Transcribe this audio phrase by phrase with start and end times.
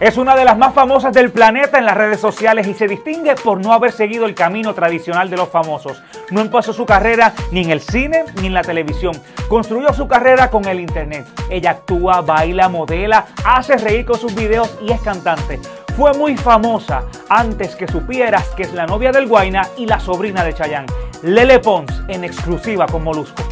[0.00, 3.34] Es una de las más famosas del planeta en las redes sociales y se distingue
[3.34, 6.02] por no haber seguido el camino tradicional de los famosos.
[6.30, 9.12] No empezó su carrera ni en el cine ni en la televisión.
[9.46, 11.26] Construyó su carrera con el internet.
[11.50, 15.60] Ella actúa, baila, modela, hace reír con sus videos y es cantante.
[15.94, 20.42] Fue muy famosa antes que supieras que es la novia del Guaina y la sobrina
[20.44, 20.90] de Chayanne.
[21.22, 23.42] Lele Pons en exclusiva con Molusco.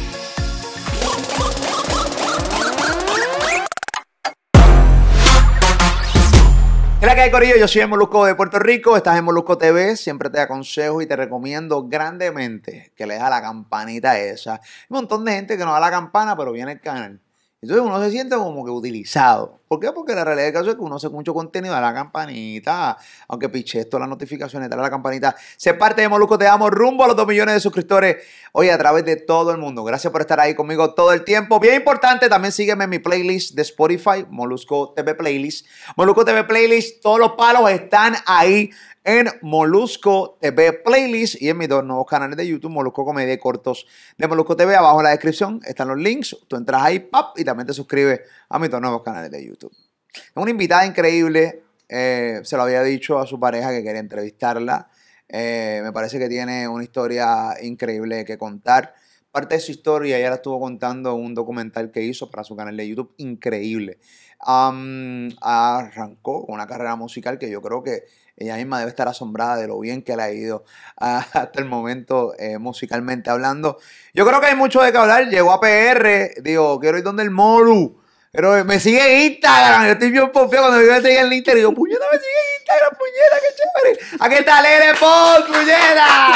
[7.19, 7.57] Que hay, Corillo?
[7.57, 11.05] Yo soy el Molusco de Puerto Rico, estás en Molusco TV, siempre te aconsejo y
[11.05, 14.53] te recomiendo grandemente que le des a la campanita esa.
[14.53, 17.19] Hay un montón de gente que no da la campana, pero viene al canal.
[17.61, 19.59] Entonces uno se siente como que utilizado.
[19.67, 19.91] ¿Por qué?
[19.91, 23.49] Porque la realidad del caso es que uno hace mucho contenido, da la campanita, aunque
[23.49, 25.35] piche esto, las notificaciones, dale a la campanita.
[25.57, 28.23] Sé parte de Molusco, te damos rumbo a los 2 millones de suscriptores.
[28.53, 29.83] Oye, a través de todo el mundo.
[29.83, 31.59] Gracias por estar ahí conmigo todo el tiempo.
[31.59, 35.67] Bien importante, también sígueme en mi playlist de Spotify, Molusco TV Playlist.
[35.97, 38.71] Molusco TV Playlist, todos los palos están ahí
[39.09, 43.87] en Molusco TV Playlist y en mis dos nuevos canales de YouTube, Molusco Comedia Cortos
[44.19, 44.75] de Molusco TV.
[44.75, 46.37] Abajo en la descripción están los links.
[46.47, 49.71] Tú entras ahí, y también te suscribes a mis dos nuevos canales de YouTube.
[50.13, 51.63] Es una invitada increíble.
[51.87, 54.91] eh, se lo había dicho a su pareja que quería entrevistarla.
[55.27, 58.93] Eh, me parece que tiene una historia increíble que contar.
[59.31, 62.77] Parte de su historia ella la estuvo contando un documental que hizo para su canal
[62.77, 63.97] de YouTube, increíble.
[64.39, 68.05] Am, arrancó con una carrera musical que yo creo que
[68.39, 70.63] ella misma debe estar asombrada de lo bien que le ha ido
[70.97, 73.77] hasta el momento eh, musicalmente hablando.
[74.13, 75.27] Yo creo que hay mucho de qué hablar.
[75.29, 77.99] Llegó a PR, digo, quiero ir donde el Moru.
[78.31, 81.57] Pero me sigue en Instagram, yo estoy bien confiado cuando me sigue en el Instagram.
[81.57, 84.17] Digo, puñeta, me sigue en Instagram, puñeta, qué chévere.
[84.19, 86.31] Aquí está Lele Pons, puñeta.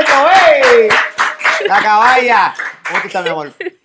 [0.00, 0.88] Eso, ey.
[1.66, 2.54] La caballa.
[2.88, 3.52] ¿Cómo tú estás, mi amor?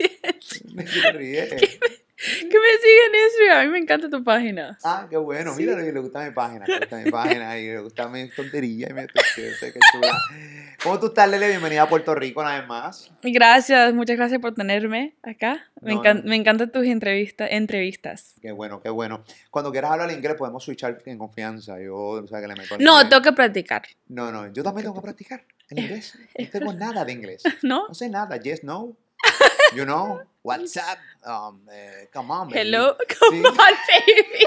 [0.73, 1.79] Me ríe.
[2.39, 3.59] Que me siguen en Instagram.
[3.59, 4.77] A mí me encanta tu página.
[4.85, 5.53] Ah, qué bueno.
[5.55, 8.93] Mira, le gusta mi página, le gusta mi página y le gusta mi tontería y.
[10.83, 11.49] ¿Cómo tú estás, Lele?
[11.49, 13.11] Bienvenida a Puerto Rico una vez más.
[13.21, 15.65] Gracias, muchas gracias por tenerme acá.
[15.81, 16.29] Me, No, encan- no.
[16.29, 17.49] me encantan tus entrevistas.
[17.51, 18.35] entrevistas.
[18.41, 19.23] Qué bueno, qué bueno.
[19.51, 21.79] Cuando quieras hablar inglés podemos switchar en confianza.
[21.81, 23.83] Yo, o sea, que le meto No, tengo que practicar.
[24.07, 26.17] No, no, yo también tengo que practicar el inglés.
[26.39, 27.43] No tengo nada de inglés.
[27.61, 27.87] ¿No?
[27.89, 28.37] No sé nada.
[28.37, 28.95] Yes, no.
[29.75, 30.21] You know.
[30.45, 30.99] What's up?
[31.25, 32.59] Um, eh, come on, baby.
[32.59, 32.95] Hello.
[33.09, 33.41] Sí.
[33.41, 34.45] Come on, baby.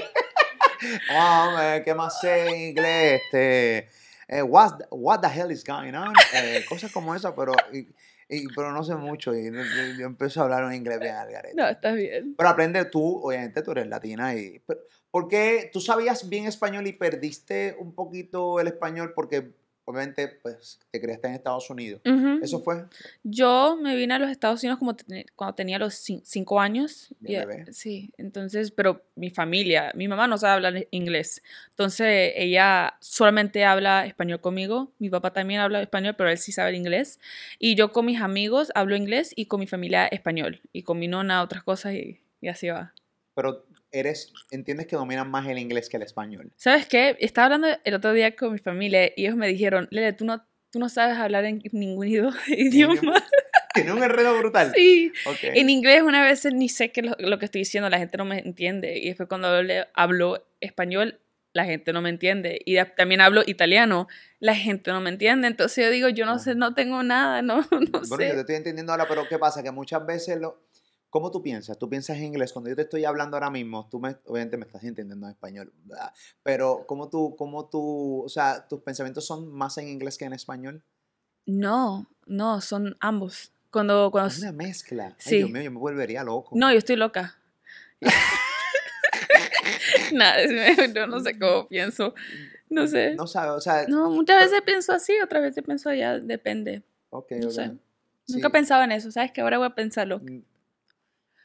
[1.10, 3.20] Um, eh, ¿Qué más sé en inglés?
[3.24, 3.88] Este,
[4.28, 6.12] eh, what, what the hell is going on?
[6.34, 7.88] Eh, cosas como esas, pero, y-
[8.28, 9.34] y- pero no sé mucho.
[9.34, 9.60] Y yo,
[9.98, 11.56] yo empiezo a hablar un inglés bien al garete.
[11.56, 12.36] No, estás bien.
[12.36, 14.60] Pero aprende tú, obviamente tú eres latina y...
[14.60, 14.80] pero-
[15.10, 19.14] ¿Por qué tú sabías bien español y perdiste un poquito el español?
[19.16, 19.50] Porque
[19.88, 22.02] obviamente pues te criaste en Estados Unidos.
[22.04, 22.40] Ujú.
[22.42, 22.84] ¿Eso fue?
[23.22, 27.08] Yo me vine a los Estados Unidos como ten- cuando tenía los cin- cinco años.
[27.24, 27.72] Y, bebé.
[27.72, 31.42] Sí, entonces, pero mi familia, mi mamá no sabe hablar inglés.
[31.70, 34.92] Entonces, ella solamente habla español conmigo.
[34.98, 37.18] Mi papá también habla español, pero él sí sabe el inglés.
[37.58, 40.60] Y yo con mis amigos hablo inglés y con mi familia español.
[40.74, 42.92] Y con mi nona otras cosas y, y así va.
[43.34, 46.52] Pero eres, entiendes que dominas más el inglés que el español.
[46.56, 47.16] ¿Sabes qué?
[47.20, 50.44] Estaba hablando el otro día con mi familia y ellos me dijeron, Lele, tú no,
[50.70, 52.06] tú no sabes hablar en ningún
[52.48, 53.14] idioma.
[53.74, 54.72] Tiene un enredo brutal.
[54.74, 55.12] Sí.
[55.26, 55.38] Ok.
[55.42, 58.24] En inglés una vez ni sé qué lo, lo que estoy diciendo, la gente no
[58.24, 58.98] me entiende.
[58.98, 61.20] Y después cuando hablo, hablo español,
[61.52, 62.60] la gente no me entiende.
[62.64, 64.08] Y también hablo italiano,
[64.40, 65.46] la gente no me entiende.
[65.48, 68.40] Entonces yo digo, yo no sé, no tengo nada, no, no Bueno, yo te sé.
[68.40, 69.62] estoy entendiendo ahora, pero ¿qué pasa?
[69.62, 70.62] Que muchas veces lo...
[71.10, 71.78] ¿Cómo tú piensas?
[71.78, 72.52] Tú piensas en inglés.
[72.52, 75.72] Cuando yo te estoy hablando ahora mismo, tú me, obviamente me estás entendiendo en español,
[75.84, 76.12] ¿verdad?
[76.42, 80.34] pero ¿cómo tú, cómo tú, o sea, tus pensamientos son más en inglés que en
[80.34, 80.82] español?
[81.46, 83.52] No, no, son ambos.
[83.70, 84.28] Cuando, cuando...
[84.28, 85.06] Es una mezcla.
[85.06, 85.36] Ay, Sí.
[85.38, 86.50] Dios mío, yo me volvería loco.
[86.54, 87.38] No, yo estoy loca.
[90.12, 90.38] Nada,
[90.94, 92.14] yo no sé cómo pienso.
[92.70, 93.14] No sé.
[93.14, 96.82] No sabes, o sea, No, muchas veces pienso así, otras veces pienso allá, depende.
[97.10, 97.52] ok, no ok.
[97.52, 97.70] sé.
[98.26, 98.34] Sí.
[98.34, 99.32] Nunca pensaba en eso, ¿sabes?
[99.32, 100.20] Que ahora voy a pensarlo.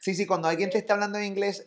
[0.04, 1.66] Sí, sí, cuando alguien te está hablando en inglés,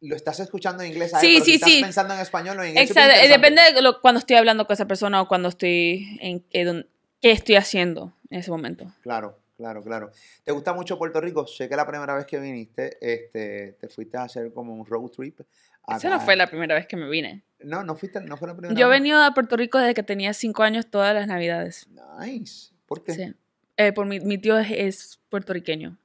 [0.00, 1.26] lo estás escuchando en inglés, ¿sabes?
[1.28, 1.82] Sí, pero si sí, estás sí.
[1.82, 2.88] pensando en español o en inglés.
[2.88, 6.40] Exacto, eh, depende de lo- cuando estoy hablando con esa persona o cuando estoy en
[6.40, 6.86] qué, don-
[7.20, 8.90] qué estoy haciendo en ese momento.
[9.02, 10.12] Claro, claro, claro.
[10.44, 11.46] ¿Te gusta mucho Puerto Rico?
[11.46, 15.10] Sé que la primera vez que viniste, este, te fuiste a hacer como un road
[15.10, 15.40] trip.
[15.40, 16.08] Esa acá.
[16.08, 17.42] no fue la primera vez que me vine.
[17.58, 18.98] No, no fuiste, no fue la primera Yo he vez.
[19.00, 21.86] venido a Puerto Rico desde que tenía cinco años todas las navidades.
[22.20, 22.70] Nice.
[22.86, 23.12] ¿Por qué?
[23.12, 23.34] Sí.
[23.76, 25.98] Eh, por mi, mi tío es, es puertorriqueño.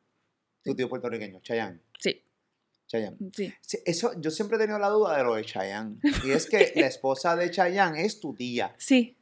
[0.65, 1.79] Tu tío puertorriqueño, Chayanne.
[1.99, 2.21] Sí,
[2.87, 3.17] Chayanne.
[3.33, 3.53] sí.
[3.85, 5.97] Eso, yo siempre he tenido la duda de lo de Chayanne.
[6.25, 8.73] Y es que la esposa de Chayanne es tu tía.
[8.77, 9.15] Sí.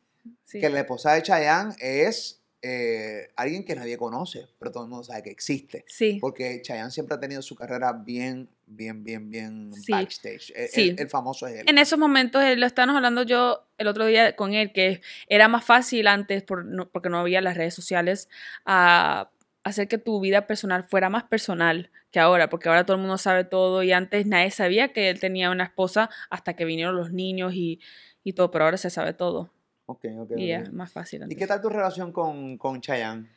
[0.45, 0.59] sí.
[0.59, 5.03] Que la esposa de Chayanne es eh, alguien que nadie conoce, pero todo el mundo
[5.03, 5.83] sabe que existe.
[5.87, 6.17] Sí.
[6.21, 9.91] Porque Chayanne siempre ha tenido su carrera bien, bien, bien, bien Sí.
[9.91, 10.53] backstage.
[10.55, 10.89] E- Sí.
[10.91, 11.65] El, el famoso es él.
[11.69, 15.65] En esos momentos, lo estábamos hablando yo el otro día con él, que era más
[15.65, 18.29] fácil antes, por, no- porque no había las redes sociales,
[18.65, 19.29] a
[19.63, 23.17] hacer que tu vida personal fuera más personal que ahora, porque ahora todo el mundo
[23.17, 27.11] sabe todo y antes nadie sabía que él tenía una esposa hasta que vinieron los
[27.11, 27.79] niños y,
[28.23, 29.51] y todo, pero ahora se sabe todo
[29.85, 31.21] Ok, ok, y es más fácil.
[31.21, 31.37] ¿Y antes.
[31.37, 33.27] qué tal tu relación con, con Chayanne?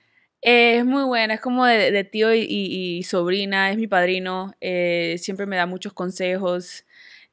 [0.43, 3.87] Eh, es muy buena, es como de, de tío y, y- y sobrina, es mi
[3.89, 6.85] padrino, eh, siempre me da muchos consejos.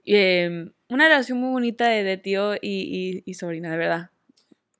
[0.06, 4.10] eh, una relación muy bonita de, de tío y, y- y sobrina, de verdad.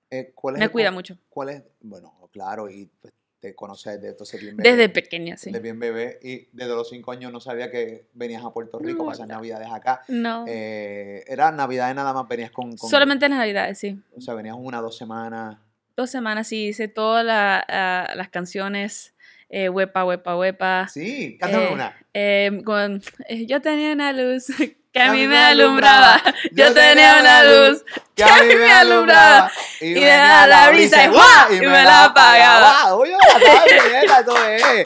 [0.10, 1.18] Eh, ¿cuál es Me el cuida mucho.
[1.30, 1.64] ¿Cuál es?
[1.82, 3.14] Bueno, claro, y pues,
[3.44, 4.90] te conoces desde entonces bien Desde bebé.
[4.90, 5.50] pequeña, sí.
[5.52, 6.18] Desde bien bebé.
[6.24, 9.28] Y desde los cinco años no sabía que venías a Puerto Rico No, a pasar
[9.28, 9.34] no.
[9.36, 10.02] navidades acá.
[10.08, 10.46] No.
[10.48, 14.00] Eh, era navidades nada más, venías con, con- Solamente en las navidades, sí.
[14.16, 15.58] O sea, venías una, dos semanas.
[15.98, 19.14] Dos semanas, sí, hice todas la- ah, las canciones.
[19.50, 20.88] Eh, huepa, huepa, huepa.
[20.88, 21.98] Sí, cántame Eh, una.
[22.14, 24.48] Eh, con, eh, yo tenía una luz
[24.94, 26.22] que A mí me alumbraba.
[26.52, 27.84] Yo tenía una luz
[28.16, 29.52] que a mí me alumbraba.
[29.82, 32.94] y me daba la brisa y y me la apagaba.
[32.96, 34.86] Oye, la eso es.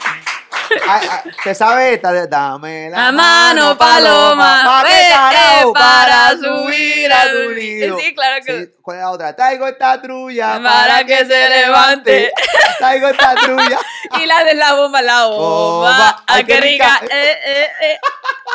[0.88, 5.70] Ay, ay, ¿Te sabes esta de dame La mano paloma, ¿pa' qué carajo?
[5.70, 7.98] eh, para subir a tu nido.
[7.98, 9.36] Sí, claro que- Sí, ¿Cuál es la otra?
[9.36, 12.32] Traigo esta trulla Para que se levante.
[12.78, 13.78] Traigo esta trulla.
[14.18, 15.38] Y la de la bomba, la bomba.
[15.38, 16.24] Bomba.
[16.26, 16.98] Ay, Ay, qué qué rica.
[17.02, 17.14] rica.
[17.14, 17.98] Eh, eh, eh.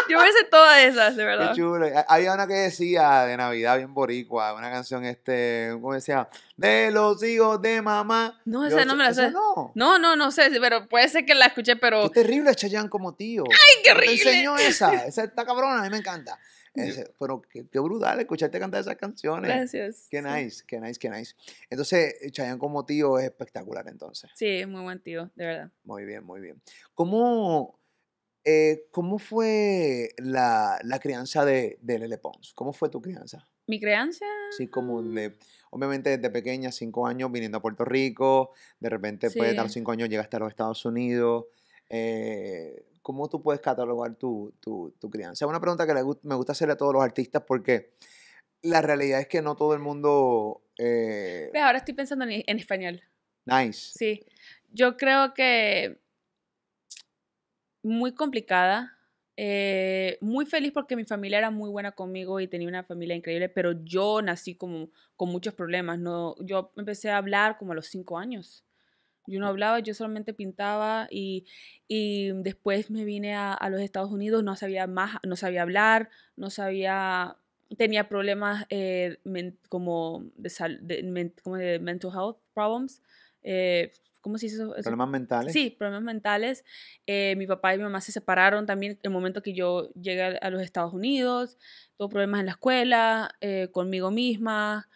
[0.10, 1.54] Yo me sé todas esas, de Qué verdad.
[1.54, 1.86] chulo.
[1.96, 6.28] Ha- Había una que decía de Navidad bien boricua, una canción este, ¿cómo decía?
[6.64, 8.42] De los hijos de mamá.
[8.46, 9.32] No, Yo esa no me la sé.
[9.32, 9.72] no.
[9.76, 12.04] No, no, no sé, pero puede ser que la escuché, pero.
[12.10, 13.44] Qué terrible Chayanne como tío.
[13.52, 14.16] ¡Ay, qué ¿No horrible!
[14.24, 15.06] Te enseñó esa.
[15.06, 16.40] Esa está cabrona, a mí me encanta.
[16.76, 19.48] Ese- pero qué, qué brutal escucharte cantar esas canciones.
[19.48, 20.08] Gracias.
[20.10, 20.28] Qué sí.
[20.28, 21.36] nice, qué nice, qué nice.
[21.70, 24.32] Entonces, Chayanne como tío es espectacular entonces.
[24.34, 25.72] Sí, es muy buen tío, de verdad.
[25.84, 26.62] Muy bien, muy bien.
[26.96, 27.78] ¿Cómo,
[28.46, 32.54] eh, cómo fue la, la crianza de, de Lele Pons?
[32.56, 33.48] ¿Cómo fue tu crianza?
[33.68, 34.26] Mi crianza.
[34.50, 35.38] Así como de,
[35.72, 39.80] obviamente desde pequeña, cinco años, viniendo a Puerto Rico, de repente pues, a los Sí.
[39.80, 41.46] cinco años llegaste a los Estados Unidos.
[41.90, 45.44] eh, ¿Cómo tú puedes catalogar tu, tu, tu crianza?
[45.46, 47.92] Es una pregunta que le me gusta hacerle a todos los artistas porque
[48.62, 50.62] la realidad es que no todo el mundo...
[50.78, 53.02] eh, Ahora estoy pensando en, en español.
[53.46, 53.92] nice.
[53.98, 54.26] Sí.
[54.72, 56.00] Yo creo que
[57.84, 58.98] muy complicada.
[59.38, 63.50] Eh, muy feliz porque mi familia era muy buena conmigo y tenía una familia increíble,
[63.50, 66.00] pero yo nací como con muchos problemas.
[66.00, 68.64] No, yo empecé a hablar como a los cinco años.
[69.26, 71.46] Yo no hablaba, yo solamente pintaba y,
[71.88, 76.10] y después me vine a, a los Estados Unidos, no sabía más, no sabía hablar,
[76.36, 77.38] no sabía,
[77.78, 80.52] tenía problemas eh, men- como, de,
[80.82, 83.02] de, men- como de mental health problems.
[83.44, 84.74] eh, ¿Cómo se dice eso?
[84.74, 85.52] Problemas mentales.
[85.52, 86.64] Sí, problemas mentales.
[87.06, 90.50] Eh, mi papá y mi mamá se separaron también el momento que yo llegué a,
[90.50, 91.58] los Estados Unidos.
[91.98, 94.90] Tuve problemas en la escuela, eh, conmigo misma.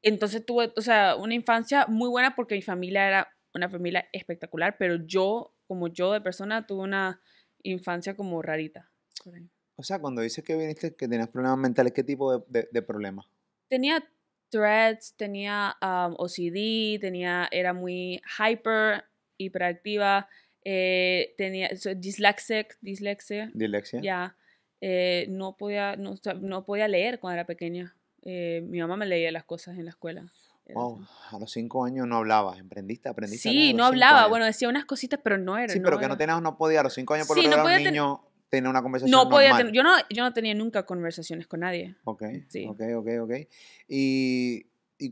[0.00, 4.76] Entonces tuve, o sea, una infancia muy buena porque mi familia era una familia espectacular,
[4.78, 7.20] pero yo, como yo de persona, tuve una
[7.64, 8.92] infancia como rarita.
[9.74, 12.82] O sea, cuando dices que viniste que tenías problemas mentales, ¿qué tipo de, de, de
[12.82, 13.26] problemas?
[13.68, 14.08] Tenía
[14.50, 19.04] threats, tenía um, OCD, tenía, era muy hyper,
[19.36, 20.28] hiperactiva,
[20.64, 24.00] eh, tenía so, dyslexic, dislexia, ¿Dilexia?
[24.00, 24.36] ya,
[24.80, 27.94] eh, no, podía, no, no podía leer cuando era pequeña.
[28.22, 30.26] Eh, mi mamá me leía las cosas en la escuela.
[30.74, 33.48] Wow, a los cinco años no hablabas, emprendiste, aprendiste.
[33.48, 34.30] Sí, no hablaba, años.
[34.30, 35.72] bueno, decía unas cositas, pero no era.
[35.72, 37.48] Sí, pero que era- no tenías, no podía, a los cinco años por Sí, lo
[37.48, 39.66] no era un niño, tener una conversación No podía normal.
[39.66, 41.96] tener, yo no, yo no tenía nunca conversaciones con nadie.
[42.04, 42.66] Ok, Sí.
[42.66, 43.32] ok, ok, ok.
[43.88, 44.66] Y,
[44.98, 45.10] y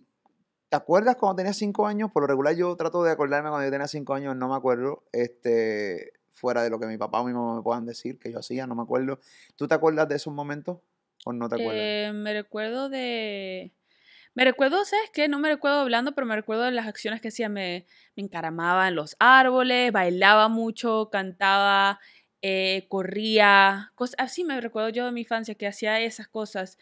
[0.69, 2.11] ¿te acuerdas cuando tenías cinco años?
[2.13, 5.05] Por lo regular yo trato de acordarme cuando yo tenía cinco años, no me acuerdo,
[5.13, 8.39] este, fuera de lo que mi papá o mi mamá me puedan decir que yo
[8.39, 9.21] hacía, no me acuerdo.
[9.57, 10.79] ¿Tú te acuerdas de esos momentos
[11.25, 11.75] o no te acuerdas?
[11.83, 13.73] Eh, me recuerdo de...
[14.35, 15.29] Me recuerdo, ¿sabes qué?
[15.29, 17.49] No me recuerdo hablando, pero me recuerdo de las acciones que hacía.
[17.49, 21.99] Me, me encaramaba en los árboles, bailaba mucho, cantaba,
[22.43, 23.93] eh, corría.
[23.95, 26.79] Cosas, así me recuerdo yo de mi infancia, que hacía esas cosas.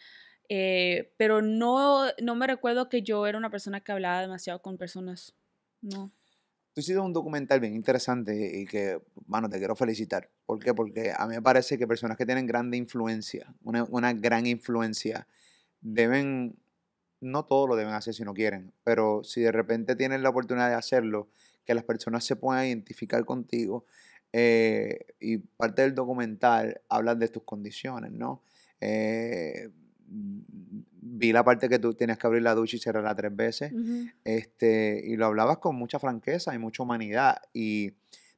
[0.49, 4.77] eh, pero no, no me recuerdo que yo era una persona que hablaba demasiado con
[4.77, 5.33] personas.
[5.81, 6.11] No.
[6.73, 10.29] Tú hiciste un documental bien interesante y que, mano, te quiero felicitar.
[10.45, 10.73] ¿Por qué?
[10.73, 15.25] Porque a mí me parece que personas que tienen grande influencia, una, una gran influencia,
[15.79, 16.57] deben,
[17.21, 20.67] no todo lo deben hacer si no quieren, pero si de repente tienen la oportunidad
[20.67, 21.29] de hacerlo,
[21.63, 23.85] que las personas se puedan identificar contigo.
[24.37, 28.41] Eh, y parte del documental habla de tus condiciones, ¿no?
[28.81, 29.69] Eh,
[30.07, 33.71] vi la parte que tú tienes que abrir la ducha y cerrarla tres veces.
[34.25, 37.37] Este, y lo hablabas con mucha franqueza y mucha humanidad.
[37.53, 37.91] Y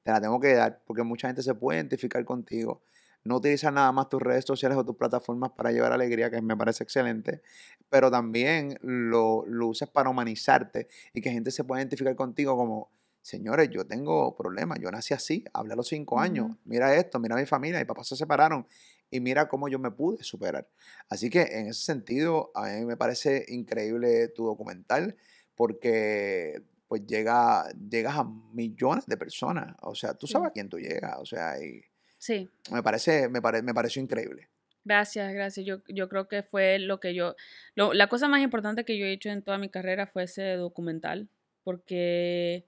[0.04, 2.84] te la tengo que dar porque mucha gente se puede identificar contigo.
[3.24, 6.56] No utilizar nada más tus redes sociales o tus plataformas para llevar alegría, que me
[6.56, 7.42] parece excelente,
[7.90, 12.92] pero también lo, lo usas para humanizarte y que gente se pueda identificar contigo como,
[13.28, 17.36] señores, yo tengo problemas, yo nací así, hablé a los cinco años, mira esto, mira
[17.36, 18.66] mi familia, mi papá se separaron
[19.12, 20.66] y mira cómo yo me pude superar.
[21.10, 25.18] Así que en ese sentido, a mí me parece increíble tu documental
[25.56, 29.76] porque pues llega, llegas a millones de personas.
[29.82, 30.50] O sea, tú sabes Sí.
[30.50, 31.18] a quién tú llegas.
[31.20, 31.82] O sea, y
[32.18, 32.50] Sí.
[32.72, 34.48] me parece, me pare- me pareció increíble.
[34.86, 35.66] Gracias, gracias.
[35.66, 37.36] Yo, yo creo que fue lo que yo,
[37.76, 40.54] lo- la cosa más importante que yo he hecho en toda mi carrera fue ese
[40.54, 41.28] documental,
[41.66, 42.66] porque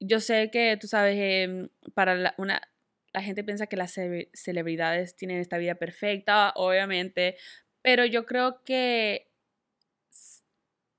[0.00, 2.62] yo sé que, tú sabes, em, para la, una,
[3.12, 7.36] la gente piensa que las cele- celebridades tienen esta vida perfecta, obviamente,
[7.82, 9.28] pero yo creo que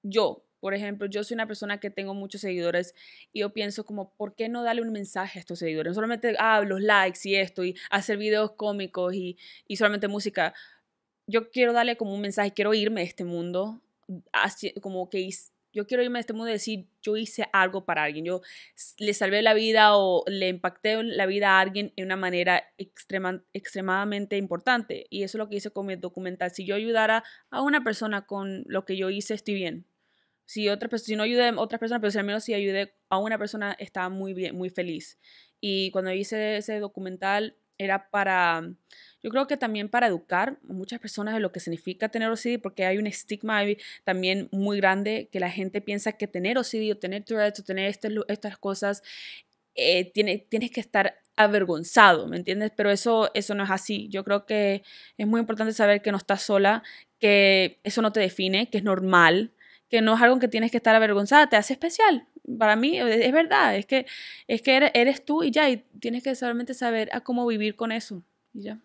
[0.03, 2.93] yo, por ejemplo, yo soy una persona que tengo muchos seguidores
[3.33, 5.91] y yo pienso como, ¿por qué no darle un mensaje a estos seguidores?
[5.91, 10.53] No solamente, ah, los likes y esto, y hacer videos cómicos y, y solamente música.
[11.27, 13.81] Yo quiero darle como un mensaje, quiero irme de este mundo,
[14.33, 15.19] así, como que
[15.73, 18.41] yo quiero irme de este mundo y decir, yo hice algo para alguien, yo
[18.97, 23.43] le salvé la vida o le impacté la vida a alguien en una manera extrema,
[23.53, 25.07] extremadamente importante.
[25.09, 26.51] Y eso es lo que hice con mi documental.
[26.51, 29.85] Si yo ayudara a una persona con lo que yo hice, estoy bien.
[30.45, 33.17] Si, otra, si no ayudé a otras personas, pero si al menos si ayudé a
[33.19, 35.17] una persona, estaba muy bien, muy feliz.
[35.61, 38.61] Y cuando hice ese documental era para,
[39.23, 42.61] yo creo que también para educar a muchas personas de lo que significa tener OCD,
[42.61, 43.61] porque hay un estigma
[44.03, 47.87] también muy grande que la gente piensa que tener OCD o tener Tourette o tener
[47.87, 49.01] este estas cosas,
[49.75, 52.71] eh, tiene, tienes que estar avergonzado, ¿me entiendes?
[52.75, 54.07] Pero eso, eso no es así.
[54.09, 54.83] Yo creo que
[55.17, 56.83] es muy importante saber que no estás sola,
[57.19, 59.53] que eso no te define, que es normal,
[59.89, 62.27] que no es algo que tienes que estar avergonzada, te hace especial.
[62.57, 64.05] Para mí es es verdad, es que,
[64.47, 67.75] es que eres, eres tú y ya, y tienes que solamente saber a cómo vivir
[67.75, 68.23] con eso.
[68.53, 68.79] Y ya.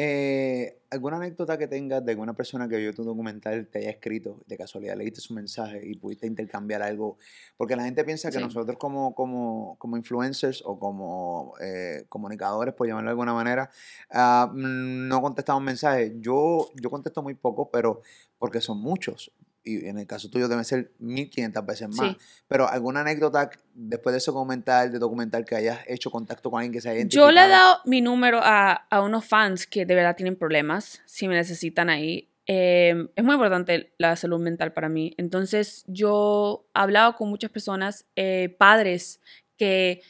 [0.00, 4.40] Eh, ¿Alguna anécdota que tengas de alguna persona que vio tu documental te haya escrito,
[4.46, 7.18] de casualidad leíste su mensaje y pudiste intercambiar algo?
[7.56, 8.44] Porque la gente piensa que Sí.
[8.44, 13.70] nosotros como, como, como influencers o como eh, comunicadores, por llamarlo de alguna manera,
[14.12, 16.12] mm, no contestamos mensajes.
[16.20, 18.00] Yo, yo contesto muy poco, pero
[18.38, 19.32] porque son muchos.
[19.68, 22.10] Y en el caso tuyo deben ser 1500 veces más.
[22.10, 22.16] Sí.
[22.48, 26.72] Pero alguna anécdota después de ese documental, de documental que hayas hecho contacto con alguien
[26.72, 29.94] que se haya Yo le he dado mi número a, a unos fans que de
[29.94, 32.28] verdad tienen problemas, si me necesitan ahí.
[32.46, 35.14] Eh, es muy importante la salud mental para mí.
[35.18, 39.20] Entonces, yo he hablado con muchas personas, eh, padres
[39.58, 40.00] que,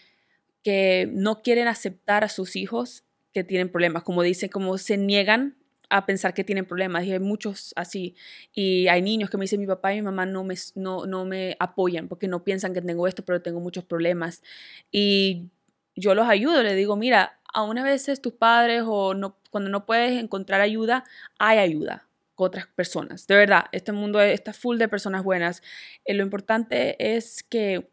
[0.63, 5.58] que no quieren aceptar a sus hijos que tienen problemas, como dicen, como se niegan
[5.91, 7.05] a pensar que tienen problemas.
[7.05, 8.15] Y hay muchos así.
[8.53, 11.25] Y hay niños que me dicen, mi papá y mi mamá no me, no, no
[11.25, 14.43] me apoyan porque no piensan que tengo esto, pero tengo muchos problemas.
[14.91, 15.49] Y
[15.97, 19.15] yo los ayudo, les digo, mira, a una veces tus padres o
[19.51, 21.05] cuando no puedes encontrar ayuda,
[21.39, 23.27] hay ayuda con otras personas.
[23.27, 25.63] De verdad, este mundo está full de personas buenas.
[26.05, 27.91] Eh, lo importante es que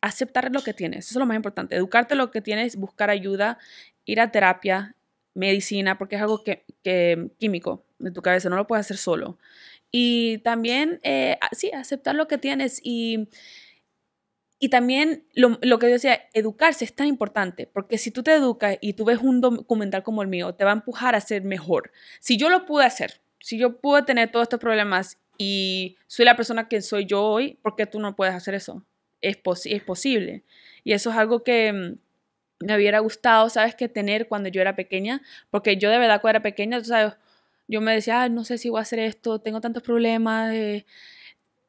[0.00, 3.58] aceptar lo que tienes, eso es lo más importante, educarte lo que tienes, buscar ayuda,
[4.04, 4.95] ir a terapia,
[5.36, 6.64] medicina, porque es algo que,
[7.38, 9.38] químico de tu cabeza, no lo puedes hacer solo.
[9.90, 13.28] Y también, eh, sí, aceptar lo que tienes y,
[14.58, 18.32] y también lo, lo que yo decía, educarse es tan importante, porque si tú te
[18.34, 21.42] educas y tú ves un documental como el mío, te va a empujar a ser
[21.44, 21.92] mejor.
[22.20, 26.36] Si yo lo pude hacer, si yo pude tener todos estos problemas y soy la
[26.36, 28.84] persona que soy yo hoy, ¿por qué tú no puedes hacer eso?
[29.20, 30.44] Es, posi- es posible.
[30.84, 31.96] Y eso es algo que
[32.60, 33.74] me hubiera gustado, ¿sabes?
[33.74, 37.14] Que tener cuando yo era pequeña, porque yo de verdad cuando era pequeña, tú sabes,
[37.68, 40.86] yo me decía, "Ay, no sé si voy a hacer esto, tengo tantos problemas, eh,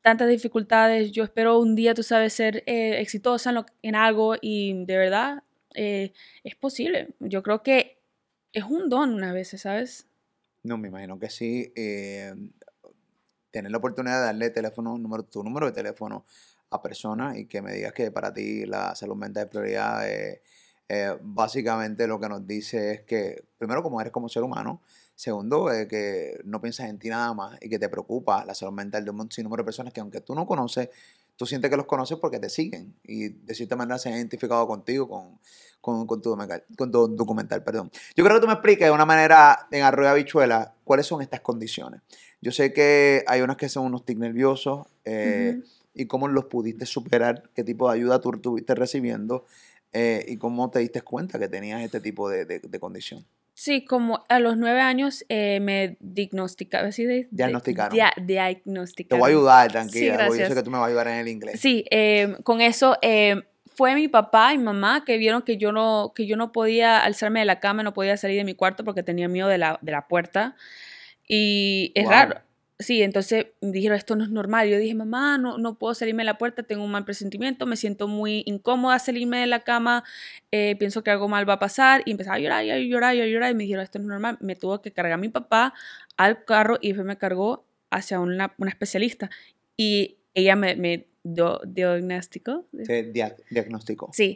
[0.02, 4.98] tantas dificultades, yo espero un día, tú sabes, ser eh, exitosa en, algo y de
[4.98, 5.44] verdad
[5.76, 6.14] eh,
[6.44, 7.10] es posible.
[7.20, 8.00] Yo creo que
[8.54, 10.08] es un don una vez, ¿sabes?
[10.64, 11.74] No, me imagino que sí.
[13.52, 16.26] tener la oportunidad de darle teléfono, número, tu número de teléfono
[16.70, 20.08] a personas y que me digas que para ti la salud mental es prioridad.
[20.90, 24.82] Eh, básicamente lo que nos dice es que, primero, como eres como ser humano,
[25.16, 28.74] segundo, eh, que no piensas en ti nada más y que te preocupa la salud
[28.74, 30.90] mental de un sinnúmero de personas que aunque tú no conoces,
[31.36, 34.68] tú sientes que los conoces porque te siguen y de cierta manera se han identificado
[34.68, 35.40] contigo, con,
[35.82, 37.64] con, con tu, documental, con tu documental.
[37.64, 37.92] Perdón.
[38.16, 41.42] Yo creo que tú me expliques de una manera en Arroyo Habichuela cuáles son estas
[41.42, 42.02] condiciones.
[42.42, 45.62] Yo sé que hay unas que son unos tics nerviosos eh,
[45.94, 49.46] y cómo los pudiste superar, qué tipo de ayuda tú estuviste recibiendo
[49.94, 53.26] eh, y cómo te diste cuenta que tenías este tipo de, de- de condición.
[53.54, 56.92] Sí, como a los nueve años eh, me diagnosticaron.
[56.94, 57.06] ¿sí?
[57.06, 57.96] De- Diagnosticaron.
[57.96, 59.20] dia- Te diagnosticaron.
[59.20, 60.26] voy a ayudar, Sí, tranquila.
[60.28, 61.60] porque yo sé que tú me vas a ayudar en el inglés.
[61.60, 63.42] Sí, eh, con eso eh,
[63.76, 67.40] fue mi papá y mamá que vieron que yo no que yo no podía alzarme
[67.40, 69.92] de la cama, no podía salir de mi cuarto porque tenía miedo de la, de
[69.92, 70.56] la puerta.
[71.28, 72.12] Y es Wow.
[72.12, 72.42] raro.
[72.80, 74.70] Sí, entonces me dijeron, esto no es normal.
[74.70, 77.76] Yo dije, mamá, no, no puedo salirme de la puerta, tengo un mal presentimiento, me
[77.76, 80.04] siento muy incómoda salirme de la cama,
[80.52, 82.04] eh, pienso que algo mal va a pasar.
[82.06, 83.52] Y empezaba a llorar, y a llorar, y a llorar.
[83.52, 84.38] Y me dijeron, esto no es normal.
[84.42, 85.74] Me tuvo que cargar mi papá
[86.18, 89.32] al carro y me cargó hacia una, una especialista.
[89.76, 92.68] Y ella me, me dio- diagnosticó.
[92.86, 94.12] Te dia- diagnosticó.
[94.14, 94.36] Sí.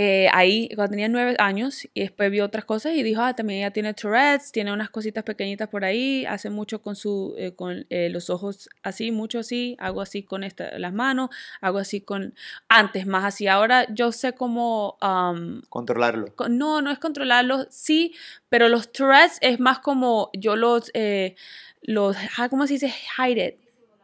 [0.00, 3.58] Eh, ahí cuando tenía nueve años y después vio otras cosas y dijo, ah, también
[3.60, 7.84] ella tiene Tourette's, tiene unas cositas pequeñitas por ahí, hace mucho con, su, eh, con
[7.90, 12.32] eh, los ojos así, mucho así, hago así con esta, las manos, hago así con,
[12.68, 16.32] antes más así, ahora yo sé cómo, am, Controlarlo.
[16.36, 18.14] co- no, no es controlarlos, sí,
[18.48, 21.34] pero los Tourette's es más como yo los, eh,
[21.82, 22.94] los, ah, ¿cómo se dice?
[23.18, 23.54] Hide it.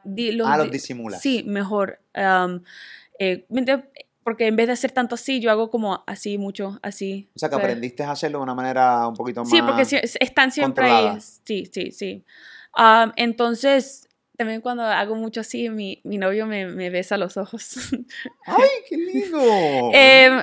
[0.02, 1.22] Di- ah, los di- disimulas.
[1.22, 2.00] Sí, mejor.
[2.14, 3.88] eh, ¿me entiendes?
[4.24, 7.28] Porque en vez de hacer tanto así, yo hago como así, mucho, así.
[7.36, 7.64] O sea, que ¿sabes?
[7.66, 9.50] aprendiste a hacerlo de una manera un poquito más...
[9.50, 11.18] Sí, porque es- están siempre ahí.
[11.44, 12.24] Sí, sí, sí.
[12.72, 17.76] Am, entonces, también cuando hago mucho así, mi, mi novio me, me besa los ojos.
[18.46, 19.90] ¡Ay, qué lindo!
[19.92, 20.42] Em,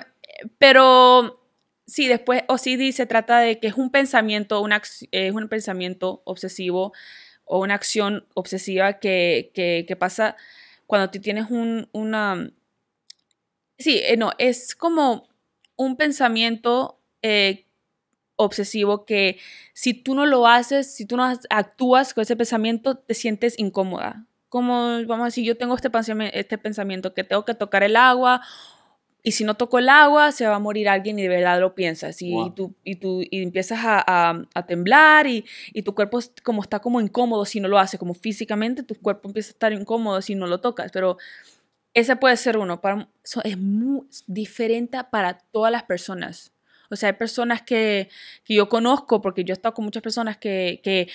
[0.57, 1.41] pero
[1.87, 6.21] sí, después OCD se trata de que es un pensamiento, una, ac- es un pensamiento
[6.25, 6.93] obsesivo
[7.43, 10.37] o una acción obsesiva que, que, que pasa
[10.87, 12.51] cuando tú tienes un, una...
[13.81, 15.27] Sí, eh, no, es como
[15.75, 17.65] un pensamiento eh,
[18.35, 19.37] obsesivo que
[19.73, 24.25] si tú no lo haces, si tú no actúas con ese pensamiento, te sientes incómoda.
[24.49, 27.95] Como, vamos a decir, yo tengo este pensamiento, este pensamiento que tengo que tocar el
[27.95, 28.41] agua
[29.23, 31.75] y si no toco el agua, se va a morir alguien y de verdad lo
[31.75, 32.21] piensas.
[32.21, 32.47] Y, Wow.
[32.47, 36.63] y tú, y, tú, y empiezas a, a- a temblar y, y tu cuerpo como
[36.63, 40.21] está como incómodo si no lo haces, como físicamente tu cuerpo empieza a estar incómodo
[40.23, 40.91] si no lo tocas.
[40.91, 41.17] Pero
[41.93, 42.81] ese puede ser uno.
[42.81, 43.07] Para,
[43.43, 46.53] es muy diferente para todas las personas.
[46.89, 48.09] O sea, hay personas que,
[48.43, 51.09] que yo conozco, porque yo he estado con muchas personas que, que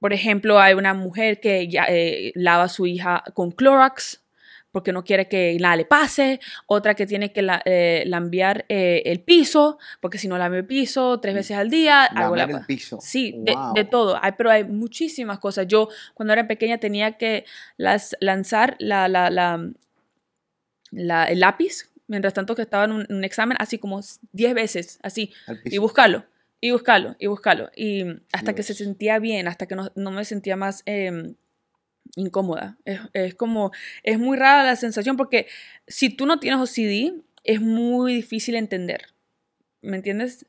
[0.00, 4.22] por ejemplo, hay una mujer que ya, eh, lava a su hija con Clorox
[4.70, 9.02] porque no quiere que nada le pase, otra que tiene que la, eh, lambear eh,
[9.06, 12.66] el piso, porque si no lame el piso tres veces al día, algo le el
[12.66, 12.98] piso.
[13.00, 14.18] Sí, de, todo.
[14.22, 15.66] Hay, pero hay muchísimas cosas.
[15.66, 17.44] Yo, cuando era pequeña, tenía que
[17.76, 19.68] las, lanzar la, la, la,
[20.90, 24.00] la- el lápiz, mientras tanto que estaba en un, un examen, así como
[24.32, 25.32] 10 veces, así,
[25.64, 26.24] y buscarlo,
[26.60, 27.70] y buscarlo, y buscarlo.
[27.76, 28.78] Y hasta que se Dios.
[28.86, 31.34] sentía bien, hasta que no, no me sentía más eh,
[32.16, 32.76] incómoda.
[32.84, 33.72] Es, es como,
[34.02, 35.46] es muy rara la sensación porque
[35.86, 39.06] si tú no tienes OCD, es muy difícil entender.
[39.80, 40.46] ¿Me entiendes?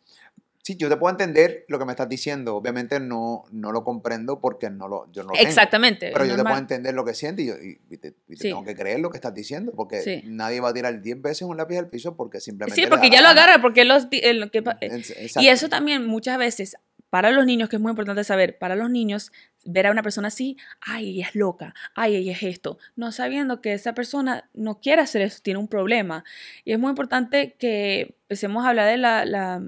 [0.69, 2.55] Sí, yo te puedo entender lo que me estás diciendo.
[2.55, 5.47] Obviamente no, no lo comprendo porque no lo, yo no lo tengo.
[5.47, 6.11] Exactamente.
[6.13, 8.35] Pero yo te puedo entender lo que sientes y, yo- y- y te, y te
[8.35, 8.43] Sí.
[8.49, 10.21] tengo que creer lo que estás diciendo porque Sí.
[10.25, 12.79] nadie va a tirar 10 veces un lápiz al piso porque simplemente.
[12.79, 15.01] Sí, porque ya lo agarra, porque los, eh, lo que eh,
[15.39, 16.75] Y eso también muchas veces,
[17.09, 19.31] para los niños, que es muy importante saber, para los niños,
[19.65, 23.59] ver a una persona así, ay, ella es loca, ay, ella es esto, no sabiendo
[23.61, 26.23] que esa persona no quiere hacer eso, tiene un problema.
[26.63, 29.63] Y es muy importante que empecemos a hablar de la, la-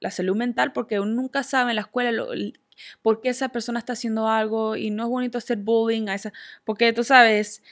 [0.00, 2.28] la salud mental porque uno nunca sabe en la escuela lo-
[3.02, 6.32] por qué esa persona está haciendo algo y no es bonito hacer bullying a esa,
[6.64, 7.62] porque tú sabes,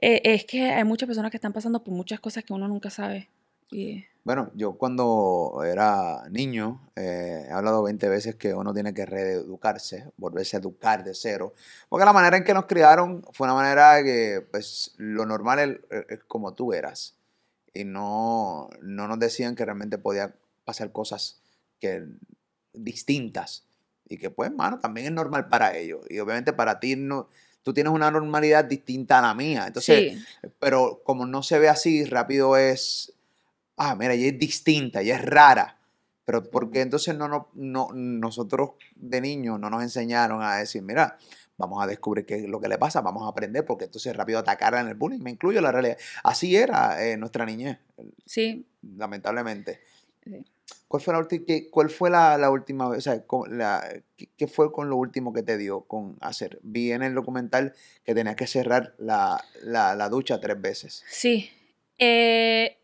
[0.00, 2.90] eh, es que hay muchas personas que están pasando por muchas cosas que uno nunca
[2.90, 3.30] sabe.
[3.70, 9.06] Y, Bueno, yo cuando era niño eh, he hablado 20 veces que uno tiene que
[9.06, 11.54] reeducarse, volverse a educar de cero,
[11.88, 15.58] porque la manera en que nos criaron fue una manera que pues lo normal
[15.90, 17.16] es, es como tú eras
[17.72, 21.40] y no, no nos decían que realmente podía pasar cosas
[21.80, 22.04] que
[22.72, 23.64] distintas
[24.08, 27.28] y que pues, mano, también es normal para ellos y obviamente para ti no,
[27.62, 31.68] tú tienes una normalidad distinta a la mía, entonces sí, pero como no se ve
[31.68, 33.14] así, rápido es,
[33.76, 35.78] ah, mira, ella es distinta, ella es rara.
[36.26, 41.18] Pero porque entonces no, no, no, nosotros de niños no nos enseñaron a decir, mira,
[41.58, 44.38] vamos a descubrir qué es lo que le pasa, vamos a aprender, porque entonces rápido
[44.38, 45.98] atacarla en el bullying, me incluyo la realidad.
[46.22, 47.78] Así era eh, nuestra niñez,
[48.24, 49.80] sí, lamentablemente.
[50.24, 50.44] Sí.
[50.94, 52.98] ¿Cuál fue la, ulti- qué- fue la, última vez?
[52.98, 53.58] O sea, con
[54.36, 56.60] ¿qué, fue con lo último que te dio con hacer?
[56.62, 61.02] Vi en el documental que tenías que cerrar la, la, la ducha tres veces.
[61.08, 61.50] Sí.
[61.98, 62.78] Eh,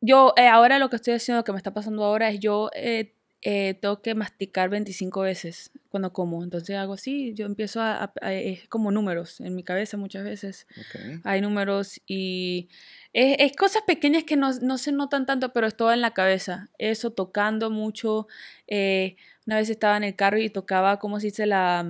[0.00, 3.14] yo eh, ahora lo que estoy haciendo, que me está pasando ahora, es yo eh,
[3.42, 6.42] eh, tengo que masticar 25 veces cuando como.
[6.42, 10.66] Entonces hago así, yo empiezo a, a- es como números en mi cabeza muchas veces.
[10.78, 11.20] Ok.
[11.24, 12.68] Hay números y
[13.12, 16.12] es, es cosas pequeñas que no, no se notan tanto, pero es todo en la
[16.14, 16.68] cabeza.
[16.78, 18.26] Eso, tocando mucho.
[18.66, 21.46] eh, una vez estaba en el carro y tocaba, ¿cómo se dice?
[21.46, 21.86] La...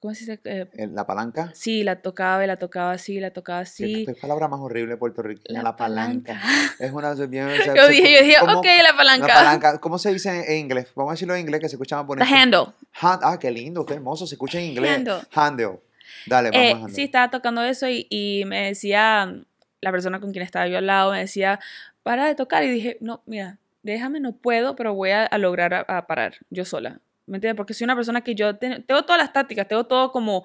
[0.00, 0.40] ¿Cómo se dice?
[0.44, 1.50] Eh, La palanca.
[1.54, 4.06] sí, la tocaba y la tocaba así, la tocaba Qué- así.
[4.06, 6.40] Qué, palabra más horrible puertorriqueña, la, La palanca.
[6.78, 7.48] Es una bien.
[7.48, 9.26] o sea, Yo dije, yo dije, ¿cómo- ok, la La palanca.
[9.26, 10.86] palanca, ¿cómo se dice en inglés?
[10.94, 12.32] Vamos a decirlo en inglés que se escucha más The bonito.
[12.32, 12.74] handle.
[13.00, 14.96] Hand- ah, qué lindo, qué hermoso, se escucha en inglés.
[14.98, 15.20] Handle.
[15.32, 15.80] Handle.
[16.26, 16.94] Dale, vamos Eh, a handle.
[16.94, 19.34] sí, estaba tocando eso y, y me decía,
[19.80, 21.58] la persona con quien estaba yo al lado, me decía,
[22.04, 22.62] para de tocar.
[22.62, 26.34] Y dije, no, mira, déjame, no puedo, pero voy a, a lograr a, a parar
[26.50, 27.00] yo sola.
[27.28, 27.56] ¿Me entiendes?
[27.56, 30.44] Porque soy una persona que yo te- tengo todas las tácticas, tengo todo como,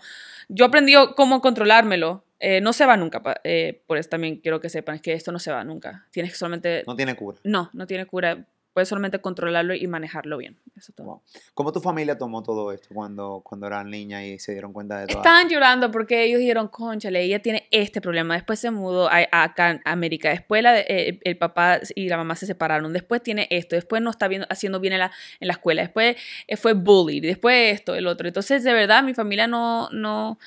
[0.49, 2.25] yo aprendí cómo controlármelo.
[2.39, 5.39] Eh, no se va nunca, eh, por eso también quiero que sepan que esto no
[5.39, 6.07] se va nunca.
[6.11, 7.39] Tienes que solamente, No tiene cura.
[7.45, 10.57] no, no tiene cura, puedes solamente controlarlo y manejarlo bien.
[10.75, 11.05] Eso todo.
[11.07, 11.21] Wow.
[11.53, 15.07] ¿Cómo tu familia tomó todo esto cuando, cuando eran niñas y se dieron cuenta de
[15.07, 15.17] todo?
[15.19, 18.33] Estaban llorando porque ellos dijeron, conchale, ella tiene este problema.
[18.33, 20.29] Después se mudó a, acá a América.
[20.29, 22.91] Después la de- eh, el papá y la mamá se separaron.
[22.93, 23.75] Después tiene esto.
[23.75, 25.81] Después no está viendo, haciendo bien en la, en la escuela.
[25.83, 26.15] Después
[26.47, 27.21] eh, fue bullied.
[27.21, 28.27] Después esto, el otro.
[28.27, 29.89] Entonces, de verdad, mi familia no...
[29.91, 30.39] no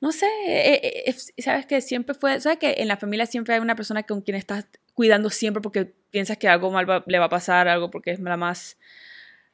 [0.00, 3.54] no sé, eh, eh, eh, sabes que siempre fue, sabes que en la familia siempre
[3.54, 7.18] hay una persona con quien estás cuidando siempre porque piensas que algo mal va- le
[7.18, 8.78] va a pasar, algo porque es la más,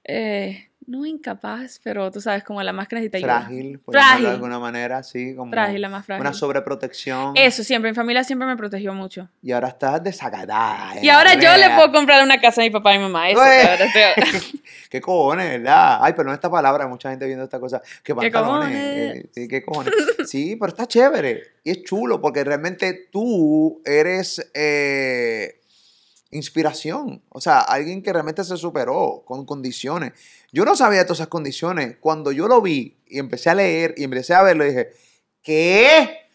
[0.05, 3.09] eh, no incapaz, pero tú sabes, como la más que.
[3.11, 4.25] Frágil, por Frágil.
[4.25, 6.21] de alguna manera, sí, como Frágil, la más frágil.
[6.21, 7.33] una sobreprotección.
[7.37, 9.29] Eso siempre, mi familia siempre me protegió mucho.
[9.43, 11.01] Y ahora estás desacatada.
[11.01, 13.31] Y ahora yo le puedo comprar una casa a mi papá y mi mamá.
[13.31, 15.99] Eso, estoy- ¿Qué cojones, verdad?
[16.03, 17.81] Ay, pero no esta palabra, hay mucha gente viendo esta cosa.
[18.03, 18.69] ¿Qué ¿Qué pantalones?
[18.69, 19.17] cojones?
[19.17, 19.95] Eh, sí, ¿qué cojones?
[20.27, 21.43] Sí, pero está chévere.
[21.63, 25.60] Y es chulo porque realmente tú eres eh,
[26.31, 27.23] inspiración.
[27.29, 30.13] O sea, alguien que realmente se superó con condiciones.
[30.53, 31.97] Yo no sabía todas esas condiciones.
[32.01, 34.91] Cuando yo lo vi y empecé a leer y empecé a verlo, dije,
[35.43, 36.29] ¿qué?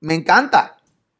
[0.00, 0.76] Me encanta.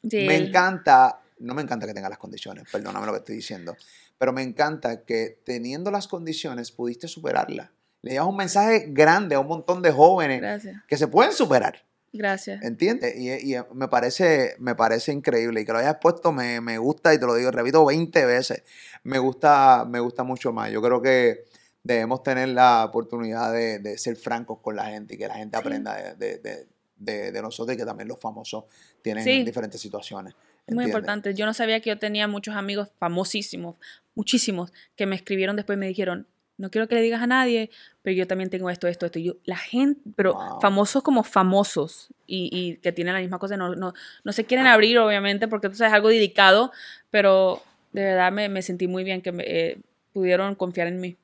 [0.09, 3.75] Sí, Me encanta, no me encanta que tenga las condiciones, perdóname lo que estoy diciendo,
[4.19, 7.71] pero me encanta que teniendo las condiciones pudiste superarlas.
[8.03, 11.87] Le llevas un mensaje grande a un montón de jóvenes Gracias, que se pueden superar,
[12.19, 12.63] gracias.
[12.63, 13.15] ¿entiendes?
[13.17, 17.13] Y, y me, parece, me parece increíble y que lo hayas puesto me, me gusta
[17.15, 18.63] y te lo digo, repito 20 veces,
[19.03, 20.71] me gusta, me gusta mucho más.
[20.71, 21.45] Yo creo que
[21.83, 25.57] debemos tener la oportunidad de, de ser francos con la gente y que la gente
[25.59, 25.61] Sí.
[25.61, 28.65] aprenda de, de- de- de- de nosotros y que también los famosos
[29.03, 29.43] tienen Sí.
[29.45, 30.35] diferentes situaciones.
[30.69, 31.35] Muy importante.
[31.35, 33.77] Yo no sabía que yo tenía muchos amigos famosísimos,
[34.15, 37.71] muchísimos, que me escribieron después y me dijeron, no quiero que le digas a nadie,
[38.03, 39.19] pero yo también tengo esto, esto, esto.
[39.19, 40.61] Yo, la gente, pero Wow.
[40.61, 44.67] famosos como famosos y, y que tienen la misma cosa, no, no, no se quieren
[44.67, 46.73] abrir, obviamente, porque tú sabes, algo delicado,
[47.11, 47.63] pero
[47.93, 49.79] de verdad me, me sentí muy bien que me, eh,
[50.13, 51.17] pudieron confiar en mí.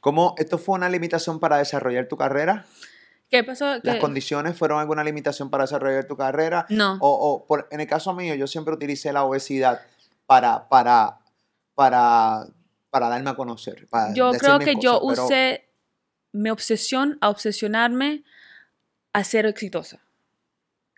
[0.00, 2.66] ¿Cómo esto fue una limitación para desarrollar tu carrera?
[3.30, 3.66] ¿Qué pasó?
[3.82, 3.98] ¿Las ¿Qué?
[3.98, 6.66] condiciones fueron alguna limitación para desarrollar tu carrera?
[6.68, 6.98] No.
[7.00, 9.80] O, o por- en el caso mío, yo siempre utilicé la obesidad
[10.26, 11.18] para, para,
[11.74, 12.46] para,
[12.92, 13.88] para darme a conocer.
[13.88, 15.66] para Yo creo que yo pero- usé
[16.32, 18.22] mi obsesión a obsesionarme
[19.14, 20.00] a ser exitosa.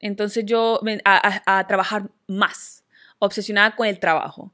[0.01, 2.85] Entonces yo a, a- a trabajar más,
[3.21, 4.53] obsesionada con el trabajo.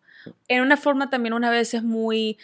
[0.48, 2.38] En una forma también una vez es muy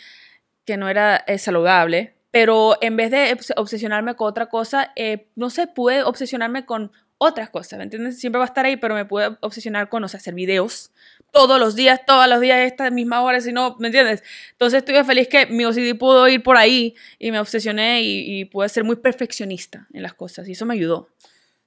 [0.64, 5.28] que no era eh, saludable, pero en vez de obs- obsesionarme con otra cosa, eh,
[5.37, 8.18] no sé, pude obsesionarme con otras cosas, ¿me entiendes?
[8.18, 10.90] Siempre va a estar ahí, pero me pude obsesionar con, o sea, hacer videos
[11.37, 14.22] todos los días, todos los días, a esta misma hora, si no, ¿me entiendes?
[14.53, 18.44] Entonces estuve feliz que mi OCD pudo ir por ahí y me obsesioné y, y
[18.46, 21.11] pude ser muy perfeccionista en las cosas y eso me ayudó.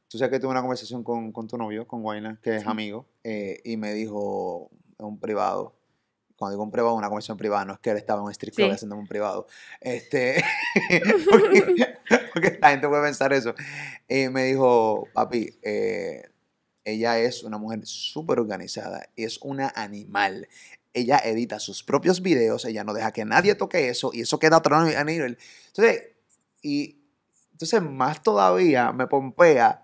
[0.07, 3.05] Tú sabes que tuve una conversación con, con tu novio, con Guayna, que es amigo,
[3.23, 5.75] eh, y me dijo en un privado,
[6.35, 8.55] cuando digo un privado, una conversación privada, no es que él estaba en un strip
[8.55, 8.73] club Sí.
[8.73, 9.45] haciendo un privado,
[9.81, 10.43] este,
[11.29, 11.95] porque,
[12.33, 13.53] porque la gente puede pensar eso.
[14.07, 16.23] Eh, me dijo, papi, eh,
[16.89, 20.47] ella es una mujer súper organizada es una animal.
[20.93, 24.55] Ella edita sus propios videos, ella no deja que nadie toque eso y eso queda
[24.55, 25.37] a otro nivel.
[25.67, 26.03] Entonces,
[26.61, 26.99] y
[27.51, 29.83] entonces más todavía me pompea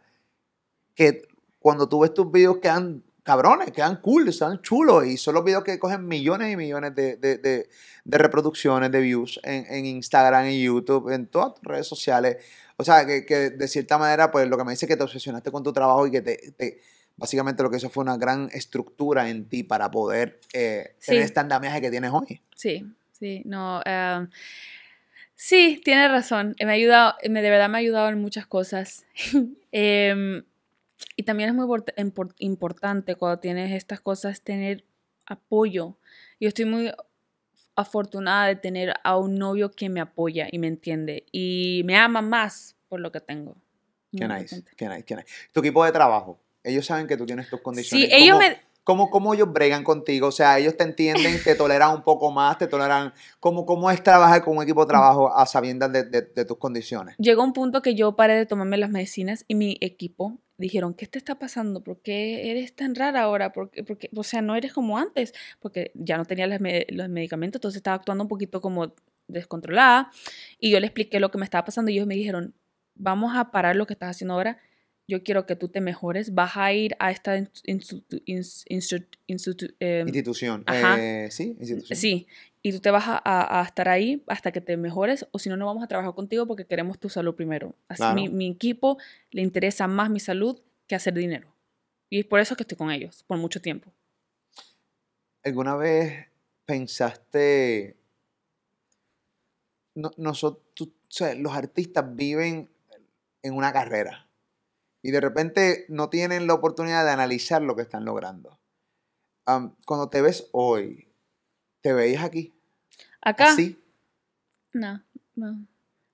[0.96, 1.28] que
[1.60, 5.64] cuando tú ves tus videos quedan cabrones, quedan cool, están chulos y son los videos
[5.64, 7.68] que cogen millones y millones de,
[8.06, 12.38] reproducciones, de views en, Instagram, en YouTube, en todas tus redes sociales.
[12.78, 15.52] O sea, que, de cierta manera, pues lo que me dice es que te obsesionaste
[15.52, 16.82] con tu trabajo y que te-
[17.18, 21.26] básicamente lo que hizo fue una gran estructura en ti para poder eh, tener Sí.
[21.26, 22.42] este andamiaje que tienes hoy.
[22.56, 23.82] Sí, sí, no.
[23.86, 24.30] em,
[25.36, 26.56] sí, tiene razón.
[26.60, 29.06] Me ha ayudado, me, de verdad me ha ayudado en muchas cosas.
[29.78, 30.44] Em,
[31.18, 34.86] y también es muy import- impor- importante cuando tienes estas cosas tener
[35.26, 35.98] apoyo.
[36.40, 36.92] Yo estoy muy
[37.76, 42.22] afortunada de tener a un novio que me apoya y me entiende y me ama
[42.22, 43.58] más por lo que tengo.
[44.16, 45.28] Qué nice, qué nice, qué nice.
[45.52, 48.10] Tu equipo de trabajo, ellos saben que tú tienes tus condiciones.
[48.10, 48.66] Sí, ellos ¿Cómo, me...
[48.84, 50.28] ¿Cómo, cómo ellos bregan contigo?
[50.28, 53.14] O sea, ellos te entienden, te toleran un poco más, te toleran...
[53.40, 56.58] ¿Cómo, cómo es trabajar con un equipo de trabajo a sabiendas de, de- de tus
[56.58, 57.16] condiciones?
[57.18, 61.08] Llegó un punto que yo paré de tomarme las medicinas y mi equipo dijeron, ¿qué
[61.08, 61.82] te está pasando?
[61.84, 63.52] ¿Por qué eres tan rara ahora?
[63.54, 66.86] ¿Por qué- por qué- o sea, no eres como antes, porque ya no tenía me-
[66.90, 68.94] los medicamentos, entonces estaba actuando un poquito como
[69.28, 70.12] descontrolada.
[70.60, 72.54] Y yo le expliqué lo que me estaba pasando y ellos me dijeron,
[72.94, 74.60] vamos a parar lo que estás haciendo ahora.
[75.08, 76.34] Yo quiero que tú te mejores.
[76.34, 80.64] Vas a ir a esta institu- ins- institu- institu- em, Institución.
[80.66, 80.98] ajá.
[81.00, 81.96] Eh, sí, institución.
[81.98, 82.28] Sí,
[82.64, 85.50] y tú te vas a, a- a estar ahí hasta que te mejores o si
[85.50, 87.76] no, no vamos a trabajar contigo porque queremos tu salud primero.
[87.88, 88.16] Así Claro.
[88.16, 88.98] mi, mi equipo
[89.32, 91.54] le interesa más mi salud que hacer dinero.
[92.10, 93.94] Y es por eso que estoy con ellos, por mucho tiempo.
[95.44, 96.28] ¿Alguna vez
[96.66, 97.96] pensaste...
[99.94, 100.90] No, nosotros,
[101.38, 102.70] los artistas viven
[103.44, 104.25] en una carrera
[105.06, 108.60] y de repente no tienen la oportunidad de analizar lo que están logrando.
[109.46, 111.08] Am, cuando te ves hoy,
[111.82, 112.56] ¿te veías aquí?
[113.22, 113.80] Acá, Así.
[114.74, 115.04] no,
[115.36, 115.64] no,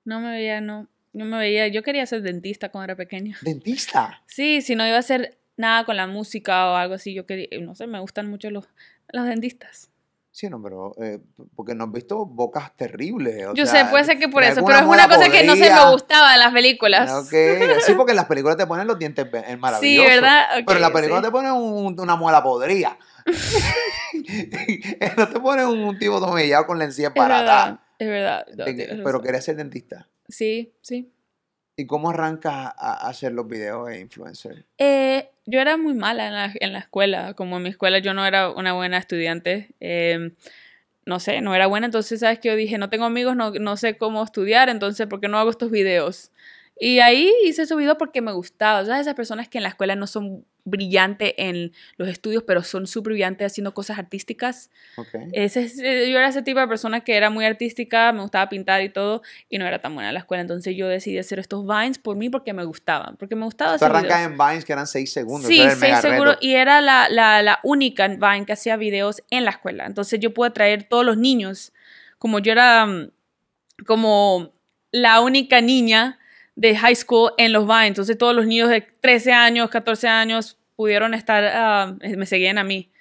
[0.04, 1.70] no me veía, no, no me veía.
[1.70, 3.38] Yo quería ser dentista cuando era pequeña.
[3.42, 4.22] Dentista.
[4.26, 7.48] Sí, si no iba a hacer nada con la música o algo así, yo quería,
[7.62, 8.68] no sé, me gustan mucho los,
[9.14, 9.90] los dentistas.
[10.34, 11.20] Sí, no, pero eh,
[11.58, 13.48] porque no has visto bocas terribles.
[13.48, 15.56] o Yo sea, sé, puede ser que por eso, pero es una cosa que no
[15.58, 17.12] se me gustaba en las películas.
[17.12, 17.34] Ok,
[17.86, 19.98] Sí, porque en las películas te ponen los dientes be- es Sí.
[19.98, 20.46] ¿verdad?
[20.66, 21.26] Pero en la Ok, película sí.
[21.26, 22.98] te ponen un- una muela podrida.
[25.18, 28.46] no te ponen un tipo tomillado con la encía Es para verdad, es verdad.
[28.56, 29.22] no, De Pero razón.
[29.24, 30.08] quería ser dentista.
[30.28, 31.12] Sí, sí.
[31.82, 34.66] ¿Y cómo arrancas a, hacer los videos de influencer?
[34.78, 37.34] Eh, yo era muy mala en la, escuela.
[37.34, 39.70] Como en mi escuela yo no era una buena estudiante.
[39.80, 40.32] eh,
[41.08, 41.88] no sé, no era buena.
[41.88, 45.20] Entonces, ¿sabes que Yo dije, no tengo amigos, no, no sé cómo estudiar, entonces, ¿por
[45.20, 46.32] qué no hago estos videos?
[46.80, 48.86] Y ahí hice ese video porque me gustaba.
[48.86, 49.02] ¿Sabes?
[49.02, 53.14] Esas personas que en la escuela no son brillantes en los estudios, pero son súper
[53.14, 54.70] brillantes haciendo cosas artísticas.
[55.32, 58.82] Ese, eh, yo era ese tipo de persona que era muy artística, me gustaba pintar
[58.82, 60.42] y todo, y no era tan buena en la escuela.
[60.42, 63.86] Entonces yo decidí hacer estos vines por mí porque me gustaban, porque me gustaba Tú
[63.86, 64.32] hacer arrancas videos.
[64.32, 65.48] en Vines que eran 6 segundos.
[65.48, 66.30] Sí, ese era el sí, mega seguro.
[66.32, 66.46] reto.
[66.46, 69.86] Y era la, la, la única Vine que hacía videos en la escuela.
[69.86, 71.74] Entonces yo pude traer todos los niños.
[72.18, 73.12] Como yo era mm,
[73.86, 74.52] como
[74.92, 76.20] la única niña
[76.62, 77.88] de high school en los Vines.
[77.88, 82.64] Entonces todos los niños de 13 años, 14 años pudieron estar, ah, me seguían a
[82.64, 82.92] mí.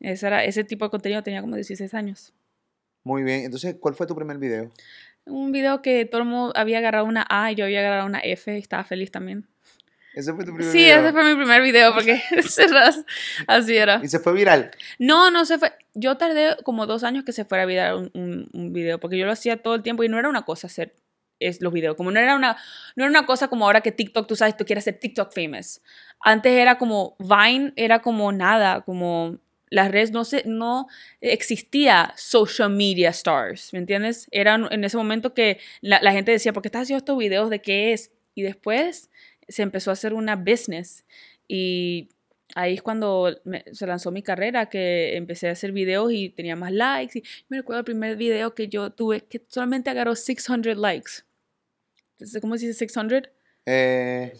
[0.00, 2.32] Ese, era, ese tipo de contenido tenía como 16 años.
[3.02, 3.44] Muy bien.
[3.44, 4.70] Entonces, ¿cuál fue tu primer video?
[5.24, 8.20] Un video que todo el mundo había agarrado una A y yo había agarrado una
[8.20, 9.46] F y estaba feliz también.
[10.14, 11.00] Ese fue tu primer Sí, video.
[11.00, 12.22] ese fue mi primer video porque
[13.48, 14.00] así era.
[14.02, 14.70] Y se fue viral.
[14.98, 15.72] No, no se fue.
[15.94, 19.18] Yo tardé como dos años que se fuera a virar un, un- un video, porque
[19.18, 20.94] yo lo hacía todo el tiempo y no era una cosa hacer
[21.40, 22.56] es los videos, como no era una
[22.96, 25.80] no era una cosa como ahora que TikTok, tú sabes, tú quieres ser TikTok famous.
[26.20, 29.38] Antes era como Vine, era como nada, como
[29.70, 30.88] las redes no se no
[31.20, 34.26] existía social media stars, ¿me entiendes?
[34.30, 37.50] Era en ese momento que la, gente decía, ¿por qué estás haciendo estos videos?
[37.50, 38.12] ¿De qué es?
[38.34, 39.10] Y después
[39.48, 41.04] se empezó a hacer una business
[41.46, 42.08] y
[42.54, 43.40] ahí es cuando
[43.72, 47.18] se lanzó mi carrera, que empecé a hacer videos y tenía más likes.
[47.18, 51.27] Y me recuerdo el primer video que yo tuve que solamente agarró 600 likes.
[52.40, 53.30] ¿Cómo se dice 600?
[53.66, 54.32] Eh,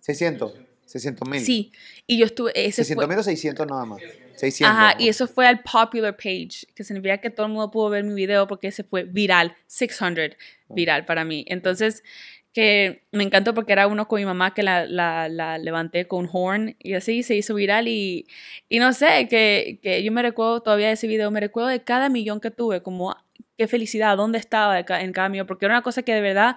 [0.00, 0.52] 600.
[0.86, 1.40] 600 mil.
[1.40, 1.72] Sí,
[2.06, 4.00] y yo estuve, ese 600 fue, mil o 600 nada más.
[4.36, 4.62] 600.
[4.76, 5.04] ajá, ¿no?
[5.04, 8.14] y eso fue al popular page, que significa que todo el mundo pudo ver mi
[8.14, 10.36] video porque ese fue viral, 600
[10.68, 11.44] viral para mí.
[11.48, 12.04] Entonces,
[12.52, 16.24] que me encantó porque era uno con mi mamá que la, la, la levanté con
[16.24, 18.26] un horn y así se hizo viral y,
[18.68, 21.82] y no sé, que, que yo me recuerdo todavía de ese video, me recuerdo de
[21.82, 23.14] cada millón que tuve, como
[23.58, 26.56] qué felicidad, dónde estaba en cada millón, porque era una cosa que de verdad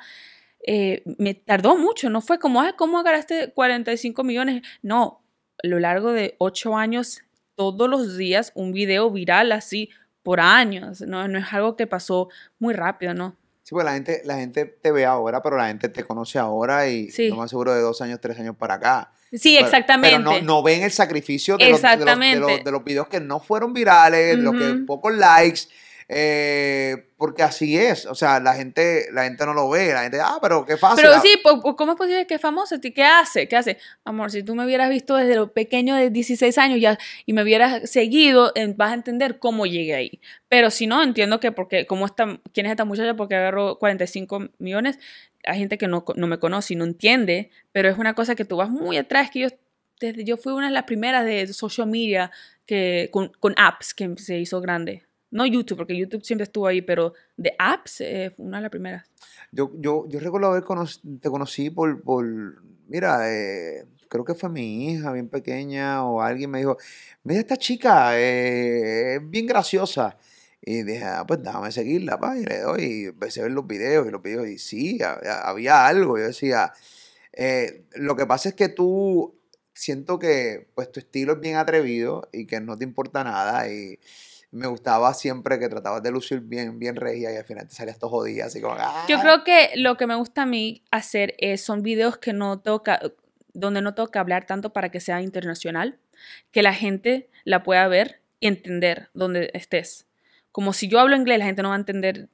[0.66, 4.62] eh, me tardó mucho, no fue como, ay, ¿cómo agarraste 45 millones?
[4.82, 5.22] No,
[5.64, 7.22] a lo largo de 8 años,
[7.56, 9.90] todos los días un video viral así
[10.24, 13.36] por años, no, no es algo que pasó muy rápido, ¿no?
[13.64, 16.88] Sí, pues la gente, la gente te ve ahora, pero la gente te conoce ahora
[16.88, 17.30] y Sí.
[17.30, 19.12] lo más seguro de dos años, tres años para acá.
[19.32, 20.18] Sí, Pero- exactamente.
[20.18, 23.08] Pero no, no ven el sacrificio de los, de, los, de, los, de los videos
[23.08, 25.62] que no fueron virales, de los que pocos likes,
[26.12, 28.06] eh, porque así es.
[28.08, 31.04] O sea, la gente, la gente no lo ve, la gente, ah, pero qué fácil.
[31.04, 31.40] Pero ah, sí,
[31.78, 32.80] ¿cómo es posible que es famoso?
[32.80, 33.48] ¿Ti- ¿Qué hace?
[33.48, 33.78] ¿Qué hace?
[34.04, 37.44] Amor, si tú me hubieras visto desde lo pequeño de 16 años ya y me
[37.44, 40.20] hubieras seguido, vas a entender cómo llegué ahí.
[40.48, 43.16] Pero si no, entiendo que porque, ¿cómo está, ¿quién es esta muchacha?
[43.16, 44.98] Porque agarró 45 millones.
[45.46, 48.46] Hay gente que no, no me conoce y no entiende, pero es una cosa que
[48.46, 49.48] tú vas muy atrás, que yo,
[50.02, 52.32] desde, yo fui una de las primeras de social media
[52.66, 55.04] que, con, con apps que se hizo grande.
[55.32, 58.72] No YouTube, porque YouTube siempre estuvo ahí, pero de apps, eh, fue una de las
[58.72, 59.06] primeras.
[59.52, 62.26] Yo, yo, yo recuerdo haber conoc- te conocí por, por
[62.88, 66.78] mira, eh, creo que fue mi hija bien pequeña o alguien me dijo,
[67.24, 70.18] mira esta chica, eh, es bien graciosa.
[70.62, 73.66] Y dije, ah, pues déjame seguirla, pa, y le doy, y empecé a ver los
[73.66, 76.18] videos y los videos, y sí, había, había algo.
[76.18, 76.74] Yo decía,
[77.34, 79.40] eh, lo que pasa es que tú,
[79.74, 83.98] siento que pues tu estilo es bien atrevido y que no te importa nada y
[84.52, 88.00] me gustaba siempre que tratabas de lucir bien, bien regia y al final te salías
[88.00, 88.76] todo jodida, así como,
[89.08, 89.22] Yo "Ah".
[89.22, 93.00] creo que lo que me gusta a mí hacer es, son videos que no toca,
[93.54, 96.00] donde no tengo que hablar tanto para que sea internacional,
[96.52, 100.08] que la gente la pueda ver y entender donde estés.
[100.52, 102.30] Como si yo hablo inglés, la gente no va a entender,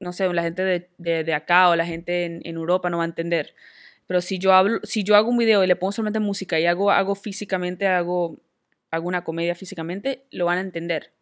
[0.00, 2.98] no sé, la gente de, de- de acá o la gente en, en Europa no
[2.98, 3.54] va a entender.
[4.06, 6.66] Pero si yo hablo, si yo hago un video y le pongo solamente música y
[6.66, 8.38] hago, hago físicamente, hago,
[8.90, 11.12] hago una comedia físicamente, lo van a entender.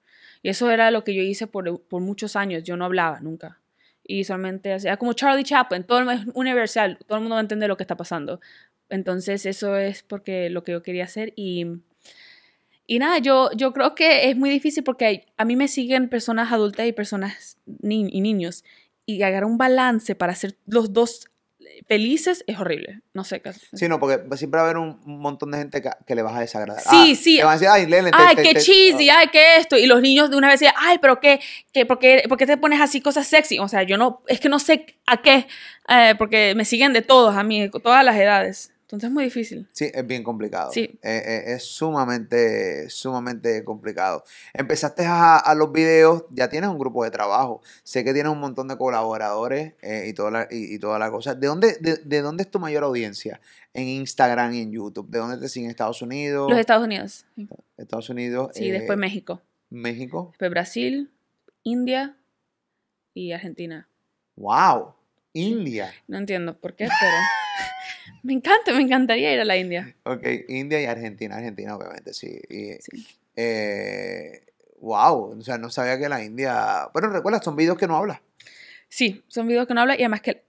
[0.42, 2.62] Y eso era lo que yo hice por, por muchos años.
[2.64, 3.60] Yo no hablaba nunca.
[4.04, 7.42] Y solamente hacía como Charlie Chaplin, todo el, es universal, todo el mundo va a
[7.42, 8.40] entender lo que está pasando.
[8.88, 11.66] Entonces eso es porque lo que yo quería hacer y,
[12.86, 16.52] y nada, yo, yo creo que es muy difícil porque a mí me siguen personas
[16.52, 18.64] adultas y personas ni- y niños
[19.06, 21.28] y agarrar un balance para hacer los dos
[21.86, 23.00] felices es horrible.
[23.14, 23.52] No sé qué.
[23.72, 26.36] Sí, no, porque siempre va a haber un, montón de gente que, que le vas
[26.36, 26.82] a desagradar.
[26.82, 27.36] Sí, Ah, sí.
[27.38, 29.18] Te van a decir, ay, Lele, ay, te- qué te- cheesy, ah".
[29.18, 29.76] ay, qué esto.
[29.76, 31.40] Y los niños de una vez decían, ay, pero qué,
[31.72, 33.58] qué por, qué, por qué te pones así cosas sexy?
[33.58, 35.46] O sea, yo no, es que no sé a qué,
[35.88, 38.71] eh, porque me siguen de todos, a mí, todas las edades.
[38.92, 39.66] Entonces es muy difícil.
[39.72, 40.70] Sí, es bien complicado.
[40.70, 40.98] Sí.
[41.02, 44.22] Eh, eh, es sumamente, sumamente complicado.
[44.52, 47.62] Empezaste a, a los videos, ya tienes un grupo de trabajo.
[47.84, 51.10] Sé que tienes un montón de colaboradores eh, y, toda la, y, y toda la
[51.10, 51.34] cosa.
[51.34, 53.40] ¿De dónde, de, de dónde es tu mayor audiencia?
[53.72, 55.08] En Instagram y en YouTube.
[55.08, 55.70] ¿De dónde te siguen?
[55.70, 56.50] ¿Estados Unidos?
[56.50, 57.24] Los Estados Unidos.
[57.78, 58.50] Estados Unidos.
[58.54, 59.40] Sí, después México.
[59.70, 60.28] México.
[60.32, 61.10] Después Brasil,
[61.62, 62.14] India
[63.14, 63.88] y Argentina.
[64.36, 64.92] ¡Wow!
[65.32, 65.94] India.
[66.08, 67.16] No entiendo por qué, pero
[68.22, 69.94] me encanta, me encantaría ir a la India.
[70.04, 71.36] Ok, India y Argentina.
[71.36, 72.40] Argentina, obviamente, sí.
[72.48, 73.06] Y, Sí.
[73.36, 74.44] eh,
[74.80, 76.88] wow, o sea, no sabía que la India.
[76.92, 78.20] Bueno, recuerda, son videos que no hablas.
[78.88, 80.44] Sí, son videos que no hablan y además que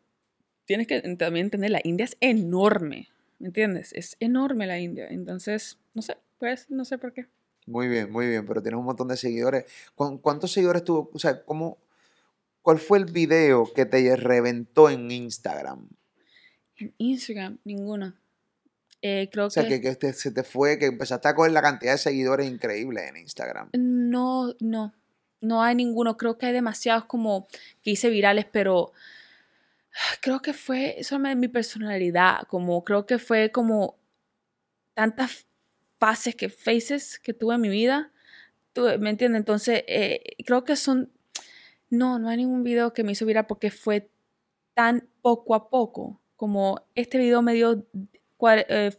[0.65, 3.91] tienes que también entender, la India es enorme, ¿me entiendes?
[3.93, 7.25] Es enorme la India, entonces, no sé, pues, no sé por qué.
[7.65, 9.65] Muy bien, muy bien, pero tienes un montón de seguidores.
[9.95, 11.09] ¿Cuán- ¿Cuántos seguidores tuvo?
[11.13, 11.77] O sea, ¿cómo,
[12.61, 15.87] ¿cuál fue el video que te reventó en Instagram?
[16.77, 18.13] En Instagram, ninguno.
[19.01, 21.51] Eh, creo O sea, que, que, que te- se te fue, que empezaste a coger
[21.51, 23.69] la cantidad de seguidores increíble en Instagram.
[23.73, 24.93] no, no,
[25.41, 26.15] no hay ninguno.
[26.17, 27.47] Creo que hay demasiados como
[27.81, 28.93] que hice virales, pero
[30.21, 33.97] creo que fue solamente mi personalidad, como creo que fue como
[34.93, 35.45] tantas
[35.97, 38.11] fases que faces que tuve en mi vida,
[38.73, 39.39] tuve- ¿me entiendes?
[39.39, 41.11] Entonces, eh, creo que son,
[41.89, 44.09] no, no hay ningún video que me hizo viral porque fue
[44.73, 47.85] tan poco a poco, como este video me dio
[48.51, 48.91] eh,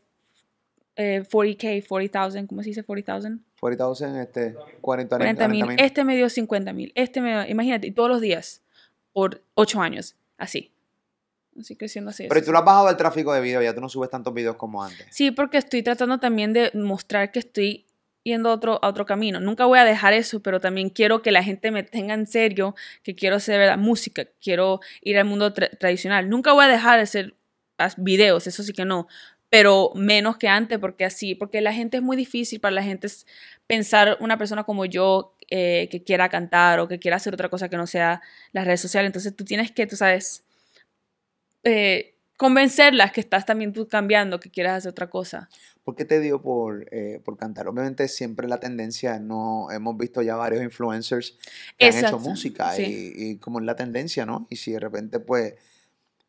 [0.97, 3.39] eh, 40k, 40,000, ¿cómo se dice 40,000?
[3.61, 5.87] 40,000, este, 40 40 mil, 40,000.
[5.87, 8.63] este me dio 50 mil, este me dio, imagínate, todos los días,
[9.13, 10.73] por 8 años, así.
[11.61, 12.23] Así creciendo así.
[12.29, 14.33] Pero así, tú lo has bajado el tráfico de video, ya tú no subes tantos
[14.33, 15.07] videos como antes.
[15.11, 17.85] Sí, porque estoy tratando también de mostrar que estoy
[18.25, 19.41] yendo a otro, otro camino.
[19.41, 22.75] Nunca voy a dejar eso, pero también quiero que la gente me tenga en serio,
[23.03, 26.29] que quiero hacer la música, quiero ir al mundo tra- tradicional.
[26.31, 27.35] Nunca voy a dejar de hacer
[27.99, 29.07] videos, eso sí que no,
[29.51, 33.09] pero menos que antes, porque así, porque la gente es muy difícil para la gente
[33.67, 37.69] pensar una persona como yo eh, que quiera cantar o que quiera hacer otra cosa
[37.69, 38.21] que no sea
[38.53, 39.09] las redes sociales.
[39.09, 40.45] Entonces tú tienes que, tú sabes,
[41.63, 45.49] eh, convencerlas que estás también tú cambiando, que quieras hacer otra cosa.
[45.85, 47.69] ¿Por qué te dio por, eh, por cantar?
[47.69, 51.37] Obviamente siempre la tendencia, no hemos visto ya varios influencers
[51.79, 53.13] que han hecho música sí.
[53.17, 54.47] y, y como es la tendencia, ¿no?
[54.51, 55.55] Y si de repente pues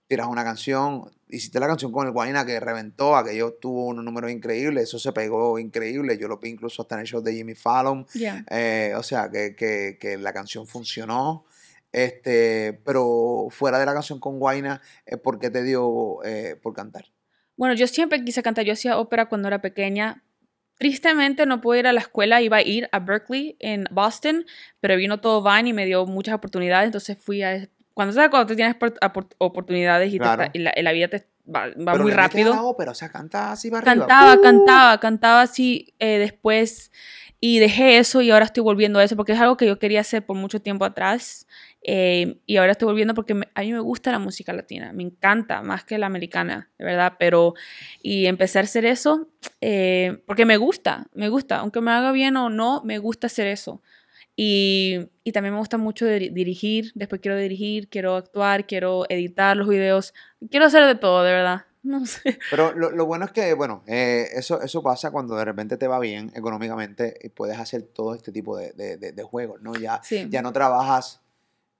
[0.08, 4.30] tiras una canción, hiciste la canción con el Guayna que reventó, aquello tuvo unos números
[4.30, 7.56] increíbles, eso se pegó increíble, yo lo vi incluso hasta en el show de Jimmy
[7.56, 8.06] Fallon,
[8.52, 11.46] eh, o sea, que, que- que la canción funcionó.
[11.91, 16.74] Este, pero fuera de la canción con Guayna, eh, ¿por qué te dio eh, por
[16.74, 17.06] cantar?
[17.58, 18.65] Bueno, yo siempre quise cantar.
[18.65, 20.24] Yo hacía ópera cuando era pequeña.
[20.78, 24.46] Tristemente no pude ir a la escuela, iba a ir a Berkeley en Boston,
[24.82, 27.70] pero vino todo Vine y me dio muchas oportunidades, entonces fui a...
[27.94, 28.30] Cuando, ¿sabes?
[28.30, 28.76] cuando tú tienes
[29.38, 30.44] oportunidades y, te Claro.
[30.44, 32.54] está- y la, y la vida te va, va Pero muy rápido.
[32.54, 33.84] la ópera, o sea, canta así para.
[33.86, 34.41] Cantaba, ¡Uh!
[34.41, 36.91] cantaba, cantaba así eh, después
[37.39, 40.01] y dejé eso y ahora estoy volviendo a eso porque es algo que yo quería
[40.01, 41.47] hacer por mucho tiempo atrás
[41.88, 45.03] eh, y ahora estoy volviendo porque me- a mí me gusta la música latina, me
[45.03, 47.53] encanta más que la americana, de verdad, pero
[48.01, 49.27] y empecé a hacer eso
[49.61, 53.47] eh, porque me gusta, me gusta, aunque me haga bien o no, me gusta hacer
[53.47, 53.81] eso.
[54.38, 56.91] Y, y también me gusta mucho diri- dirigir.
[56.95, 60.13] Después quiero dirigir, quiero actuar, quiero editar los videos.
[60.51, 61.61] Quiero hacer de todo, de verdad.
[61.86, 62.39] No sé.
[62.49, 65.88] Pero lo, lo bueno es que, bueno, eh, eso, eso pasa cuando de repente te
[65.88, 69.75] va bien económicamente y puedes hacer todo este tipo de, de- de- de juegos, ¿no?
[69.75, 70.25] Ya, Sí.
[70.31, 71.21] ya no trabajas,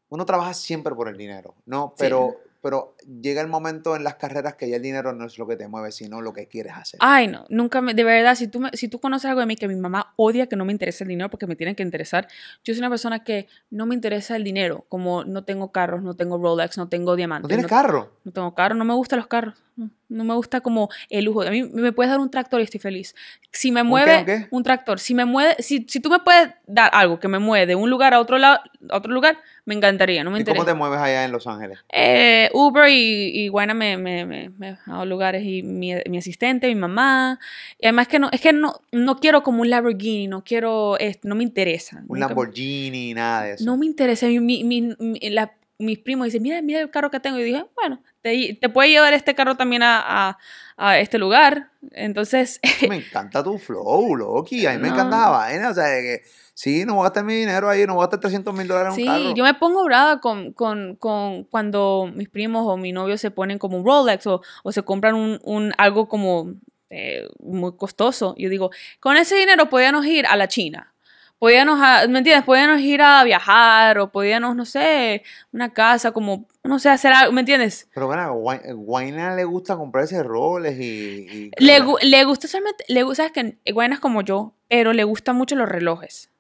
[0.10, 1.94] uno trabaja siempre por el dinero, ¿no?
[1.98, 2.04] Sí.
[2.04, 5.46] Pero, pero llega el momento en las carreras que ya el dinero no es lo
[5.46, 7.00] que te mueve, sino lo que quieres hacer.
[7.04, 9.56] Ay, no, nunca me, de verdad, si tú, me- si tú conoces algo de mí
[9.56, 12.28] que mi mamá odia que no me interese el dinero porque me tiene que interesar,
[12.64, 16.16] yo soy una persona que no me interesa el dinero, como no tengo carros, no
[16.16, 17.44] tengo Rolex, no tengo diamantes.
[17.44, 18.12] ¿No tienes carro?
[18.24, 19.54] No tengo carro, no me gustan los carros.
[19.76, 21.42] No, no me gusta como el lujo.
[21.42, 23.16] A mí me puedes dar un tractor y estoy feliz.
[23.52, 24.48] Si me mueve un qué?
[24.52, 27.66] un tractor, si me mueve, si, si tú me puedes dar algo que me mueve
[27.68, 30.24] de un lugar a otro lado, a otro lugar, me encantaría.
[30.24, 30.66] No me ¿Y cómo interesa.
[30.74, 31.80] te mueves allá en Los Ángeles?
[31.92, 36.18] Eh, Uber y, y Guayna me, me, me, me ha dado lugares y mi, mi
[36.18, 37.40] asistente, mi mamá.
[37.80, 41.28] Y además que no, es que no, no quiero como un Lamborghini, no quiero, esto,
[41.28, 42.04] no me interesa.
[42.08, 43.66] Un Lamborghini, nada de eso.
[43.66, 44.28] no me interesa.
[44.28, 47.38] Mi, mi- mi- mi- la- mis primos dicen, mira, mira el carro que tengo.
[47.40, 50.38] Y dije, bueno, te, te puede llevar este carro también a, a-
[50.78, 51.72] a este lugar.
[51.92, 52.60] Entonces,
[52.90, 54.66] Me encanta tu flow, Loki.
[54.66, 54.94] A mí me No.
[54.94, 55.70] encanta la vaina.
[55.70, 56.22] O sea, de que
[56.54, 58.90] sí, no voy a gastar mi dinero ahí, no voy a gastar 300 mil dólares
[58.90, 59.36] en sí, un carro.
[59.36, 63.58] yo me pongo brava con, con, con cuando mis primos o mi novio se ponen
[63.60, 66.54] como un Rolex o, o se compran un, un algo como
[66.90, 68.36] eh, muy costoso.
[68.38, 68.70] Yo digo,
[69.00, 70.94] con ese dinero podíamos ir a la China.
[71.38, 71.80] Podíamos,
[72.10, 72.46] ¿me entiendes?
[72.46, 75.22] Podíamos ir a viajar o podíamos, no sé,
[75.52, 77.90] una casa como, no sé, hacer algo, ¿me entiendes?
[77.94, 81.52] Pero bueno, Guayna le gusta comprarse roles y...
[81.60, 85.04] y Le, le gusta solamente, le gusta, sabes que Guayna es como yo, pero le
[85.04, 86.32] gustan mucho los relojes.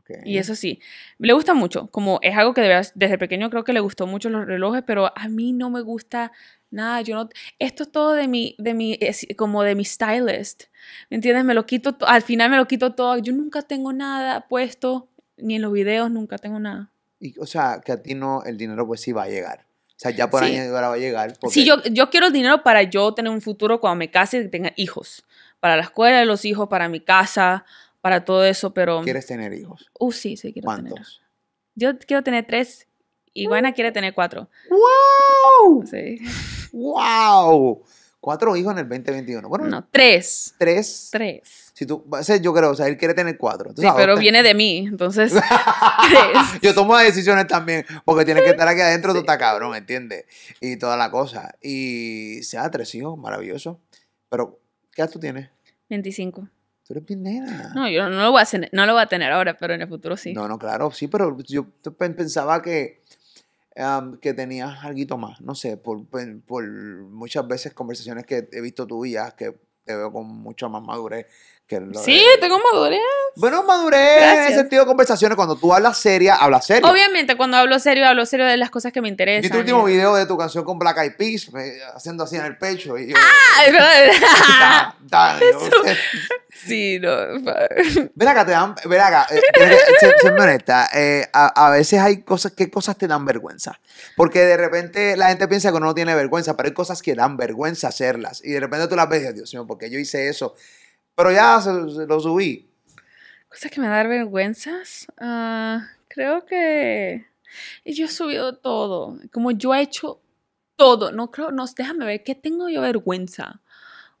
[0.00, 0.18] Ok.
[0.24, 0.80] Y eso sí,
[1.18, 4.06] le gusta mucho, como es algo que de veras, desde pequeño creo que le gustó
[4.06, 6.30] mucho los relojes, pero a mí no me gusta
[6.72, 10.64] nada, yo no, esto es todo de mi, de mi, es como de mi stylist,
[11.10, 11.44] ¿me entiendes?
[11.44, 15.08] Me lo quito, to- al final me lo quito todo, yo nunca tengo nada puesto,
[15.36, 16.92] ni en los videos nunca tengo nada.
[17.20, 19.66] Y, o sea, que a ti no, el dinero pues sí va a llegar.
[19.88, 20.46] O sea, ya por Sí.
[20.56, 21.34] año ahora va a llegar.
[21.40, 24.38] Porque Sí, yo, yo quiero el dinero para yo tener un futuro cuando me case
[24.40, 25.24] y tenga hijos,
[25.60, 27.64] para la escuela de los hijos, para mi casa,
[28.00, 29.00] para todo eso, pero...
[29.02, 29.88] quieres tener hijos.
[30.00, 30.90] Uh, sí, sí, quiero tener.
[30.92, 31.22] ¿Cuántos?
[31.76, 32.88] Yo quiero tener tres
[33.34, 34.48] y Guayna quiere tener cuatro.
[34.70, 35.84] ¡Wow!
[35.86, 36.18] Sí.
[36.72, 37.82] ¡Wow!
[38.20, 39.48] Cuatro hijos en el 2021.
[39.48, 40.54] Bueno, No, tres.
[40.58, 41.08] tres.
[41.10, 41.70] Tres.
[41.74, 43.70] Si tú, ese yo creo, o sea, él quiere tener cuatro.
[43.74, 45.32] Sí, sabes, pero viene de mí, entonces.
[46.08, 46.60] tres.
[46.62, 50.24] Yo tomo decisiones también, porque tienes que estar aquí adentro, tú estás cabrón, ¿entiendes?
[50.60, 51.54] Y toda la cosa.
[51.60, 53.80] Y sea tres hijos, maravilloso.
[54.28, 54.60] Pero,
[54.94, 55.48] ¿qué edad tú tienes?
[55.88, 56.48] 25.
[56.86, 57.72] Tú eres bien nena.
[57.74, 59.82] No, yo no lo voy a hacer, no lo voy a tener ahora, pero en
[59.82, 60.32] el futuro sí.
[60.32, 61.66] No, no, claro, sí, pero yo
[61.98, 63.01] pen- pensaba que,
[63.76, 68.60] am, que tenías algo más, no sé, por, por- por muchas veces conversaciones que he
[68.60, 69.52] visto tuyas, que
[69.84, 71.26] te veo con mucha más madurez
[71.66, 73.00] que lo Sí, tengo madurez.
[73.36, 74.58] Bueno, madurez en el Gracias.
[74.60, 76.86] sentido de conversaciones, cuando tú hablas seria, hablas serio.
[76.90, 79.50] Obviamente, cuando hablo serio, hablo serio de las cosas que me Vi interesan.
[79.50, 82.58] tu último video de tu canción con Black Eyed Peas, me- haciendo así en el
[82.58, 83.16] pecho, y yo...
[83.16, 83.72] Ay,
[84.60, 85.70] "Ta, ta", y yo,
[86.66, 87.10] sí, no.
[88.14, 89.40] Ven acá, te dan, ven acá, eh,
[89.98, 93.80] ser- honesta, eh, a, a veces hay cosas, ¿qué cosas te dan vergüenza?
[94.16, 97.14] Porque de repente la gente piensa que uno no tiene vergüenza, pero hay cosas que
[97.14, 99.88] dan vergüenza hacerlas, y de repente tú las ves y dices, Dios mío, ¿por qué
[99.90, 100.54] yo hice eso?
[101.22, 101.70] Pero ya se,
[102.04, 102.68] lo subí.
[103.48, 105.06] Cosas que me dan vergüenzas.
[105.20, 107.24] Ah, creo que
[107.84, 109.20] yo he subido todo.
[109.30, 110.20] Como yo he hecho
[110.74, 111.12] todo.
[111.12, 113.62] No creo, no, déjame ver, ¿qué tengo yo vergüenza?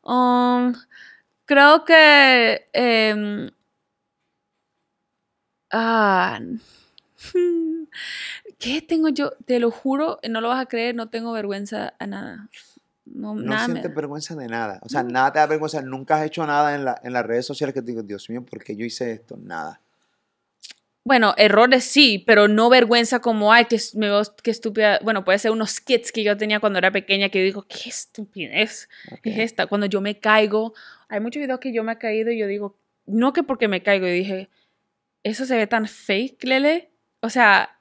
[0.04, 0.74] Um,
[1.44, 2.68] creo que.
[2.72, 3.50] em,
[5.72, 6.38] ah,
[8.60, 9.32] ¿Qué tengo yo?
[9.44, 12.48] Te lo juro, no lo vas a creer, no tengo vergüenza a nada.
[13.14, 14.78] No, No nada me- sientes vergüenza de nada.
[14.82, 15.82] O sea, nada te da vergüenza.
[15.82, 18.42] Nunca has hecho nada en, la- en las redes sociales que te digo, Dios mío,
[18.44, 19.36] ¿por qué yo hice esto?
[19.36, 19.80] Nada.
[21.04, 25.00] Bueno, errores sí, pero no vergüenza como, ay, que me veo, qué estúpida.
[25.02, 27.88] Bueno, puede ser unos skits que yo tenía cuando era pequeña que yo digo, qué
[27.88, 29.20] estupidez Ok.
[29.24, 29.66] es esta.
[29.66, 30.74] Cuando yo me caigo,
[31.08, 33.82] hay muchos videos que yo me he caído y yo digo, no que porque me
[33.82, 34.48] caigo, yo dije,
[35.24, 36.92] eso se ve tan fake, Lele.
[37.20, 37.80] O sea,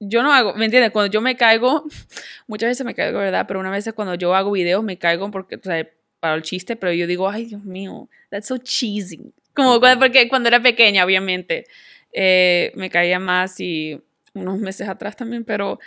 [0.00, 0.90] yo no hago, ¿me entiendes?
[0.90, 1.84] Cuando yo me caigo,
[2.46, 3.46] muchas veces me caigo, ¿verdad?
[3.46, 5.86] Pero una vez cuando yo hago videos me caigo porque, o sea,
[6.20, 9.32] para el chiste, pero yo digo, ay, Dios mío, that's so cheesy.
[9.54, 11.66] Como cuando, porque cuando era pequeña, obviamente,
[12.12, 14.00] eh, me caía más y
[14.34, 15.78] unos meses atrás también, pero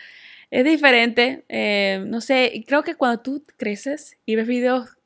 [0.52, 1.46] es diferente.
[1.50, 4.98] eh, no sé, creo que cuando tú creces y ves videos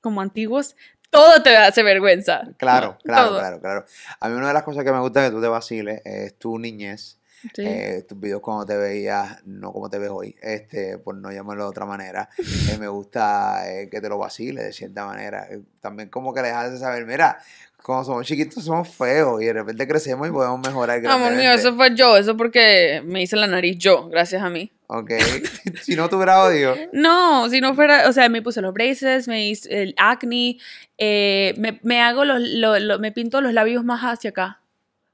[0.00, 0.76] como antiguos,
[1.10, 2.42] todo te hace vergüenza.
[2.58, 3.38] Claro, claro, todo.
[3.38, 3.84] claro, claro.
[4.20, 6.58] A mí una de las cosas que me gusta que tú te vaciles es tu
[6.58, 7.17] niñez.
[7.54, 7.62] Sí.
[7.64, 11.64] eh, tus videos cuando te veías, no como te ves hoy, este, por no llamarlo
[11.64, 12.28] de otra manera.
[12.38, 15.46] Eh, me gusta eh, que te lo vaciles de cierta manera.
[15.50, 17.38] Eh, también como que le dejas de saber, mira,
[17.82, 21.74] Cuando somos chiquitos somos feos y de repente crecemos y podemos mejorar Amor mío, eso
[21.76, 24.72] fue yo, eso porque me hice la nariz yo, gracias a mí.
[24.88, 25.12] Ok.
[25.82, 26.74] si no tuviera odio.
[26.92, 30.58] No, si no fuera, o sea, me puse los braces, me hice el acne,
[30.98, 34.60] eh, me, me hago los, lo- lo- me pinto los labios más hacia acá.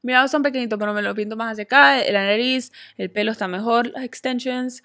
[0.05, 3.33] Mis labios son pequeñitos, pero me los pinto más hacia acá, la nariz, el pelo
[3.33, 4.83] está mejor, las extensions.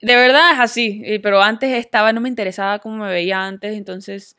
[0.00, 4.36] De verdad es así, pero antes estaba, no me interesaba cómo me veía antes, entonces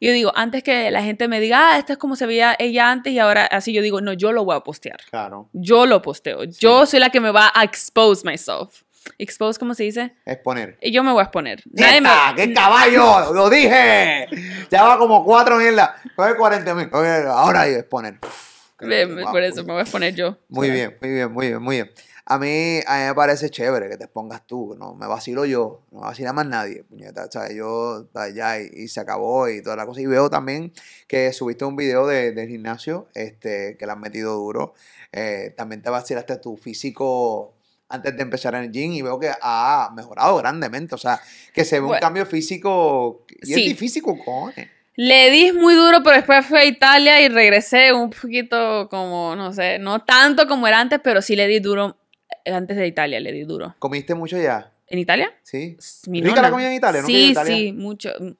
[0.00, 2.90] yo digo, antes que la gente me diga, ah, esta es como se veía ella
[2.90, 4.98] antes y ahora así, yo digo, no, yo lo voy a postear.
[5.10, 5.48] Claro.
[5.52, 6.44] Yo lo posteo.
[6.44, 8.82] Yo soy la que me va a expose myself.
[9.18, 10.14] Expose, ¿cómo se dice?
[10.26, 10.78] Exponer.
[10.80, 11.62] Y yo me voy a exponer.
[11.72, 12.34] Nadie me- ¡Esta!
[12.36, 13.32] ¡Qué caballo!
[13.32, 14.26] ¡Lo dije!
[14.70, 15.90] Ya va como cuatro mierdas.
[16.16, 16.88] Coge 40 mil.
[16.92, 18.18] Ahora ahí exponer.
[18.80, 20.36] Ve, me- por eso me voy a exponer yo.
[20.48, 21.90] Muy bien, muy bien, muy bien, muy bien.
[22.26, 25.82] A mí, a mí me parece chévere que te expongas tú, no me vacilo yo,
[25.90, 29.74] no vacila más nadie, puñeta, o sea, yo ya y, y se acabó y toda
[29.76, 30.00] la cosa.
[30.00, 30.72] Y veo también
[31.08, 34.74] que subiste un video de, del gimnasio, este, que le has metido duro.
[35.12, 37.54] Eh, también te vacilaste tu físico
[37.88, 41.20] antes de empezar en el gym y veo que ha mejorado grandemente, o sea,
[41.52, 42.00] que se ve un Bueno.
[42.00, 43.64] cambio físico y es Sí.
[43.64, 44.68] difícil, cojones.
[44.96, 49.52] Le di muy duro, pero después fui a Italia y regresé un poquito como, no
[49.52, 51.96] sé, no tanto como era antes, pero sí le di duro.
[52.44, 53.74] eh, Antes de Italia le di duro.
[53.78, 54.72] ¿Comiste mucho ya?
[54.88, 55.32] ¿En Italia?
[55.42, 55.76] ¿Sí?
[56.08, 56.42] Mi ¿Rica nona.
[56.48, 57.00] la comida en Italia?
[57.02, 57.54] ¿No en Sí, Italia?
[57.56, 58.10] sí, mucho.
[58.18, 58.30] mm,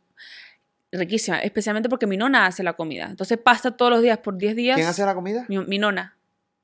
[0.92, 3.06] Riquísima, especialmente porque mi nona hace la comida.
[3.08, 4.74] Entonces pasta todos los días por 10 días.
[4.74, 5.44] ¿Quién hace la comida?
[5.48, 6.16] Mi, mi nona,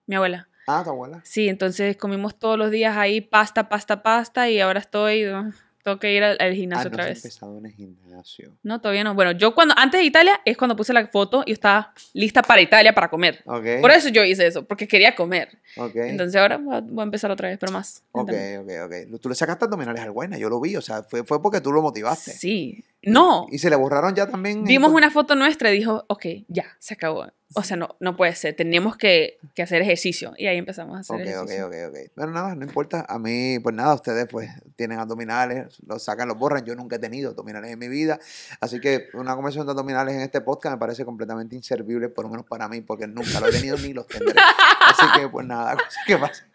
[0.06, 0.48] mi abuela.
[0.66, 1.20] Ah, tu abuela.
[1.22, 5.52] Sí, entonces comimos todos los días ahí pasta, pasta, pasta y ahora estoy, uh,
[5.86, 7.24] tengo que ir al, al Ah, gimnasio no otra has vez.
[7.24, 8.52] empezado en el gimnasio.
[8.64, 9.14] No, todavía no.
[9.14, 12.60] Bueno, yo cuando, antes de Italia es cuando puse la foto y estaba lista para
[12.60, 13.40] Italia para comer.
[13.46, 13.64] Ok.
[13.80, 15.58] Por eso yo hice eso, porque quería comer.
[15.76, 15.94] Ok.
[15.94, 18.02] Entonces ahora voy a, voy a empezar otra vez, pero más.
[18.10, 18.80] ok, lentamente.
[18.82, 19.20] ok, ok.
[19.20, 21.70] Tú le sacaste abdominales al Guayna, yo lo vi, o sea, fue, fue porque tú
[21.70, 22.32] lo motivaste.
[22.32, 22.84] Sí.
[23.02, 23.46] No.
[23.52, 24.64] Y se le borraron ya también.
[24.64, 27.26] Vimos una foto nuestra y dijo, ok, ya, se acabó.
[27.54, 30.34] O sea, no, no puede ser, tenemos que, que hacer ejercicio.
[30.36, 31.66] Y ahí empezamos a hacer Ok, ok, ejercicio.
[31.66, 32.12] ok, ok.
[32.14, 33.06] Pero nada, no importa.
[33.08, 36.64] A mí, pues nada, ustedes pues tienen abdominales, los sacan, los borran.
[36.64, 38.18] Yo nunca he tenido abdominales en mi vida.
[38.60, 42.30] Así que una conversación de abdominales en este podcast me parece completamente inservible, por lo
[42.30, 44.34] menos para mí, porque nunca lo he tenido ni los tendré.
[44.80, 45.76] Así que pues nada,
[46.06, 46.48] que pasan.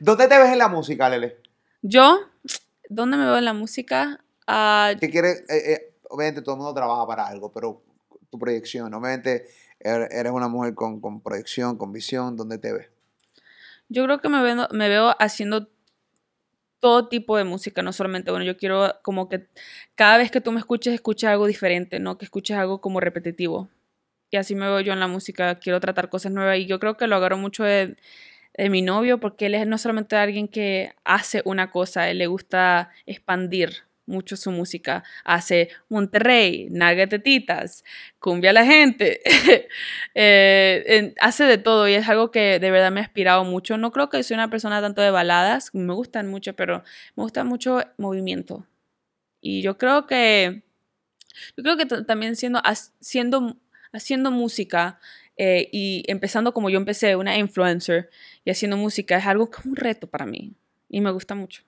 [0.00, 1.38] ¿Dónde te ves en la música, Lele?
[1.80, 2.18] Yo,
[2.90, 4.22] ¿dónde me veo en la música?
[4.46, 5.44] Ah, ¿Qué quieres?
[5.48, 7.82] Eh, eh, obviamente todo el mundo trabaja para algo, pero
[8.30, 9.46] tu proyección, obviamente
[9.80, 12.88] eres una mujer con, con proyección, con visión, ¿dónde te ves?
[13.88, 15.68] Yo creo que me veo, me veo haciendo
[16.80, 19.46] todo tipo de música, no solamente, bueno, yo quiero como que
[19.94, 23.68] cada vez que tú me escuches, escuches algo diferente, no que escuches algo como repetitivo.
[24.30, 26.96] Y así me veo yo en la música, quiero tratar cosas nuevas y yo creo
[26.96, 27.96] que lo agarro mucho de,
[28.54, 32.26] de mi novio porque él es no solamente alguien que hace una cosa, él le
[32.26, 35.04] gusta expandir mucho su música.
[35.24, 37.84] Hace Monterrey, Nalga Tetitas,
[38.18, 39.20] Cumbia la gente.
[40.18, 43.76] Eh, hace de todo y es algo que de verdad me ha inspirado mucho.
[43.76, 46.82] No creo que soy una persona tanto de baladas, me gustan mucho, pero
[47.16, 48.66] me gusta mucho movimiento.
[49.40, 50.62] Y yo creo que,
[51.56, 53.58] yo creo que también siendo, haciendo,
[53.92, 54.98] haciendo música
[55.36, 58.10] eh, y empezando como yo empecé, una influencer
[58.44, 60.54] y haciendo música, es algo como un reto para mí
[60.88, 61.62] y me gusta mucho.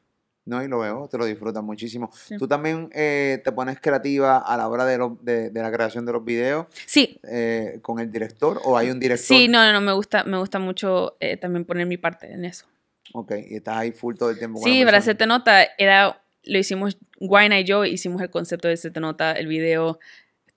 [0.48, 2.10] No, y lo veo, te lo disfrutas muchísimo.
[2.12, 2.36] Sí.
[2.38, 6.06] ¿Tú también eh, te pones creativa a la hora de, los- de, de la creación
[6.06, 9.36] de los videos Sí, eh, con el director o hay un director?
[9.36, 12.44] sí, no, no, no, me gusta, me gusta mucho eh, también poner mi parte en
[12.46, 12.64] eso.
[13.12, 16.58] Ok, y estás ahí full todo el tiempo con Sí, para hacerte nota, era, lo
[16.58, 19.98] hicimos, Guayna y yo hicimos el concepto de Se Nota, el video,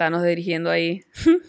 [0.06, 1.04] estábamos dirigiendo ahí.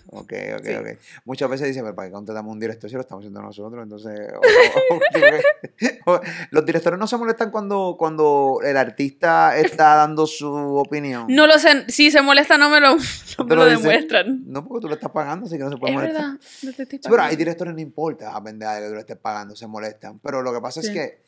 [0.08, 0.74] Ok, ok, Sí.
[0.74, 0.86] ok.
[1.24, 3.82] Muchas veces dicen, pero ¿para qué contratamos un director si lo estamos haciendo nosotros?
[3.82, 4.40] Entonces, o-
[4.94, 10.46] o- o- o- los directores no se molestan cuando, cuando el artista está dando su
[10.76, 11.26] opinión.
[11.28, 14.42] No lo sé, si se molesta no me lo, no me lo lo demuestran.
[14.46, 16.22] No, porque tú le estás pagando, así que no se puede Es molestar.
[16.22, 17.36] verdad, no te estoy Sí, pero hay pagando.
[17.38, 20.18] directores no importa a pendeja que tú le estés pagando, se molestan.
[20.18, 20.92] Pero lo que pasa es Sí.
[20.92, 21.22] que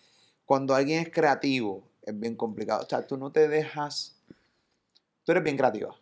[0.45, 2.83] cuando alguien es creativo, es bien complicado.
[2.85, 4.17] O sea, tú no te dejas.
[5.25, 5.95] Tú eres bien creativa.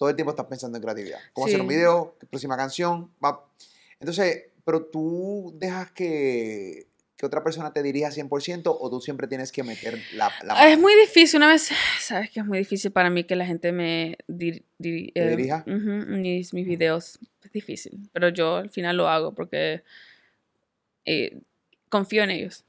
[0.00, 1.18] Todo el tiempo estás pensando en creatividad.
[1.34, 1.74] Cómo hacer un Sí.
[1.76, 3.10] video, qué próxima canción.
[3.22, 3.44] va.
[4.00, 6.86] Entonces, pero tú dejas que,
[7.18, 10.78] que otra persona te dirija 100% o tú siempre tienes que meter la, la Es
[10.78, 11.68] muy difícil, una vez,
[12.00, 15.64] sabes que es muy difícil para mí que la gente me dir- dir- ¿Te dirija?
[15.66, 17.18] ujú, mis, mis videos.
[17.44, 19.82] Es difícil, pero yo al final lo hago porque
[21.04, 21.38] eh,
[21.90, 22.64] confío en ellos.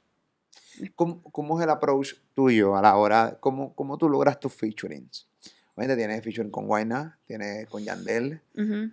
[0.96, 3.38] ¿Cómo, cómo es el approach tuyo a la hora?
[3.40, 5.28] ¿Cómo, cómo tú logras tus featurings?
[5.96, 8.40] Tienes featuring con Wayna, tienes con Yandel,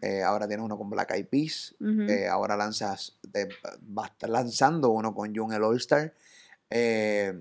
[0.03, 1.75] eh, ahora tienes uno con Black Eyed Peas,
[2.09, 3.49] eh, ahora lanzas, te-
[3.81, 6.13] vas a estar lanzando uno con Jung el All Star.
[6.71, 7.41] Eh,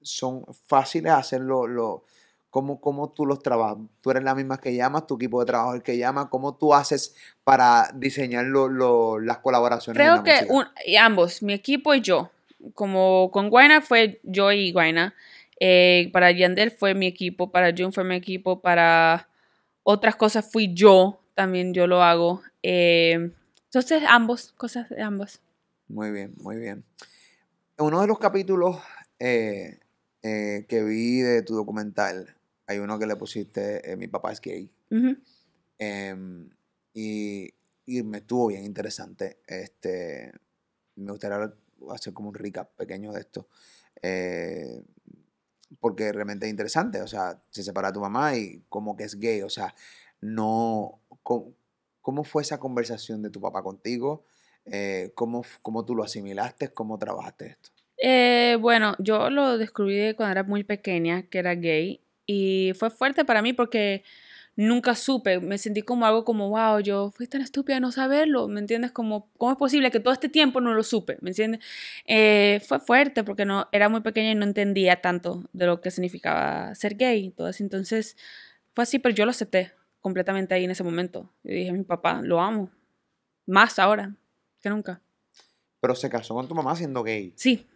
[0.00, 2.04] son fáciles hacerlo, lo,
[2.50, 3.78] ¿Cómo, ¿Cómo tú los trabajas?
[4.02, 5.06] ¿Tú eres la misma que llamas?
[5.06, 6.28] ¿Tu equipo de trabajo es el que llama?
[6.28, 7.14] ¿Cómo tú haces
[7.44, 9.96] para diseñar lo- lo- las colaboraciones?
[10.02, 10.66] Creo que un-
[11.00, 12.30] ambos, mi equipo y yo.
[12.74, 15.14] Como con Guaina fue yo y Guaina.
[15.60, 19.28] Eh, para Yandel fue mi equipo, para June fue mi equipo, para
[19.82, 22.42] otras cosas fui yo, también yo lo hago.
[22.62, 23.30] Eh,
[23.64, 25.40] entonces, ambos, cosas de ambos.
[25.88, 26.84] Muy bien, muy bien.
[27.78, 28.78] En uno de los capítulos
[29.18, 29.78] eh,
[30.20, 32.36] que vi de tu documental,
[32.66, 34.70] hay uno que le pusiste Mi papá es gay.
[35.78, 36.48] Em,
[36.94, 37.52] y,
[37.86, 39.38] y me estuvo bien interesante.
[39.46, 40.32] Este,
[40.96, 41.52] me gustaría
[41.90, 43.48] hacer como un recap pequeño de esto.
[44.02, 44.82] eh,
[45.82, 47.02] porque realmente es interesante.
[47.02, 49.42] O sea, se separa tu mamá y como que es gay.
[49.42, 49.74] O sea,
[50.20, 51.00] no.
[51.24, 51.52] ¿Cómo,
[52.00, 54.24] cómo fue esa conversación de tu papá contigo?
[54.64, 56.68] Eh, ¿cómo, ¿Cómo tú lo asimilaste?
[56.68, 57.70] ¿Cómo trabajaste esto?
[57.98, 63.24] Eh, bueno, yo lo descubrí cuando era muy pequeña, que era gay, y fue fuerte
[63.24, 64.04] para mí porque
[64.56, 68.48] nunca supe, me sentí como algo como, wow, yo fui tan estúpida de no saberlo,
[68.48, 68.92] ¿me entiendes?
[68.92, 71.16] Como, ¿cómo es posible que todo este tiempo no lo supe?
[71.20, 71.60] ¿Me entiendes?
[72.06, 75.90] Eh, fue fuerte porque no, era muy pequeña y no entendía tanto de lo que
[75.90, 78.16] significaba ser gay y todo eso, entonces
[78.72, 81.30] fue así, pero yo lo acepté completamente ahí en ese momento.
[81.44, 82.70] Y dije, mi papá, lo amo,
[83.46, 84.14] más ahora
[84.60, 85.00] que nunca.
[85.80, 87.32] Pero se casó con tu mamá siendo gay.
[87.36, 87.66] Sí,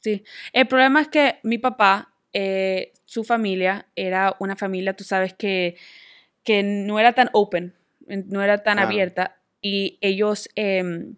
[0.00, 0.24] sí.
[0.52, 5.76] El problema es que mi papá, eh, su familia, era una familia, tú sabes, que,
[6.44, 7.74] que no era tan open,
[8.08, 8.88] en- no era tan Claro.
[8.90, 9.36] abierta.
[9.60, 11.16] Y ellos, em,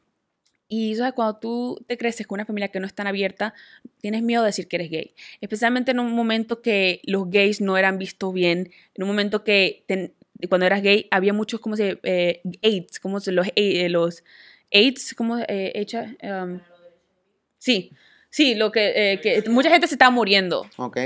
[0.68, 1.12] y ¿sabes?
[1.14, 3.54] cuando tú te creces con una familia que no es tan abierta,
[4.00, 5.14] tienes miedo de decir que eres gay.
[5.40, 9.84] Especialmente en un momento que los gays no eran vistos bien, en un momento que
[9.86, 10.14] ten-
[10.48, 14.22] cuando eras gay había muchos, como se, eh, AIDS, como se, los, eh, los
[14.72, 16.60] AIDS, como, eh, hecha, em,
[17.58, 17.92] Sí,
[18.30, 20.96] sí, lo que, eh, que mucha gente se está muriendo ¿Ok?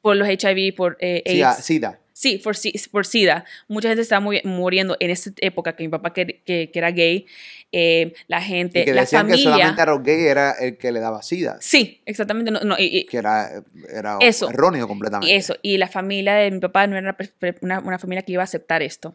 [0.00, 1.50] por los HIV, por eh, Sida.
[1.52, 1.64] AIDS.
[1.64, 2.00] Sida.
[2.20, 2.56] Sí, por,
[2.90, 3.44] por SIDA.
[3.68, 6.90] Mucha gente está muri- muriendo en esa época que mi papá que, que- que era
[6.90, 7.26] gay.
[7.70, 9.52] eh, la gente, Y que la decían que familia.
[9.52, 11.58] solamente a los gays era el que le daba sida.
[11.60, 12.50] Sí, exactamente.
[12.50, 13.62] No, no, y- Que era,
[13.94, 14.50] era Eso.
[14.50, 15.36] erróneo completamente.
[15.36, 15.54] eso.
[15.62, 17.16] Y la familia de mi papá no era
[17.60, 19.14] una, una familia que iba a aceptar esto.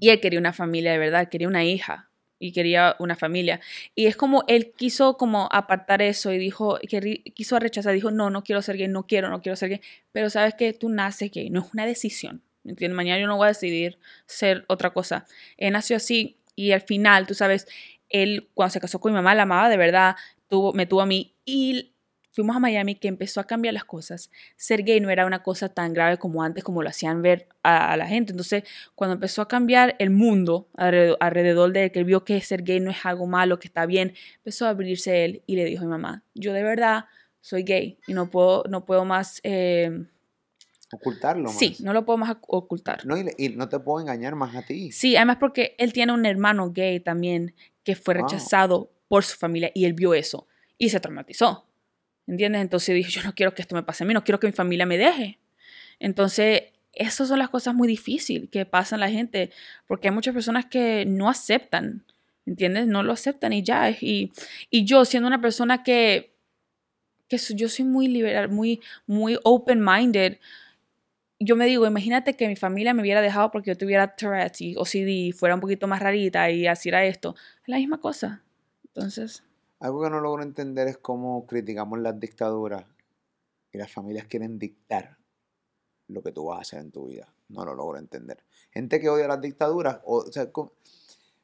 [0.00, 2.08] Y él quería una familia de verdad, quería una hija
[2.38, 3.60] y quería una familia.
[3.94, 8.30] Y es como él quiso como apartar eso y dijo, que quiso rechazar, dijo, no,
[8.30, 9.80] no quiero ser gay, no quiero, no quiero ser gay.
[10.12, 12.42] Pero sabes que tú naces gay, no es una decisión.
[12.62, 12.96] ¿me ¿Entiendes?
[12.96, 15.26] Mañana yo no voy a decidir ser otra cosa.
[15.56, 17.68] Él nació así y al final, tú sabes,
[18.08, 20.16] él cuando se casó con mi mamá, la amaba de verdad,
[20.48, 21.92] tuvo, me tuvo a mí y
[22.36, 24.30] fuimos a Miami que empezó a cambiar las cosas.
[24.56, 27.92] Ser gay no era una cosa tan grave como antes, como lo hacían ver a,
[27.92, 28.32] a la gente.
[28.32, 28.62] Entonces,
[28.94, 32.62] cuando empezó a cambiar el mundo alrededor, alrededor de él, que él vio que ser
[32.62, 35.82] gay no es algo malo, que está bien, empezó a abrirse él y le dijo
[35.82, 37.06] a mi mamá, yo de verdad
[37.40, 39.40] soy gay y no puedo, no puedo más...
[39.42, 40.04] eh,
[40.92, 41.56] Ocultarlo más.
[41.58, 43.04] sí, no lo puedo más ocultar.
[43.06, 44.92] No, y, no te puedo engañar más a ti.
[44.92, 48.22] Sí, además porque él tiene un hermano gay también que fue Wow.
[48.24, 50.46] rechazado por su familia y él vio eso
[50.78, 51.65] y se traumatizó.
[52.26, 52.62] ¿Entiendes?
[52.62, 54.52] Entonces dijo, yo no quiero que esto me pase a mí, no quiero que mi
[54.52, 55.38] familia me deje.
[55.98, 59.50] Entonces, esas son las cosas muy difíciles que pasan la gente,
[59.86, 62.04] porque hay muchas personas que no aceptan,
[62.46, 62.86] ¿entiendes?
[62.86, 63.90] No lo aceptan y ya.
[63.90, 64.32] Y,
[64.70, 66.34] yo siendo una persona que,
[67.28, 70.38] que yo soy muy liberal, muy, muy open-minded,
[71.38, 74.76] yo me digo, imagínate que mi familia me hubiera dejado porque yo tuviera Tourette y
[74.76, 77.36] OCD y fuera un poquito más rarita y así era esto.
[77.62, 78.42] Es la misma cosa.
[78.86, 79.42] Entonces,
[79.80, 82.84] Algo que no logro entender es cómo criticamos las dictaduras
[83.72, 85.18] y las familias quieren dictar
[86.08, 87.32] lo que tú vas a hacer en tu vida.
[87.48, 88.42] No lo logro entender.
[88.70, 90.72] Gente que odia las dictaduras, o, o sea, cu-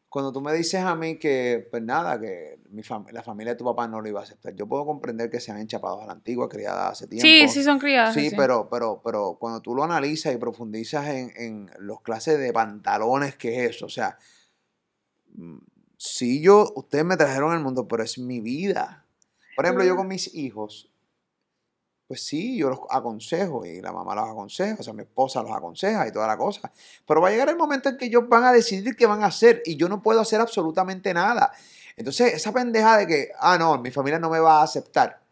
[0.08, 3.58] cuando tú me dices a mí que, pues nada, que mi fam- la familia de
[3.58, 6.12] tu papá no lo iba a aceptar, yo puedo comprender que sean enchapados a la
[6.12, 7.26] antigua, criadas hace tiempo.
[7.50, 8.14] sí, sí son criadas.
[8.14, 12.52] Sí, pero, pero, pero cuando tú lo analizas y profundizas en, en los clases de
[12.52, 14.18] pantalones que es eso, o sea,
[16.04, 19.04] sí yo, ustedes me trajeron al mundo, pero es mi vida.
[19.54, 20.88] Por ejemplo, yo con mis hijos,
[22.08, 25.52] pues sí, yo los aconsejo y la mamá los aconseja, o sea, mi esposa los
[25.52, 26.72] aconseja y toda la cosa.
[27.06, 29.26] Pero va a llegar el momento en que ellos van a decidir qué van a
[29.26, 31.52] hacer y yo no puedo hacer absolutamente nada.
[31.96, 35.22] Entonces, esa pendeja de que, ah, no, mi familia no me va a aceptar,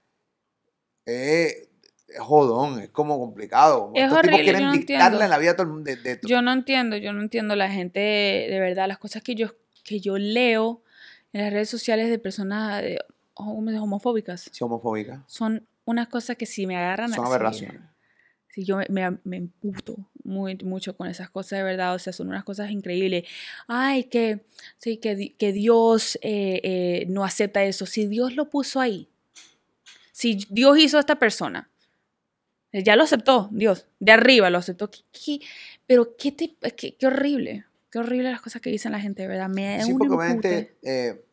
[1.06, 1.68] eh,
[2.08, 3.90] es jodón, es como complicado.
[3.94, 5.28] Es Estos tipos horrible, quieren yo no dictarle entiendo.
[5.28, 5.90] la vida a todo el mundo.
[5.90, 9.34] De, de- Yo no entiendo, yo no entiendo la gente, de verdad, las cosas que
[9.34, 9.48] yo,
[9.90, 10.84] que yo leo
[11.32, 13.00] en las redes sociales de personas de,
[13.34, 15.24] hom- homofóbicas sí, homofóbica.
[15.26, 17.82] son unas cosas que si me agarran Son así, aberraciones.
[18.54, 22.28] Sí, yo me, me, emputo muy, mucho con esas cosas de verdad, o sea, son
[22.28, 23.24] unas cosas increíbles.
[23.66, 24.44] Ay, que,
[24.78, 27.84] sí, que, que Dios eh, eh, no acepta eso.
[27.84, 29.08] Si Dios lo puso ahí,
[30.12, 31.68] si Dios hizo a esta persona,
[32.72, 34.88] Ya lo aceptó, Dios, de arriba lo aceptó.
[34.88, 35.40] ¿Qué- qué-
[35.88, 39.48] pero qué, te- qué, qué horrible, qué horrible las cosas que dicen la gente, ¿verdad?
[39.48, 41.24] Me da Sí, porque obviamente eh,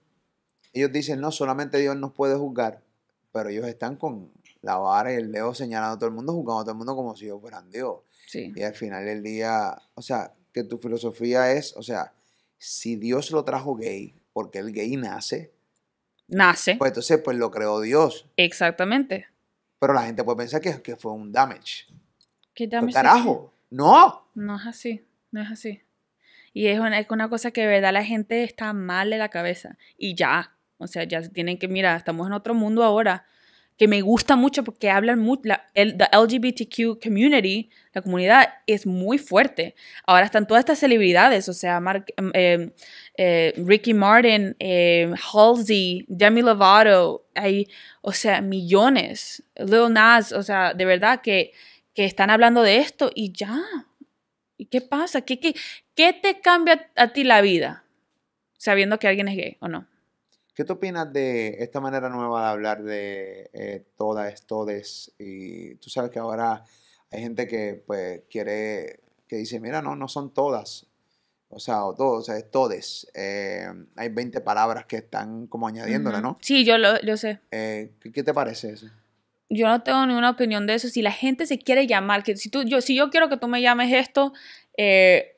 [0.74, 2.84] ellos dicen, no, solamente Dios nos puede juzgar,
[3.32, 4.32] pero ellos están con
[4.62, 6.95] la vara y el dedo señalando a todo el mundo, juzgando a todo el mundo
[6.95, 7.99] como si ellos fueran Dios.
[8.28, 8.51] Sí.
[8.55, 12.14] Y al final del día, o sea, que tu filosofía es, o sea,
[12.58, 15.53] si Dios lo trajo gay, porque el gay nace,
[16.28, 16.76] Nace.
[16.76, 18.26] pues entonces pues lo creó Dios.
[18.36, 19.28] Exactamente.
[19.80, 21.86] Pero la gente puede pensar que, que fue un damage.
[22.53, 24.28] ¿Qué Pues, damage carajo, no.
[24.34, 25.82] No es así, no es así.
[26.54, 29.30] Y es una, es una cosa que de verdad la gente está mal de la
[29.30, 29.78] cabeza.
[29.98, 33.26] Y ya, o sea, ya tienen que, mira, estamos en otro mundo ahora,
[33.78, 38.88] que me gusta mucho porque hablan mucho, la el, the LGBTQ community, la comunidad es
[38.88, 39.76] muy fuerte.
[40.08, 42.72] Ahora están todas estas celebridades, o sea, Mark- em, em,
[43.18, 47.68] eh, Ricky Martin, eh, Halsey, Demi Lovato, hay,
[48.02, 51.52] o sea, millones, Lil Nas, o sea, de verdad que,
[51.93, 53.60] que están hablando de esto y ya.
[54.58, 55.22] ¿Y qué pasa?
[55.22, 55.55] ¿Qué, qué,
[55.95, 57.84] qué te cambia a ti la vida?
[58.58, 59.88] Sabiendo que alguien es gay o no.
[60.55, 65.14] ¿Qué tú opinas de esta manera nueva de hablar de eh, todas, todes?
[65.20, 66.64] Y tú sabes que ahora
[67.12, 70.88] hay gente que pues quiere, que dice, mira, no, no son todas.
[71.49, 73.08] O sea, o todos, o sea, es todes.
[73.14, 76.22] Eh, hay 20 palabras que están como añadiéndole.
[76.22, 76.39] ¿no?
[76.41, 77.39] Sí, yo lo yo sé.
[77.51, 78.88] Eh, ¿qué, qué te parece eso?
[79.50, 80.89] Yo no tengo ninguna opinión de eso.
[80.89, 83.48] Si la gente se quiere llamar, que si tú, yo, si yo quiero que tú
[83.48, 84.34] me llames esto,
[84.78, 85.38] eh,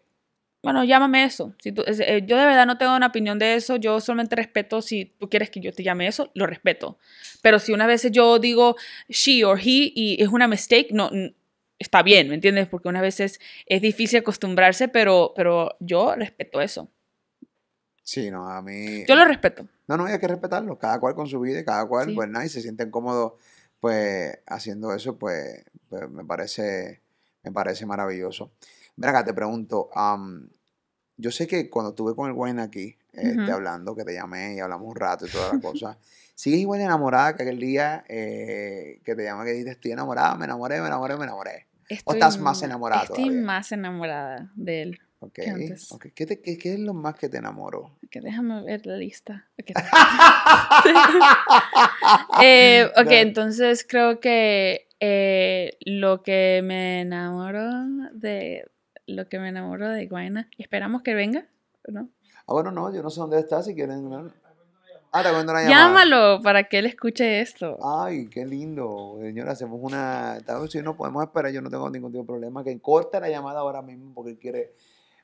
[0.64, 1.53] bueno, llámame eso.
[1.60, 3.76] Si tú- eh, yo de verdad no tengo una opinión de eso.
[3.78, 6.97] Yo solamente respeto si tú quieres que yo te llame eso, lo respeto.
[7.41, 8.76] Pero si una vez yo digo
[9.07, 11.10] she or he y es una mistake, no
[11.78, 12.68] está bien, ¿me entiendes?
[12.68, 16.89] Porque unas veces es difícil acostumbrarse, pero, pero yo respeto eso.
[18.03, 19.05] Sí, no, a mí...
[19.07, 19.68] Yo lo respeto.
[19.88, 20.78] No, no, hay que respetarlo.
[20.80, 22.16] Cada cual con su vida y cada cual, Sí.
[22.16, 23.34] pues nada, y se sienten cómodos,
[23.80, 27.01] pues, haciendo eso, pues, pues, me parece,
[27.43, 28.51] me parece maravilloso.
[28.95, 30.49] Mira acá, te pregunto, am,
[31.17, 33.51] yo sé que cuando estuve con el Wayne aquí, este, Ujú.
[33.51, 35.97] hablando, que te llamé y hablamos un rato y toda la cosa,
[36.36, 40.36] ¿sigues igual de enamorada que aquel día eh, que te llamé que dijiste, estoy enamorada,
[40.36, 41.67] me enamoré, me enamoré, me enamoré?
[41.89, 43.41] Estoy estás más enamorada Estoy todavía?
[43.41, 44.99] más enamorada de él.
[45.22, 45.91] Ok, Que antes.
[45.91, 46.07] ok.
[46.15, 47.97] ¿Qué, te- qué- qué es lo más que te enamoró?
[48.05, 49.49] Ok, déjame ver la lista.
[49.59, 49.72] Ok,
[52.41, 53.22] Eh, ok, Dale.
[53.22, 57.70] entonces creo que eh, lo que me enamoró
[58.13, 58.65] de
[59.07, 60.49] lo que me enamoró de Guayna.
[60.57, 61.45] Esperamos que venga,
[61.88, 62.09] ¿no?
[62.47, 64.32] Ah, bueno, no, yo no sé dónde está, si quieren...
[65.11, 65.88] Ah, te cuento una llamada.
[65.88, 67.78] Llámalo para que él escuche esto.
[67.84, 69.17] Ay, qué lindo.
[69.20, 70.38] Señora, hacemos una.
[70.70, 72.63] Si no podemos esperar, yo no tengo ningún tipo de problema.
[72.63, 74.74] Que corte la llamada ahora mismo porque él quiere.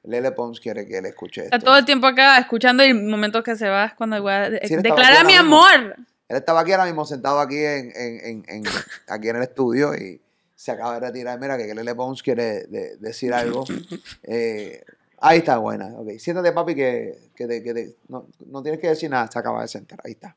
[0.08, 1.56] Lele Pons quiere que él escuche esto.
[1.56, 4.32] Está todo el tiempo acá escuchando y el momento que se va es cuando voy
[4.34, 5.66] a de- Sí, él estaba declarar aquí mi mismo.
[5.66, 5.96] amor.
[6.28, 8.64] Él estaba aquí ahora mismo sentado aquí en, en- en- en-
[9.08, 10.22] aquí en el estudio y
[10.56, 11.40] se acaba de retirar.
[11.40, 13.64] Mira, que Lele Pons quiere de- decir algo.
[14.24, 14.84] Eh,
[15.20, 15.88] ahí está, buena.
[15.96, 19.30] Ok, siéntate, papi, que, que, te- que te- no, no tienes que decir nada.
[19.32, 20.00] Se acaba de sentar.
[20.04, 20.36] Ahí está.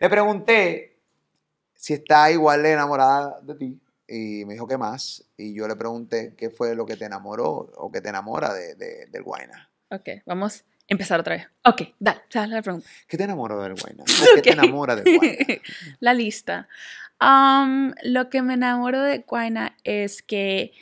[0.00, 0.96] Le pregunté
[1.74, 5.24] si está igual de enamorada de ti y me dijo que más.
[5.36, 8.74] Y yo le pregunté qué fue lo que te enamoró o que te enamora de,
[8.74, 9.70] de- del Guayna.
[9.90, 11.46] Ok, vamos a empezar otra vez.
[11.64, 12.88] Ok, dale, dale la pregunta.
[13.06, 14.04] ¿Qué te enamoró del Guayna?
[14.22, 15.36] ¿O ¿Qué te enamora del Guayna?
[16.00, 16.68] la lista.
[17.18, 20.72] Am, lo que me enamoró de Guayna es que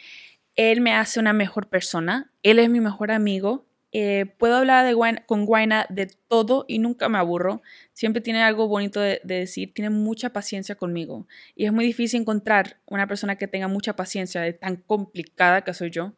[0.54, 2.30] él me hace una mejor persona.
[2.42, 3.66] Él es mi mejor amigo.
[3.98, 4.94] Eh, puedo hablar
[5.24, 7.62] con Guayna de todo y nunca me aburro.
[7.94, 9.72] Siempre tiene algo bonito de, de decir.
[9.72, 11.26] Tiene mucha paciencia conmigo.
[11.54, 15.72] Y es muy difícil encontrar una persona que tenga mucha paciencia, de tan complicada que
[15.72, 16.12] soy yo.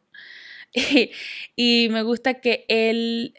[1.55, 3.33] y me gusta que él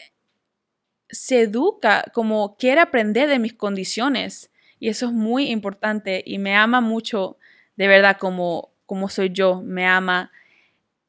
[1.07, 4.49] se educa como quiere aprender de mis condiciones.
[4.79, 7.37] Y eso es muy importante y me ama mucho,
[7.75, 10.31] de verdad, como, como soy yo, me ama.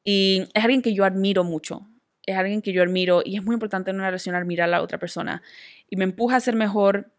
[0.03, 1.87] Y es alguien que yo admiro mucho,
[2.25, 4.81] es alguien que yo admiro y es muy importante en una relación admirar a la
[4.81, 5.41] otra persona.
[5.89, 7.11] Y me empuja a ser mejor.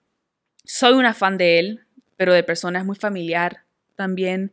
[0.64, 1.80] Soy una fan de él,
[2.16, 3.64] pero de persona es muy familiar
[3.96, 4.52] también.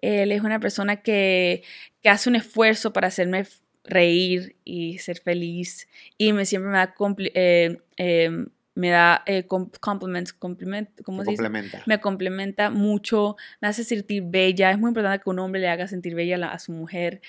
[0.00, 1.62] Él es una persona que,
[2.02, 3.46] que hace un esfuerzo para hacerme
[3.84, 5.88] reír y ser feliz
[6.18, 6.94] y me siempre me da
[7.34, 8.44] eh, eh,
[8.74, 11.42] me da eh, com- compliments, compliment, ¿cómo Se se dice?
[11.42, 11.82] complementa.
[11.86, 14.70] me complementa mucho, me hace sentir bella.
[14.70, 17.20] Es muy importante que un hombre le haga sentir bella a, la- a su mujer.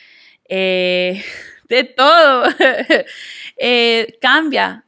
[0.47, 1.21] Eh,
[1.71, 2.43] de todo.
[3.63, 4.85] Eh, cambia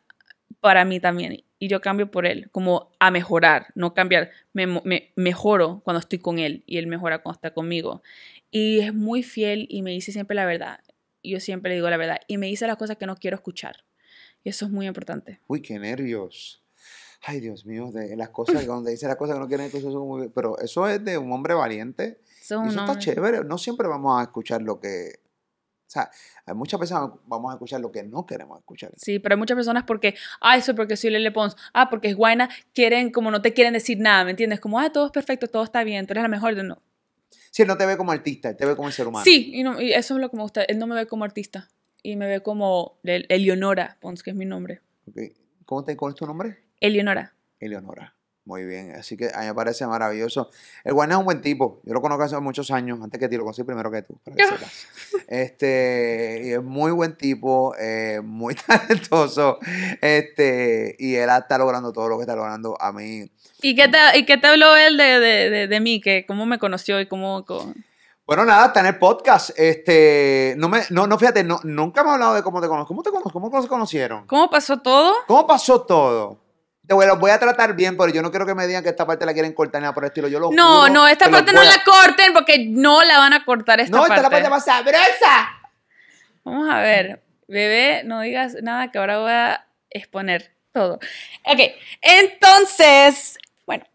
[0.59, 1.43] para mí también.
[1.59, 4.31] Y yo cambio por él, como a mejorar, no cambiar.
[4.51, 8.01] Me, me- mejoro cuando estoy con él y él mejora cuando está conmigo.
[8.51, 10.79] Y es muy fiel y me dice siempre la verdad.
[11.23, 12.19] Yo siempre le digo la verdad.
[12.27, 13.83] Y me dice las cosas que no quiero escuchar.
[14.43, 15.39] Y eso es muy importante.
[15.47, 16.61] Uy, qué nervios.
[17.21, 20.57] Ay, Dios mío, de las cosas, cuando dice las cosas que no quieren escuchar, pero
[20.59, 23.43] eso es de un hombre valiente Eso Y es eso está chévere.
[23.45, 25.19] No siempre vamos a escuchar lo que.
[25.93, 26.09] O sea,
[26.47, 28.91] hay muchas veces vamos a escuchar lo que no queremos escuchar.
[28.97, 32.15] Sí, pero hay muchas personas porque, ah, eso porque soy Lele Pons, ah, porque es
[32.15, 34.59] guayna, quieren, como no te quieren decir nada, ¿me entiendes?
[34.59, 36.55] Como, ah, todo es perfecto, todo está bien, tú eres la mejor.
[36.63, 36.81] No.
[37.51, 39.23] Si él no te ve como artista, él te ve como ser humano.
[39.23, 40.63] Sí, y, no- y eso es lo que me gusta.
[40.63, 41.69] Él no me ve como artista
[42.01, 44.81] y me ve como Le- Eleonora Pons, que es mi nombre.
[45.07, 45.17] Ok.
[45.65, 46.57] ¿Cómo te, ¿Cuál es tu nombre?
[46.79, 47.35] Eleonora.
[47.59, 48.15] Eleonora.
[48.45, 50.49] Muy bien, así que a mí me parece maravilloso.
[50.83, 51.79] El Guayna es un buen tipo.
[51.85, 54.35] Yo lo conozco hace muchos años, antes que ti, lo conocí primero que tú, para
[54.35, 54.85] que sepas.
[55.29, 59.59] Este, y es muy buen tipo, eh, muy talentoso.
[60.01, 63.31] Este, y él está logrando todo lo que está logrando a mí.
[63.61, 66.01] ¿Y qué te, y qué te habló él de, de, de, de mí?
[66.01, 67.45] Que ¿Cómo me conoció y cómo...?
[67.45, 67.73] cómo-
[68.27, 69.51] Bueno, nada, está en el podcast.
[69.57, 72.89] Este, no me, no, no, fíjate, no, nunca me ha hablado de cómo te conozco.
[72.89, 73.31] ¿Cómo te conozco?
[73.39, 74.27] ¿Cómo se conocieron?
[74.27, 75.13] ¿Cómo pasó todo?
[75.27, 76.42] ¿Cómo pasó todo?
[76.85, 78.89] Te voy, los voy a tratar bien, pero yo no quiero que me digan que
[78.89, 80.27] esta parte la quieren cortar nada por el estilo.
[80.27, 83.31] Yo lo No, juro no, esta parte no a- la corten porque no la van
[83.33, 84.15] a cortar esta No, parte.
[84.15, 85.49] esta es la parte más sabrosa.
[86.43, 90.95] Vamos a ver, bebé, no digas nada que ahora voy a exponer todo.
[91.45, 91.59] Ok,
[92.01, 93.85] entonces, bueno,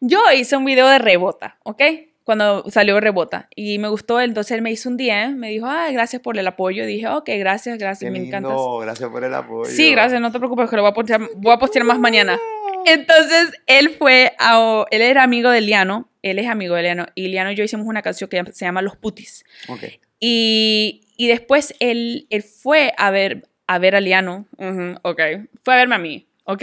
[0.00, 1.80] yo hice un video de rebota, ¿ok?
[2.26, 5.92] Cuando salió rebota y me gustó, entonces él me hizo un DM, me dijo, ay,
[5.94, 6.84] gracias por el apoyo.
[6.84, 8.60] dije, ok, gracias, gracias, Qué me lindo, encantas.
[8.82, 9.70] gracias por el apoyo.
[9.70, 12.36] Sí, gracias, no te preocupes, que lo voy a postear, voy a postear más mañana.
[12.84, 17.28] Entonces, él fue a, él era amigo de Liano, él es amigo de Liano, y
[17.28, 19.44] Liano y yo hicimos una canción que se llama Los Putis.
[19.68, 19.84] Ok.
[20.18, 25.20] Y, y después él, él fue a ver, a ver a Liano, ujú, ok,
[25.62, 26.62] fue a verme a mí, ok,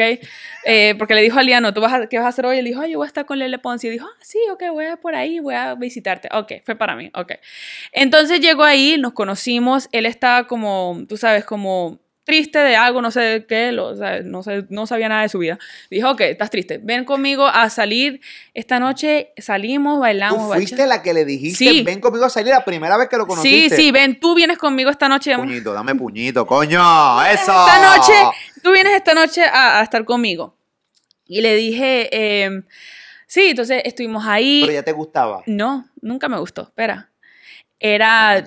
[0.65, 2.57] Eh, porque le dijo a Liano, ¿tú vas a, qué vas a hacer hoy?
[2.57, 4.63] Él dijo, ay, yo voy a estar con Lele Ponce, y dijo, ah, sí, ok,
[4.71, 7.33] voy a por ahí, voy a visitarte, ok, fue para mí, ok.
[7.91, 13.11] Entonces llegó ahí, nos conocimos, él estaba como, tú sabes, como triste de algo, no
[13.11, 15.59] sé qué, lo- o sea, no, sé, no sabía nada de su vida.
[15.89, 18.21] Dijo, ok, estás triste, ven conmigo a salir
[18.53, 20.37] esta noche, salimos, bailamos.
[20.43, 21.83] Tú bacha- fuiste la que le dijiste, Sí.
[21.83, 23.75] ven conmigo a salir la primera vez que lo Sí, conociste.
[23.75, 25.35] sí, ven, tú vienes conmigo esta noche.
[25.35, 26.79] Puñito, dame puñito, coño.
[27.25, 27.41] Eso.
[27.51, 28.13] Esta noche,
[28.61, 30.55] tú vienes esta noche a, a estar conmigo.
[31.25, 32.63] Y le dije, eh,
[33.27, 34.61] sí, entonces estuvimos ahí.
[34.61, 35.41] Pero ya te gustaba.
[35.45, 37.09] No, nunca me gustó, espera.
[37.79, 38.43] Era.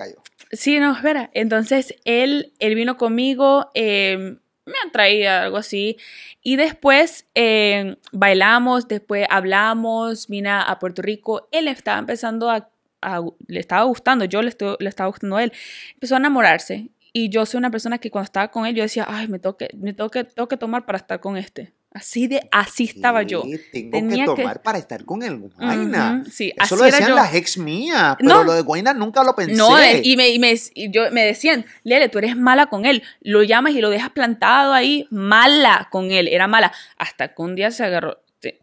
[0.51, 1.29] Sí, no, espera.
[1.33, 5.97] Entonces él, él vino conmigo, eh, me atraía, algo así.
[6.41, 11.47] Y después eh, bailamos, después hablamos, vine a Puerto Rico.
[11.51, 12.69] Él estaba empezando a,
[13.01, 15.53] a- le estaba gustando, yo le, estu- le estaba gustando a él.
[15.93, 16.89] Empezó a enamorarse.
[17.13, 19.57] Y yo soy una persona que cuando estaba con él, yo decía, ay, me tengo
[19.77, 21.73] me tengo que, tengo que tomar para estar con este.
[21.93, 23.43] Así de, así estaba yo.
[23.71, 26.19] Tengo Tenía que que- tomar para estar con el Guayna.
[26.21, 28.43] Ujú, sí, Eso así lo decían las ex mías, pero No.
[28.43, 29.55] lo de Guayna nunca lo pensé.
[29.55, 32.85] No, eh, y me, y me, y yo, me decían, Lele, tú eres mala con
[32.85, 33.01] él.
[33.21, 36.71] Lo llamas y lo dejas plantado ahí, mala con él, era mala.
[36.97, 38.59] Hasta que un día se agarró, te-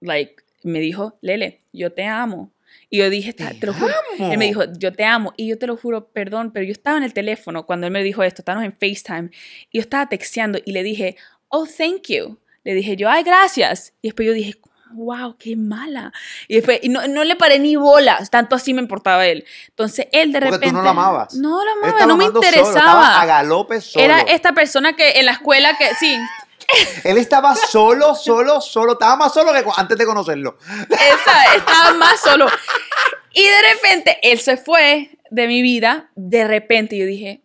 [0.00, 2.52] like, me dijo, Lele, yo te amo.
[2.88, 3.92] Y yo dije, te, te lo juro.
[4.18, 4.30] amo.
[4.32, 5.34] Él me dijo, yo te amo.
[5.36, 8.02] Y yo te lo juro, perdón, pero yo estaba en el teléfono cuando él me
[8.04, 9.30] dijo esto, estábamos en FaceTime.
[9.70, 11.16] Y yo estaba texteando y le dije,
[11.48, 12.38] oh, thank you.
[12.64, 13.92] Le dije yo, ay, gracias.
[14.02, 14.56] Y después yo dije,
[14.92, 16.12] wow, qué mala.
[16.48, 19.44] Y después, y no, no le paré ni bolas, tanto así me importaba él.
[19.68, 20.76] Entonces él de Porque tú repente.
[20.76, 21.34] no lo amabas.
[21.34, 23.26] No lo Él amaba, no me amando solo, estaba a interesaba.
[23.26, 24.04] galope solo.
[24.04, 26.16] Era esta persona que en la escuela que, sí,
[27.04, 28.92] Él estaba solo, solo, solo.
[28.92, 30.56] Estaba más solo que antes de conocerlo.
[30.90, 32.46] esa, estaba más solo.
[33.32, 37.42] Y de repente él se fue de mi vida, de repente yo dije,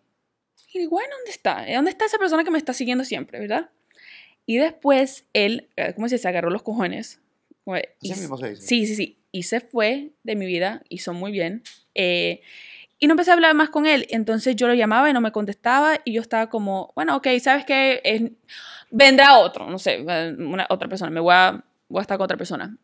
[0.71, 1.65] y bueno, ¿dónde está?
[1.73, 3.69] ¿Dónde está esa persona que me está siguiendo siempre, verdad?
[4.49, 6.23] Y después él, eh, ¿cómo se dice?
[6.23, 7.21] Se agarró los cojones.
[8.01, 8.63] Y- mismo se dice.
[8.63, 9.19] Sí, sí, sí.
[9.31, 11.61] Y se fue de mi vida, hizo muy bien.
[11.93, 12.41] eh,
[12.97, 14.07] y no empecé a hablar más con él.
[14.09, 15.99] Entonces yo lo llamaba y no me contestaba.
[16.03, 18.01] Y yo estaba como, bueno, ok, ¿sabes qué?
[18.03, 18.23] Es-
[18.89, 21.11] vendrá otro, no sé, una, otra persona.
[21.11, 22.75] Me voy a, voy a estar con otra persona.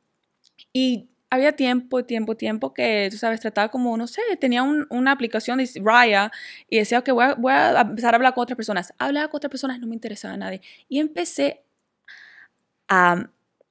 [0.72, 5.11] Y había tiempo, tiempo, tiempo que, tú sabes, trataba como, no sé, tenía un- una
[5.11, 6.31] aplicación de Raya
[6.69, 8.93] y decía, ok, voy a, voy a empezar a hablar con otras personas.
[8.97, 10.61] Hablaba con otras personas, no me interesaba a nadie.
[10.89, 11.63] Y empecé
[12.88, 13.13] a,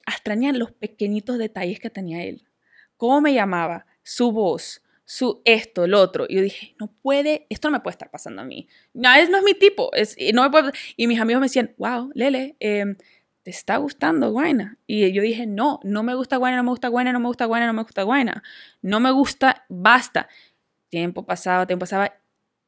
[0.05, 2.43] a extrañar los pequeñitos detalles que tenía él.
[2.97, 6.25] Cómo me llamaba, su voz, su esto, el otro.
[6.27, 8.67] Y yo dije, no puede, esto no me puede estar pasando a mí.
[8.93, 9.91] No, es, no es mi tipo.
[9.93, 12.95] Es, no me puede- y mis amigos me decían, wow, Lele, em,
[13.45, 14.79] ¿te está gustando Guayna?
[14.87, 17.45] Y yo dije, no, no me gusta Guayna, no me gusta Guayna, no me gusta
[17.45, 18.43] Guayna, no me gusta Guayna.
[18.81, 20.27] No me gusta, basta.
[20.89, 22.11] Tiempo pasaba, tiempo pasaba.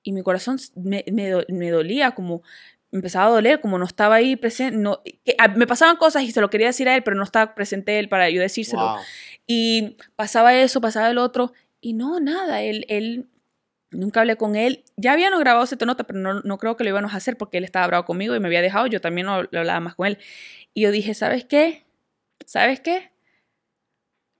[0.03, 2.43] Y mi corazón me, me do- me dolía, como
[2.91, 4.77] empezaba a doler, como no estaba ahí presente.
[4.77, 7.23] No, que, ah, me pasaban cosas y se lo quería decir a él, pero no
[7.23, 8.83] estaba presente él para yo decírselo.
[8.83, 8.97] Wow.
[9.47, 13.27] Y pasaba eso, pasaba el otro, y no, nada, él, él,
[13.91, 14.83] nunca hablé con él.
[14.95, 17.57] Ya habíamos grabado ese nota, pero no, no creo que lo íbamos a hacer porque
[17.57, 20.07] él estaba bravo conmigo y me había dejado, yo también no, no hablaba más con
[20.07, 20.17] él.
[20.77, 21.87] Y yo dije, ¿sabes qué?
[22.45, 23.09] ¿Sabes qué?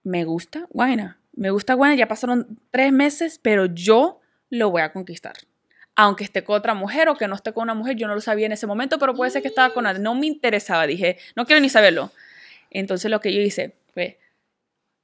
[0.04, 1.18] Me gusta Guayna.
[1.32, 5.32] me gusta Guayna, ya pasaron tres meses, pero yo lo voy a conquistar.
[5.96, 8.20] Aunque esté con otra mujer o que no esté con una mujer, yo no lo
[8.20, 9.94] sabía en ese momento, pero puede ser que estaba con una.
[9.94, 12.12] No me interesaba, dije, no quiero ni saberlo.
[12.70, 14.20] Entonces lo que yo hice fue,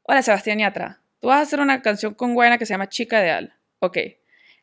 [0.05, 3.20] hola Sebastián Yatra, tú vas a hacer una canción con Guayna que se llama Chica
[3.20, 3.55] Ideal.
[3.80, 3.99] Ok,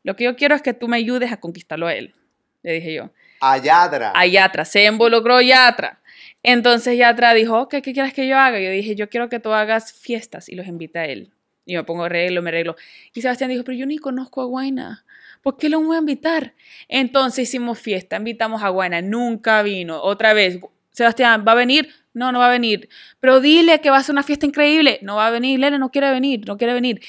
[0.03, 2.15] lo que yo quiero es que tú me ayudes a conquistarlo a él,
[2.63, 3.09] le dije yo.
[3.41, 4.13] A Yatra.
[4.15, 6.00] A Yatra, se involucró Yatra.
[6.43, 8.59] Entonces Yatra dijo, ¿qué quieres que yo haga?
[8.59, 11.31] Yo dije, yo quiero que tú hagas fiestas y los invita a él.
[11.65, 12.75] Y me pongo arreglo, me arreglo.
[13.13, 15.05] Y Sebastián dijo, pero yo ni conozco a Guayna.
[15.41, 16.53] ¿Por qué lo voy a invitar?
[16.87, 20.01] Entonces hicimos fiesta, invitamos a Guayna, nunca vino.
[20.01, 20.59] Otra vez,
[20.91, 21.89] Sebastián, ¿va a venir?
[22.13, 22.89] No, no va a venir.
[23.19, 24.99] Pero dile que va a ser una fiesta increíble.
[25.01, 27.01] No va a venir, Lena no quiere venir, no quiere venir.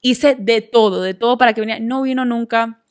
[0.00, 1.80] Hice de todo, de todo para que viniera.
[1.80, 2.82] No vino nunca.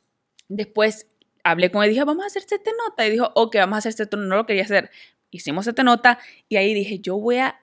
[0.47, 1.07] Después
[1.43, 3.05] hablé con él y dije, vamos a hacer este nota.
[3.05, 4.89] Y dijo, ok, vamos a hacer este No lo quería hacer.
[5.31, 6.19] Hicimos este nota
[6.49, 7.59] y ahí dije, yo voy a,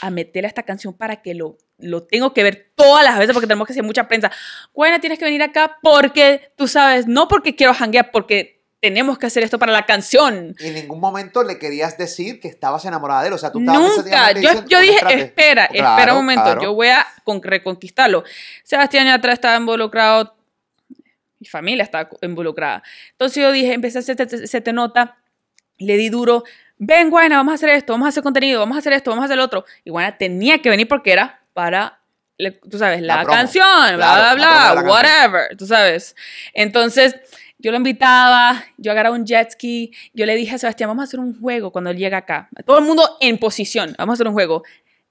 [0.00, 3.46] a meterle esta canción para que lo, lo tengo que ver todas las veces porque
[3.46, 4.30] tenemos que hacer mucha prensa.
[4.74, 9.26] Bueno, tienes que venir acá porque tú sabes, no porque quiero hanguear, porque tenemos que
[9.26, 10.54] hacer esto para la canción.
[10.60, 13.32] Y en ningún momento le querías decir que estabas enamorada de él.
[13.34, 14.32] O sea, tú estabas Nunca.
[14.32, 15.22] Yo, diciendo, yo "Oye, dije, espérate".
[15.24, 16.42] espera, Claro, espera un momento.
[16.44, 16.62] claro.
[16.62, 18.22] Yo voy a con- reconquistarlo.
[18.62, 20.36] Sebastián Yatra estaba involucrado.
[21.40, 22.82] Mi familia estaba involucrada.
[23.12, 25.16] Entonces yo dije, empecé a hacer este- se te nota.
[25.78, 26.44] Le di duro.
[26.78, 29.22] Ven, Guayna, vamos a hacer esto, vamos a hacer contenido, vamos a hacer esto, vamos
[29.22, 29.64] a hacer lo otro.
[29.84, 32.00] Y Guayna tenía que venir porque era para,
[32.70, 34.88] tú sabes, la, La canción, bla, Claro, bla, la promo de bla, la canción.
[34.90, 36.14] whatever, tú sabes.
[36.52, 37.16] Entonces,
[37.58, 41.04] yo lo invitaba, yo agarraba un jet ski, yo le dije a Sebastián, vamos a
[41.04, 42.48] hacer un juego cuando él llega acá.
[42.66, 44.62] Todo el mundo en posición, vamos a hacer un juego.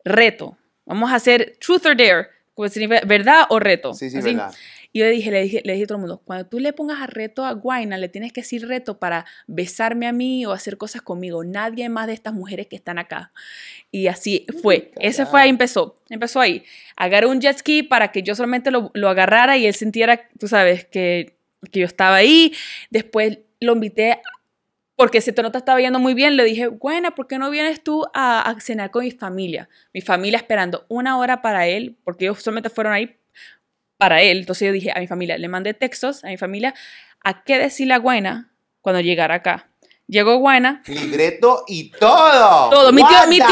[0.03, 0.55] Reto,
[0.85, 2.27] vamos a hacer truth or dare,
[2.69, 3.95] significa verdad o reto.
[3.95, 4.35] Sí, sí, Así.
[4.35, 4.53] verdad.
[4.95, 6.71] Y yo le dije, le dije, le dije a todo el mundo, cuando tú le
[6.71, 10.53] pongas a reto a Guayna, le tienes que decir reto para besarme a mí o
[10.53, 11.43] hacer cosas conmigo.
[11.43, 13.33] Nadie más de estas mujeres que están acá.
[13.91, 14.93] Y así fue.
[15.01, 15.99] Ese fue ahí, empezó.
[16.09, 16.63] Empezó ahí.
[16.95, 20.47] Agarré un jet ski para que yo solamente lo, lo agarrara y él sintiera, tú
[20.47, 21.35] sabes, que,
[21.73, 22.53] que yo estaba ahí.
[22.89, 24.21] Después lo invité
[24.95, 26.37] porque se te nota estaba yendo muy bien.
[26.37, 29.67] Le dije, Guayna, ¿por qué no vienes tú a, a cenar con mi familia?
[29.93, 33.17] Mi familia esperando una hora para él, porque ellos solamente fueron ahí
[33.97, 34.39] para él.
[34.39, 36.73] Entonces yo dije a mi familia, le mandé textos a mi familia
[37.23, 39.67] a qué decirle a Guayna cuando llegara acá.
[40.07, 42.69] Llegó Guayna, Libreto y todo.
[42.69, 43.47] todo, mi tío, mi tío,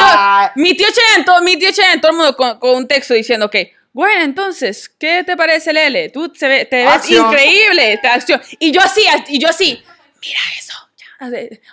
[0.56, 3.74] mi tío Chento, mi tío Chento, todo el mundo con, con un texto diciendo que,
[3.92, 6.10] Guayna, entonces, ¿qué te parece Lele?
[6.10, 8.42] Tú se ve- te ves increíble, esta acción.
[8.60, 9.82] Y yo así, y yo así,
[10.22, 10.74] mira eso.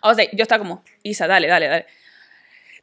[0.02, 1.86] O sea, yo estaba como, Isa, dale, dale, dale.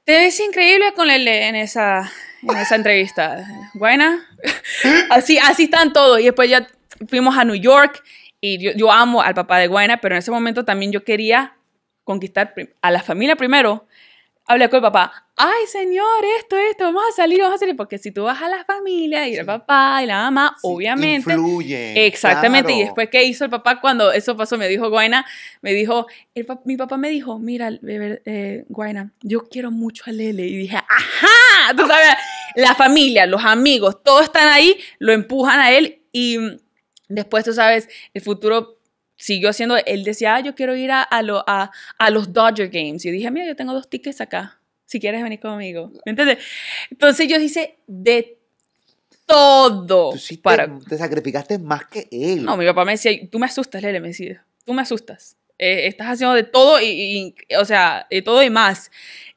[0.04, 2.12] Te ves increíble con Lele en esa,
[2.42, 3.46] en esa entrevista.
[3.74, 4.26] Guayna,
[5.10, 6.20] así, así están todos.
[6.20, 6.68] Y después ya
[7.08, 8.04] fuimos a New York
[8.42, 11.56] y yo, yo amo al papá de Guayna, pero en ese momento también yo quería
[12.04, 13.88] conquistar a la familia primero.
[14.50, 17.98] Hablé con el papá, ay señor, esto, esto, vamos a salir, vamos a salir, porque
[17.98, 22.08] si tú vas a la familia y el papá y la mamá, Sí, obviamente, Influye.
[22.08, 22.86] Exactamente, y claro.
[22.86, 25.26] después que hizo el papá cuando eso pasó, me dijo Guayna,
[25.62, 30.48] me dijo, el mi papá me dijo, mira, eh, Guayna, yo quiero mucho a Lele.
[30.48, 32.16] Y dije, ajá, tú sabes,
[32.56, 36.38] la familia, los amigos, todos están ahí, lo empujan a él y
[37.10, 38.77] después, tú sabes, el futuro
[39.18, 42.70] siguió haciendo, él decía, ah, yo quiero ir a, a, lo- a, a los Dodger
[42.70, 43.04] Games.
[43.06, 45.92] Y dije, mira, yo tengo dos tickets acá, si quieres venir conmigo.
[46.06, 46.38] ¿Me entiendes?
[46.90, 48.38] Entonces yo hice de
[49.26, 52.44] todo Tú sí te, para te sacrificaste más que él.
[52.44, 55.36] no, mi papá me decía, tú me asustas, Lele, me decía, tú me asustas.
[55.60, 56.86] Eh, estás haciendo de todo y,
[57.50, 58.92] y- o sea, de todo y más.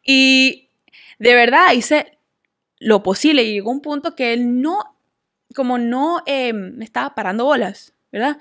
[0.05, 0.68] Y
[1.18, 2.18] de verdad hice
[2.78, 4.97] lo posible y llegó un punto que él no,
[5.55, 8.39] como no eh, me estaba parando bolas, ¿verdad?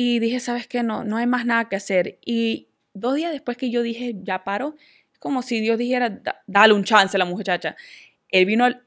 [0.00, 0.84] Y dije, ¿sabes qué?
[0.84, 2.20] No, no hay más nada que hacer.
[2.24, 4.76] Y dos días después que yo dije, ya paro,
[5.12, 7.74] es como si Dios dijera, "Da- dale un chance a la muchacha.
[8.28, 8.84] Él vino al-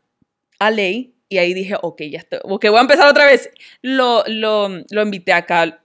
[0.60, 3.50] a ley y ahí dije, ok, ya estoy, ok, voy a empezar otra vez.
[3.82, 5.82] Lo, lo, lo invité acá,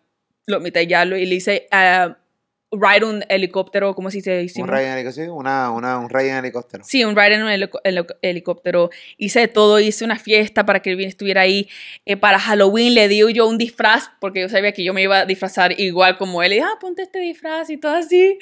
[0.46, 2.16] lo invité ya, lo, y le hice ah,
[2.72, 4.60] ride un helicóptero, ¿cómo se dice?
[4.60, 5.26] un rey en helicóptero.
[5.26, 6.84] Sí, una, una, un rey en helicóptero.
[6.84, 7.80] Sí, un ride en un helico-
[8.22, 8.90] helicóptero.
[9.16, 11.68] Hice de todo, hice una fiesta para que él estuviera ahí.
[12.04, 15.20] Eh, para Halloween le di yo un disfraz, porque yo sabía que yo me iba
[15.20, 16.52] a disfrazar igual como él.
[16.52, 18.38] Y dije, ah, ponte este disfraz y todo así.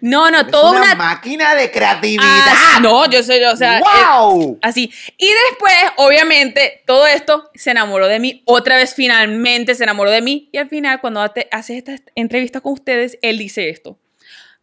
[0.00, 0.94] No, no, todo una, una...
[0.96, 2.24] máquina de creatividad.
[2.26, 4.58] Ah, no, yo soy, o sea, eh, ¡Wow!
[4.62, 4.92] Así.
[5.16, 8.42] Y después, obviamente, todo esto se enamoró de mí.
[8.46, 10.48] Otra vez, finalmente, se enamoró de mí.
[10.52, 13.98] Y al final, cuando hace esta entrevista con ustedes, él dice esto.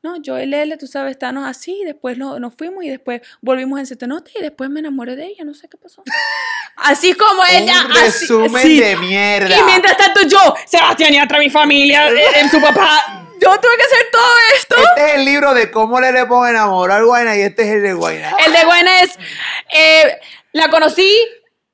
[0.04, 1.82] No, yo, él, tú sabes, estábamos así.
[1.84, 5.44] Después no- nos fuimos y después volvimos en Setenote y después me enamoré de ella.
[5.44, 6.04] No sé qué pasó.
[6.78, 7.82] Así como ella.
[7.86, 8.80] un así- resumen sí.
[8.80, 9.58] de mierda.
[9.58, 10.38] Y mientras tanto, yo,
[10.68, 13.24] Sebastián y otra mi familia, eh, en su papá.
[13.42, 14.76] Yo tuve que hacer todo esto.
[14.78, 17.70] Este es el libro de cómo le le puedo enamorar a Guayna y este es
[17.76, 18.32] el de Guayna.
[18.46, 19.18] El de Gwen es,
[19.74, 20.20] eh,
[20.54, 21.12] la conocí,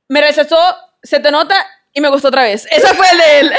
[0.08, 0.58] me rechazó,
[1.02, 1.56] se te nota
[1.94, 2.68] y me gustó otra vez.
[2.72, 3.18] Esa fue el
[3.50, 3.56] de.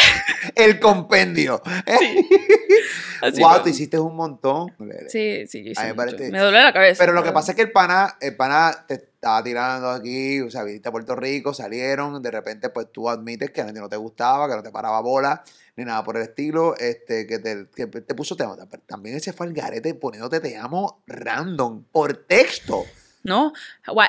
[0.57, 1.63] El compendio.
[3.23, 3.61] Así wow, fue.
[3.63, 4.75] tú hiciste un montón.
[5.09, 6.99] Sí, sí, yo hice me parece- Me duele la cabeza.
[7.03, 10.51] Pero lo que pasa es que el pana, el pana te estaba tirando aquí, o
[10.51, 13.89] sea, viniste a Puerto Rico, salieron, de repente pues tú admites que a ti no
[13.89, 15.43] te gustaba, que no te paraba bola,
[15.77, 18.45] ni nada por el estilo, este, que te, que te puso te
[18.87, 22.85] También ese fue el garete poniéndote te amo random, por texto.
[23.25, 23.53] ¿No?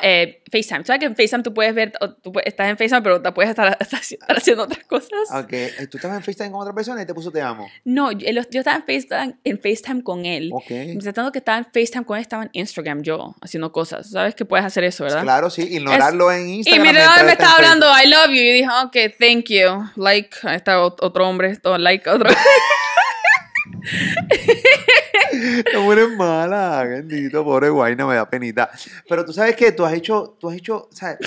[0.04, 0.84] Eh, FaceTime.
[0.84, 3.78] ¿Sabes que en FaceTime tú puedes ver, tú estás en FaceTime, pero te puedes estar,
[3.80, 4.02] estar
[4.38, 5.10] haciendo otras cosas?
[5.32, 7.66] Aunque eh, tú estabas en FaceTime con otra persona y te puso te amo.
[7.86, 10.50] No, yo, yo estaba en FaceTime, en FaceTime con él.
[10.54, 10.70] Ok.
[10.70, 14.10] Mientras tanto que estaba en FaceTime con él, estaba en Instagram yo, haciendo cosas.
[14.10, 15.22] ¿Sabes que puedes hacer eso, verdad?
[15.24, 16.82] Claro, sí, ignorarlo en Y Instagram.
[16.86, 18.42] mira, mientras me en estaba hablando, I love you.
[18.42, 19.90] Y dije, ok, thank you.
[19.96, 22.30] Like, ahí está ot- otro hombre, todo, like, otro.
[25.74, 28.70] No eres mala, bendito, pobre guayna, me da penita.
[29.08, 31.18] Pero tú sabes que tú has hecho, tú has hecho, ¿sabes?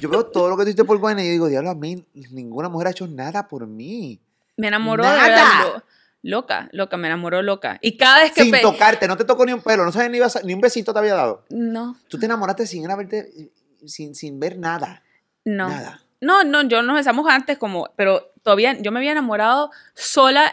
[0.00, 2.04] Yo veo todo lo que tú hiciste por guayna y yo digo, diablo, a mí
[2.30, 4.18] ninguna mujer ha hecho nada por mí.
[4.56, 5.28] Me enamoró de Nada.
[5.28, 5.60] verdad.
[5.74, 5.82] lo-
[6.22, 7.78] loca, loca, me enamoró loca.
[7.80, 8.42] Y cada vez que...
[8.42, 10.98] Sin tocarte, no te tocó ni un pelo, no sabes ni, ni un besito te
[10.98, 11.44] había dado.
[11.50, 13.50] No, Tú te enamoraste sin haberte,
[13.86, 15.02] sin, sin ver nada.
[15.44, 15.68] no.
[15.68, 16.00] Nada.
[16.20, 20.52] No, no, yo nos besamos antes como, pero todavía yo me había enamorado sola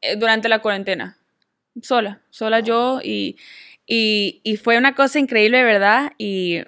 [0.00, 1.16] eh, durante la cuarentena.
[1.82, 3.36] Sola, sola yo y,
[3.86, 6.12] y, y fue una cosa increíble, verdad.
[6.18, 6.60] Y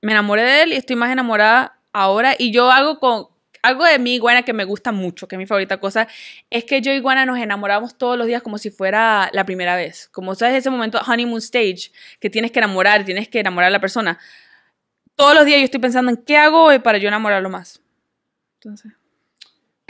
[0.00, 2.34] me enamoré de él y estoy más enamorada ahora.
[2.38, 3.28] Y yo hago con
[3.62, 6.08] algo de mí, Iguana, que me gusta mucho, que es mi favorita cosa,
[6.50, 9.76] es que yo y Iguana nos enamoramos todos los días como si fuera la primera
[9.76, 10.08] vez.
[10.08, 13.80] Como sabes, ese momento honeymoon stage, que tienes que enamorar, tienes que enamorar a la
[13.80, 14.18] persona.
[15.14, 17.80] Todos los días yo estoy pensando en qué hago hoy para yo enamorarlo más.
[18.54, 18.92] Entonces,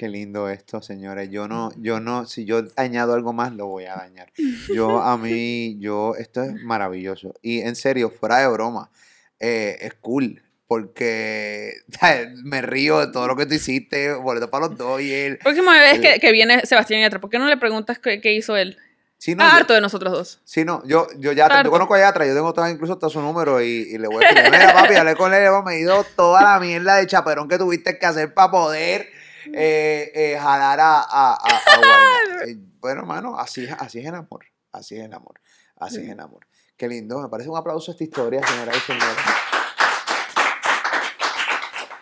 [0.02, 1.30] Qué lindo esto, señores.
[1.30, 4.32] Yo no, yo no, si yo añado algo más, lo voy a dañar.
[4.74, 7.34] Yo, a mí, yo, esto es maravilloso.
[7.40, 8.90] Y en serio, fuera de broma,
[9.38, 10.42] eh, es cool.
[10.66, 11.74] Porque
[12.42, 15.38] me río de todo lo que tú hiciste, boleto para los dos y él.
[15.38, 18.56] próxima vez que, que viene Sebastián Yatra, ¿por qué no le preguntas qué, qué hizo
[18.56, 18.76] él?
[19.18, 20.40] Sí, no, Está yo- harto de nosotros dos.
[20.44, 23.20] Sí, no, yo, yo ya yo conozco a Yatra, yo tengo todo, incluso hasta su
[23.20, 26.42] número y, y le voy a decir, mira papi, hablé con él, hemos medido toda
[26.42, 29.06] la mierda de chaperón que tuviste que hacer para poder
[29.52, 32.44] eh, eh, jalar a, a, a- a Guayna".
[32.46, 35.40] Eh, bueno, hermano, así, así es el amor, así es el amor,
[35.76, 36.46] así es el amor.
[36.76, 39.16] Qué lindo, me parece un aplauso a esta historia, señoras y señores.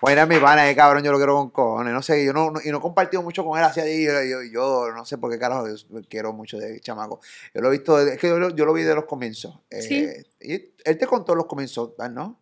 [0.00, 2.50] Guayna es mi pana, eh, cabrón, yo lo quiero con cojones, no sé, yo no,
[2.50, 5.18] no- y no he compartido mucho con él hacia allí, yo, yo, yo no sé
[5.18, 5.74] por qué carajo, yo
[6.08, 7.20] quiero mucho de chamaco.
[7.52, 9.60] Yo lo he visto, desde- es que yo, lo- yo lo vi de los comienzos.
[9.68, 10.08] eh, Sí.
[10.40, 12.40] y él te contó los comienzos, ¿verdad, ¿no?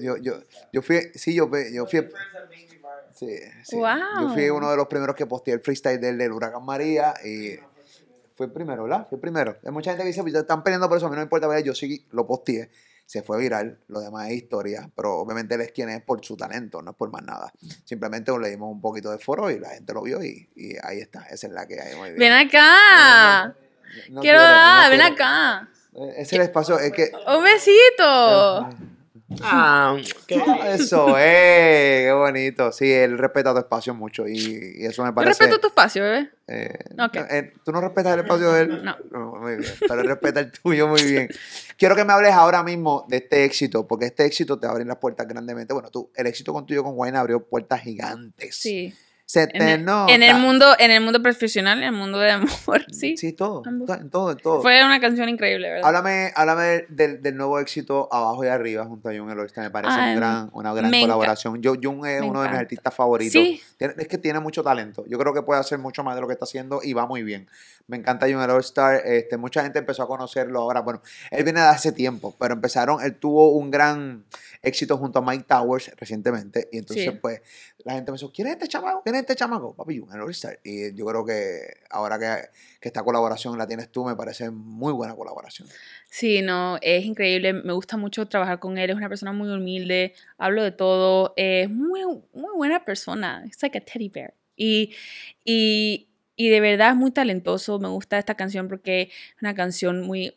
[0.00, 0.34] Yo, yo,
[0.72, 2.00] yo fui, sí, yo, fui- yo fui,
[3.14, 3.76] sí, sí.
[3.76, 4.56] yo fui Wow.
[4.58, 7.58] uno de los primeros que posteé el freestyle del, del Huracán María y
[8.36, 9.06] fue el primero, ¿verdad?
[9.08, 9.56] Fue el primero.
[9.64, 11.46] Hay mucha gente que dice, pues, están peleando por eso, a mí no me importa,
[11.46, 11.62] ¿verdad?
[11.64, 12.70] yo sí lo posteé,
[13.04, 16.36] se fue viral, lo demás es historia, pero obviamente él es quien es por su
[16.36, 17.52] talento, no es por más nada.
[17.84, 21.00] Simplemente le dimos un poquito de foro y la gente lo vio y, y ahí
[21.00, 21.94] está, esa es la que hay.
[21.96, 22.18] Muy bien.
[22.18, 23.48] Ven acá.
[24.08, 25.68] No Quiero quiero, dar, no ven acá.
[25.94, 27.12] Eh, Ese es el espacio, es que...
[27.26, 28.70] Un besito.
[29.42, 32.72] Ah, qué- Eso es, qué bonito.
[32.72, 35.44] Sí, él respeta tu espacio mucho y, y eso me Yo parece...
[35.44, 36.30] respeto tu espacio, bebé.
[36.48, 37.14] eh, Ok.
[37.16, 38.82] no, eh, ¿Tú no respetas el espacio de él?
[38.84, 38.96] No.
[39.40, 41.28] Muy bien, pero él respeta el tuyo muy bien.
[41.76, 44.96] Quiero que me hables ahora mismo de este éxito, porque este éxito te abre las
[44.98, 45.72] puertas grandemente.
[45.72, 48.56] Bueno, tú, el éxito con tuyo con Wayne abrió puertas gigantes.
[48.56, 48.92] Sí.
[49.32, 50.12] Se te En el, nota.
[50.12, 53.16] en el mundo, en el mundo profesional, en el mundo de amor, sí.
[53.16, 54.60] Sí, todo, en todo, en todo.
[54.60, 55.88] Fue una canción increíble, ¿verdad?
[55.88, 59.62] Háblame, háblame del, del nuevo éxito Abajo y Arriba junto a Jun Eloista.
[59.62, 61.62] Me parece Ay, un gran, una gran colaboración.
[61.62, 63.32] Yo, Jun es me uno de mis artistas favoritos.
[63.32, 63.58] Sí.
[63.78, 65.02] Es que tiene mucho talento.
[65.08, 67.22] Yo creo que puede hacer mucho más de lo que está haciendo y va muy
[67.22, 67.48] bien.
[67.86, 69.00] Me encanta Jun el All-Star.
[69.06, 70.82] Este, mucha gente empezó a conocerlo ahora.
[70.82, 74.24] Bueno, él viene de hace tiempo, pero empezaron, él tuvo un gran
[74.62, 76.68] éxito junto a Mike Towers recientemente.
[76.72, 77.18] Y entonces, Sí.
[77.20, 77.40] pues,
[77.84, 79.02] la gente me dijo, ¿quién es este chamaco?
[79.02, 79.74] ¿Quién es este chamaco?
[79.74, 80.60] Papi, el All-Star.
[80.62, 81.60] Y yo creo que
[81.90, 82.48] ahora que,
[82.80, 85.68] que esta colaboración la tienes tú, me parece muy buena colaboración.
[86.08, 87.52] Sí, no, es increíble.
[87.52, 88.90] Me gusta mucho trabajar con él.
[88.90, 90.14] Es una persona muy humilde.
[90.38, 91.34] Hablo de todo.
[91.36, 93.44] Es muy, muy buena persona.
[93.50, 94.34] Es like a teddy bear.
[94.54, 94.94] Y,
[95.44, 97.78] y, y de verdad es muy talentoso.
[97.78, 100.36] Me gusta esta canción porque es una canción muy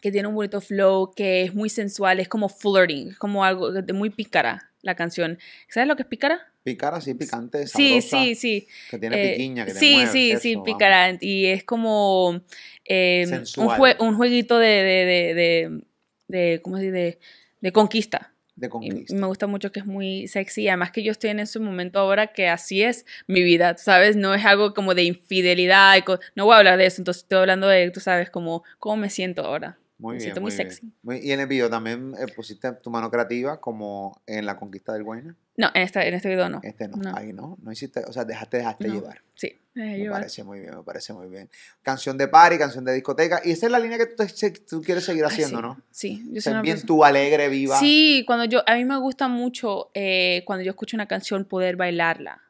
[0.00, 3.72] que tiene un bonito flow, que es muy sensual, es como flirting, es como algo
[3.72, 5.38] de muy pícara la canción.
[5.68, 6.52] ¿Sabes lo que es pícara?
[6.62, 8.68] Pícara, sí, picante, Sí, sabrosa, sí, sí.
[8.90, 10.66] que tiene Eh, piquiña, que te sí, mueve, sí, eso, sí, vamos.
[10.66, 11.18] pícara.
[11.20, 12.40] Y es como
[12.84, 15.80] eh, un, jue- un jueguito de, de,
[16.28, 16.92] de, ¿cómo se dice?
[16.94, 17.18] De,
[17.60, 18.32] de conquista.
[18.56, 19.14] De Y conquista.
[19.14, 20.68] me gusta mucho que es muy sexy.
[20.68, 24.16] Además que yo estoy en ese momento ahora que así es mi vida, ¿sabes?
[24.16, 26.02] No es algo como de infidelidad.
[26.34, 27.00] No voy a hablar de eso.
[27.00, 29.78] Entonces estoy hablando de, tú sabes, como cómo me siento ahora.
[29.96, 30.70] Muy me bien, siento muy muy bien.
[30.70, 30.92] sexy.
[31.02, 34.92] Muy- y en el video también eh, pusiste tu mano creativa como en la conquista
[34.92, 35.36] del Guayna.
[35.56, 36.60] No, en, esta, en este video no.
[36.64, 37.16] Este no, No.
[37.16, 37.56] ahí no.
[37.62, 38.94] No hiciste, o sea, dejaste, dejaste No.
[38.94, 39.22] llevar.
[39.36, 40.20] Sí, me dejé Me llevar.
[40.22, 41.48] parece muy bien, me parece muy bien.
[41.82, 43.40] Canción de party, canción de discoteca.
[43.44, 45.80] Y esa es la línea que tú, te- tú quieres seguir Ay, haciendo, sí, ¿no?
[45.92, 47.78] Sí, yo soy una bien persona- tú, alegre, viva.
[47.78, 51.76] Sí, cuando yo, a mí me gusta mucho eh, cuando yo escucho una canción poder
[51.76, 52.42] bailarla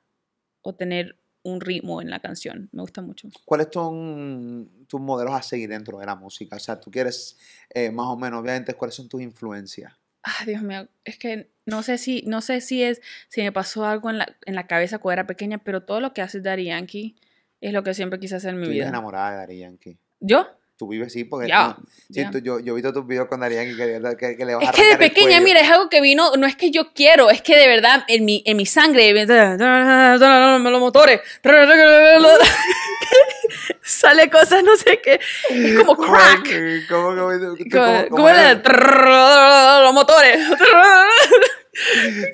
[0.63, 2.69] o tener un ritmo en la canción.
[2.73, 3.29] Me gusta mucho.
[3.45, 6.57] ¿Cuáles son tus modelos a seguir dentro de la música?
[6.57, 7.39] O sea, tú quieres
[7.71, 9.93] eh, más o menos, obviamente, ¿cuáles son tus influencias?
[10.23, 13.85] Ah, Dios mío, es que no sé si, no sé si es, si me pasó
[13.85, 16.65] algo en la, en la cabeza cuando era pequeña, pero todo lo que hace Daddy
[16.65, 17.15] Yankee
[17.61, 18.89] es lo que siempre quise hacer en mi Tú vida.
[18.89, 19.99] enamorada de Dari Yankee.
[20.21, 20.49] ¿Yo?
[20.77, 21.47] Tú vives, sí, porque
[21.77, 24.45] tú- sí, tú- yo, yo he visto tus videos con Dari Yankee que, que, que
[24.45, 26.73] le vas a Es que de pequeña, mira, es algo que vino, no es que
[26.73, 31.21] yo quiero, es que de verdad en mi, en mi sangre, los motores,
[33.83, 35.21] sale cosas, no sé qué,
[35.51, 36.89] es como ¿Cómo- crack.
[36.89, 37.17] ¿Cómo, cómo,
[37.71, 38.29] cómo, ¿Cómo?
[38.29, 40.39] Los motores.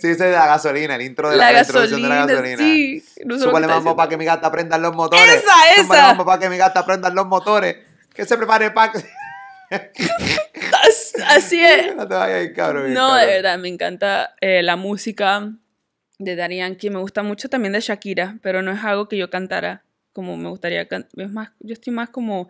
[0.01, 3.03] Sí, ese es de la gasolina, el intro de la, La de la gasolina, sí.
[3.25, 5.27] No sé Súbale mambo para que mi gata prendan los motores.
[5.35, 5.43] Esa,
[5.83, 6.07] Súbale esa.
[6.09, 7.77] mambo para que mi gata prendan los motores.
[8.15, 8.99] Que se prepare para que...
[9.71, 11.95] As- Así es.
[11.97, 12.93] no te vayas ir, cabrón.
[12.93, 15.49] No, de verdad, me encanta eh, la música
[16.19, 16.91] de Daddy Yankee.
[16.91, 20.49] Me gusta mucho también de Shakira, pero no es algo que yo cantara como me
[20.49, 21.11] gustaría cantar.
[21.25, 22.49] Es más, yo estoy más como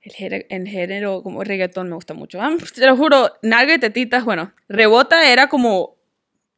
[0.00, 2.40] el género, el género como reggaetón me gusta mucho.
[2.40, 5.96] Ah, te lo juro, Nalga y Tetitas, bueno, Rebota era como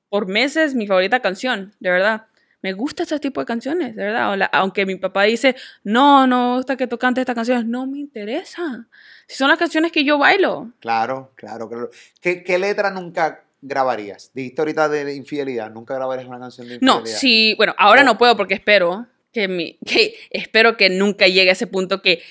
[0.09, 2.27] por meses mi favorita canción, de verdad.
[2.65, 4.35] Me gusta este tipo de canciones, de verdad.
[4.39, 7.87] La- aunque mi papá dice, no, no me gusta que tú cantes estas canciones, no
[7.87, 8.89] me interesa.
[9.27, 10.73] Si son las canciones que yo bailo.
[10.81, 11.91] Claro, claro, claro.
[12.23, 14.31] ¿Qué, qué letra nunca grabarías?
[14.33, 15.71] Dijiste ahorita de infidelidad.
[15.71, 17.03] ¿Nunca grabarías una canción de infidelidad?
[17.03, 21.27] No, sí, bueno, ahora O- no puedo porque espero que mi, que espero que nunca
[21.27, 22.23] llegue a ese punto que,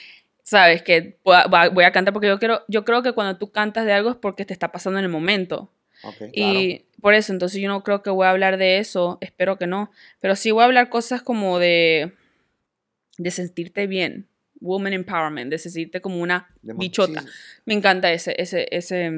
[0.42, 3.94] sabes, que voy a cantar porque yo quiero, yo creo que cuando tú cantas de
[3.94, 5.70] algo es porque te está pasando en el momento.
[6.04, 6.32] Ok, claro.
[6.34, 9.68] Y por eso, entonces yo no creo que voy a hablar de eso, espero que
[9.68, 12.14] no, pero sí voy a hablar cosas como de,
[13.18, 14.28] de sentirte bien,
[14.60, 17.22] woman empowerment, de sentirte como una De bichota.
[17.22, 17.28] sí,
[17.66, 19.12] Me encanta ese, ese, ese,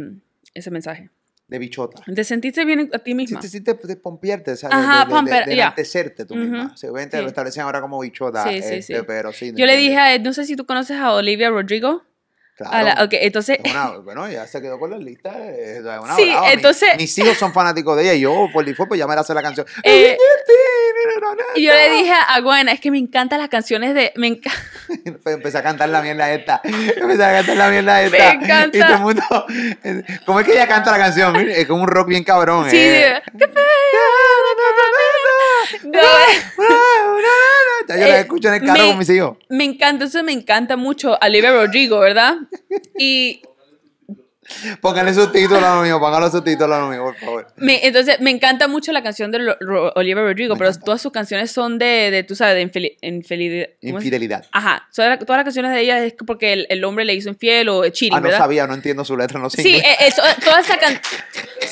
[0.54, 1.10] ese mensaje.
[1.48, 2.04] de bichota.
[2.08, 3.42] De sentirte bien a ti misma.
[3.42, 6.36] sí, te, te pompiarte, o sea, de- Ajá, de, de, de, pamper, de enaltecerte tú
[6.36, 6.66] misma.
[6.68, 7.24] Ujú, Sí, obviamente sí.
[7.24, 9.52] lo establecen ahora como bichota, Sí, este, pero sí.
[9.56, 12.04] Yo le dije a él, no sé si tú conoces a Olivia Rodrigo.
[12.56, 12.74] Claro.
[12.74, 15.32] A la- ok, entonces, Es una- bueno, ya se quedó con la lista.
[15.46, 16.52] Es una Sí, brava.
[16.54, 19.24] Entonces- mis hijos son fanáticos de ella y yo, por default, pues ya me la
[19.24, 19.66] sé la canción.
[19.84, 20.18] Eh,
[21.56, 24.12] y yo le dije a Gwen, es que me encantan las canciones de...
[24.16, 24.52] Me enca-
[25.24, 26.62] Pues empecé a cantar la mierda esta.
[26.64, 28.32] Empecé a cantar la mierda esta.
[28.32, 28.78] encanta.
[28.78, 29.24] Y todo el mundo.
[30.26, 31.36] ¿Cómo es que ella canta la canción?
[31.36, 32.70] Es como un rock bien cabrón.
[32.70, 33.22] Sí, eh.
[33.34, 33.46] de-
[35.84, 36.00] No,
[37.88, 39.38] Ya yo la Eh, escucho en el carro me- con mis hijos.
[39.50, 42.36] me encanta, eso me encanta mucho Olivia Rodrigo, ¿verdad?
[42.98, 43.42] Y
[44.82, 47.48] Pónganle subtítulos a lo mío, pónganle subtítulos a lo mío, por favor.
[47.58, 50.86] me- entonces me encanta mucho la canción de Ro- Ro- Olivia Rodrigo, Me pero encanta.
[50.86, 53.68] todas sus canciones son de, de tú sabes, de infeli- infelicidad.
[53.82, 54.04] ¿cómo es?
[54.06, 54.46] Infidelidad.
[54.52, 57.30] Ajá, todas las- todas las canciones de ella es porque el, el hombre le hizo
[57.30, 58.38] infiel o cheating, Ah, no ¿verdad?
[58.40, 59.86] sabía, no entiendo su letra, no sé Sí, inglés.
[60.00, 61.02] eh, eso, todas esas can-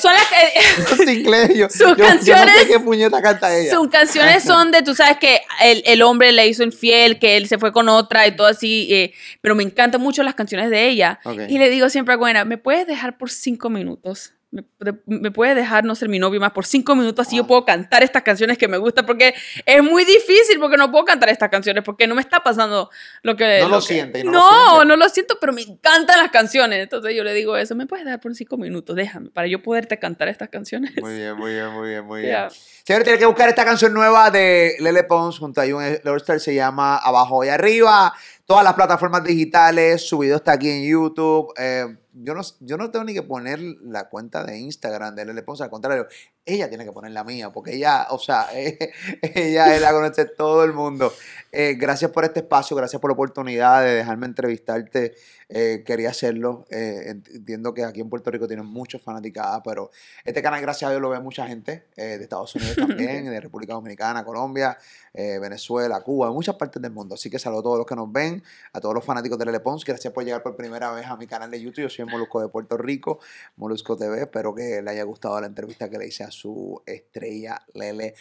[0.00, 1.04] son las que...
[1.04, 1.50] Sé inglés.
[1.54, 3.70] Yo, sus yo- yo no canciones- sé qué puñeta canta ella.
[3.72, 7.46] Sus canciones son de, tú sabes que el, el hombre le hizo infiel, que él
[7.48, 10.88] se fue con otra y todo así, eh, pero me encantan mucho las canciones de
[10.88, 11.20] ella.
[11.24, 11.42] Ok.
[11.48, 14.32] Y le digo siempre a Gwen, ¿me puedes dejar por cinco minutos?
[14.50, 14.62] ¿Me,
[15.06, 18.04] me puedes dejar no ser mi novio más por cinco minutos así yo puedo cantar
[18.04, 19.04] estas canciones que me gustan?
[19.04, 19.34] Porque
[19.66, 22.88] es muy difícil porque no puedo cantar estas canciones porque no me está pasando
[23.24, 23.58] lo que...
[23.62, 24.86] No lo que- siente y no lo No, siente.
[24.86, 26.80] no lo siento, pero me encantan las canciones.
[26.80, 28.94] Entonces yo le digo eso, ¿me puedes dejar por cinco minutos?
[28.94, 30.92] Déjame, para yo poderte cantar estas canciones.
[31.02, 32.32] Muy bien, muy bien, muy bien, muy bien.
[32.32, 32.48] Ya.
[32.84, 36.38] Señores, tiene que buscar esta canción nueva de Lele Pons junto a Jun Lordstar.
[36.38, 38.14] Se llama Abajo y Arriba.
[38.46, 40.06] Todas las plataformas digitales.
[40.06, 41.52] Su video está aquí en YouTube.
[41.58, 45.42] Eh, yo, no, yo no tengo ni que poner la cuenta de Instagram de Lele
[45.42, 45.60] Pons.
[45.60, 46.06] Al contrario,
[46.46, 47.50] ella tiene que poner la mía.
[47.50, 51.12] Porque ella, o sea, ella es la conoce todo el mundo.
[51.52, 52.76] Eh, gracias por este espacio.
[52.76, 55.14] Gracias por la oportunidad de dejarme entrevistarte.
[55.56, 56.66] Eh, quería hacerlo.
[56.68, 59.90] Eh, ent- entiendo que aquí en Puerto Rico tienen muchos fanaticadas, pero
[60.24, 63.40] este canal, gracias a Dios, lo ve mucha gente eh, de Estados Unidos también, de
[63.40, 64.76] República Dominicana, Colombia,
[65.14, 67.14] Venezuela, Cuba, de muchas partes del mundo.
[67.14, 69.60] Así que saludo a todos los que nos ven, a todos los fanáticos de Lele
[69.60, 69.84] Pons.
[69.84, 71.82] Gracias por llegar por primera vez a mi canal de YouTube.
[71.84, 73.20] Yo soy el Molusco de Puerto Rico,
[73.56, 74.22] Molusco TV.
[74.22, 78.14] Espero que le haya gustado la entrevista que le hice a su estrella Lele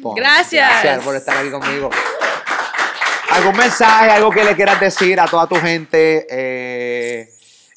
[0.00, 0.14] Pons.
[0.14, 0.68] Gracias.
[0.84, 1.90] Gracias por estar aquí conmigo.
[3.36, 6.26] ¿Algún mensaje, algo que le quieras decir a toda tu gente?
[6.30, 7.28] eh,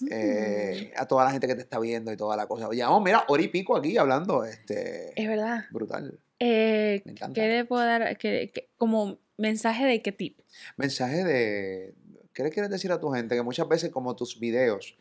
[0.09, 2.69] eh, a toda la gente que te está viendo y toda la cosa.
[2.69, 4.45] Llevamos, mira, hora y pico aquí hablando.
[4.45, 5.65] Este, Es verdad.
[5.71, 6.17] brutal.
[6.39, 7.33] Eh, Me encanta.
[7.41, 8.17] ¿Qué le puedo dar?
[8.17, 10.41] ¿Qué- qué- como mensaje de qué tipo?
[10.77, 11.93] Mensaje de.
[12.33, 13.35] ¿Qué le quieres decir a tu gente?
[13.35, 14.95] Que muchas veces, como tus videos,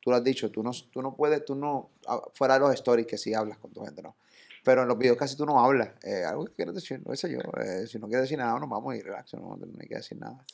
[0.00, 2.74] tú lo has dicho, tú no, tú no puedes, tú no, ah, fuera de los
[2.74, 4.16] stories que sí hablas con tu gente, ¿no?
[4.64, 5.90] Pero en los videos casi tú no hablas.
[6.04, 7.38] Eh, algo que quieres decir, no sé yo.
[7.60, 9.34] eh, si no quieres decir nada, nos vamos y relax.
[9.34, 10.44] No, no hay que decir nada.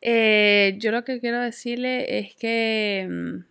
[0.00, 3.44] Eh, yo lo que quiero decirle es que mm,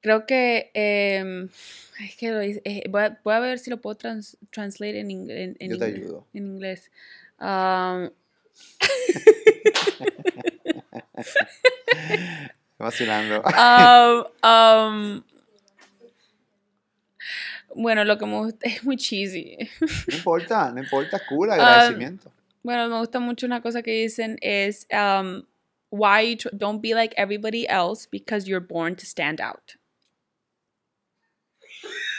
[0.00, 1.48] creo que em,
[2.00, 2.38] es que lo
[2.90, 5.78] voy, a, voy a ver si lo puedo trans, translate en, ing- en, en Yo
[5.78, 6.26] te ingle- ayudo.
[6.32, 6.90] en inglés.
[7.38, 8.08] Um,
[12.78, 13.42] Vacilando.
[13.44, 15.22] um, um,
[17.74, 19.56] bueno, lo que me gusta es muy cheesy.
[20.08, 22.32] No importa, no importa, es cool, Ah, agradecimiento.
[22.62, 25.42] Bueno, me gusta mucho una cosa que dicen es um,
[25.90, 29.72] why don't be like everybody else because you're born to stand out.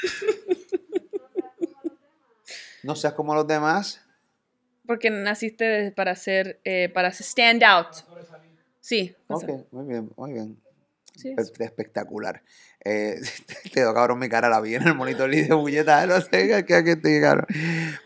[2.84, 4.01] No seas como los demás.
[4.85, 7.88] Porque naciste para ser eh, para stand out.
[8.81, 9.15] Sí.
[9.30, 10.61] Ok, muy bien, muy bien.
[11.15, 12.43] sí, Per- Espectacular.
[12.85, 13.19] Eh,
[13.64, 16.64] te quedó cabrón mi cara, la vi en el monitor y de bulleta, no sé
[16.68, 17.45] qué, qué estoy cabrón.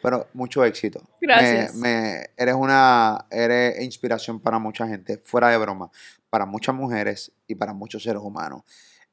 [0.02, 1.02] Pero mucho éxito.
[1.22, 1.76] Me- Gracias.
[1.76, 5.90] me- eres una eres inspiración para mucha gente, fuera de broma,
[6.30, 8.62] para muchas mujeres y para muchos seres humanos.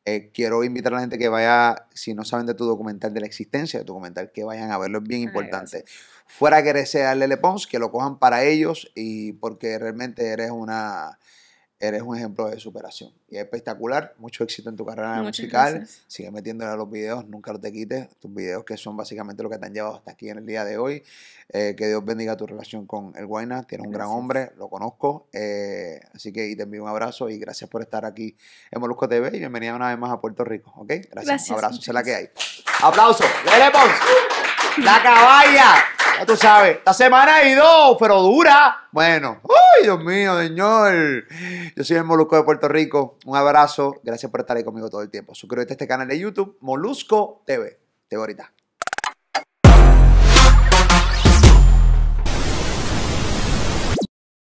[0.06, 3.20] Eh, quiero invitar a la gente que vaya, si no saben de tu documental, de
[3.20, 5.84] la existencia de tu documental, que vayan a verlo, es bien Ay, importante.
[6.26, 10.50] Fuera que eres a Lele Pons, que lo cojan para ellos y porque realmente eres
[10.50, 11.18] una
[11.84, 13.12] eres un ejemplo de superación.
[13.28, 15.74] Y es espectacular, mucho éxito en tu carrera Muchas musical.
[15.78, 16.02] gracias.
[16.06, 18.08] Sigue metiéndole a los videos, nunca los te quites.
[18.20, 20.64] Tus videos que son básicamente lo que te han llevado hasta aquí en el día
[20.64, 21.02] de hoy.
[21.50, 23.64] Eh, que Dios bendiga tu relación con el Guayna.
[23.64, 25.28] Tienes un gran hombre, lo conozco.
[25.32, 28.36] eh, así que y te envío un abrazo y gracias por estar aquí
[28.70, 30.72] en Molusco TV y bienvenida una vez más a Puerto Rico.
[30.76, 30.88] ¿Ok?
[30.88, 31.14] Gracias.
[31.24, 31.80] Gracias, un abrazo.
[31.80, 32.28] es la que hay.
[32.82, 33.24] Aplauso.
[33.44, 34.43] Lele Pons.
[34.78, 35.84] La caballa.
[36.18, 36.78] Ya tú sabes.
[36.84, 38.88] La semana hay dos, pero dura.
[38.90, 39.40] Bueno.
[39.42, 41.24] ¡Uy, Dios mío, señor!
[41.76, 43.18] Yo soy el Molusco de Puerto Rico.
[43.24, 44.00] Un abrazo.
[44.02, 45.34] Gracias por estar ahí conmigo todo el tiempo.
[45.34, 47.78] Suscríbete a este canal de YouTube, Molusco TV.
[48.08, 48.53] Te veo ahorita.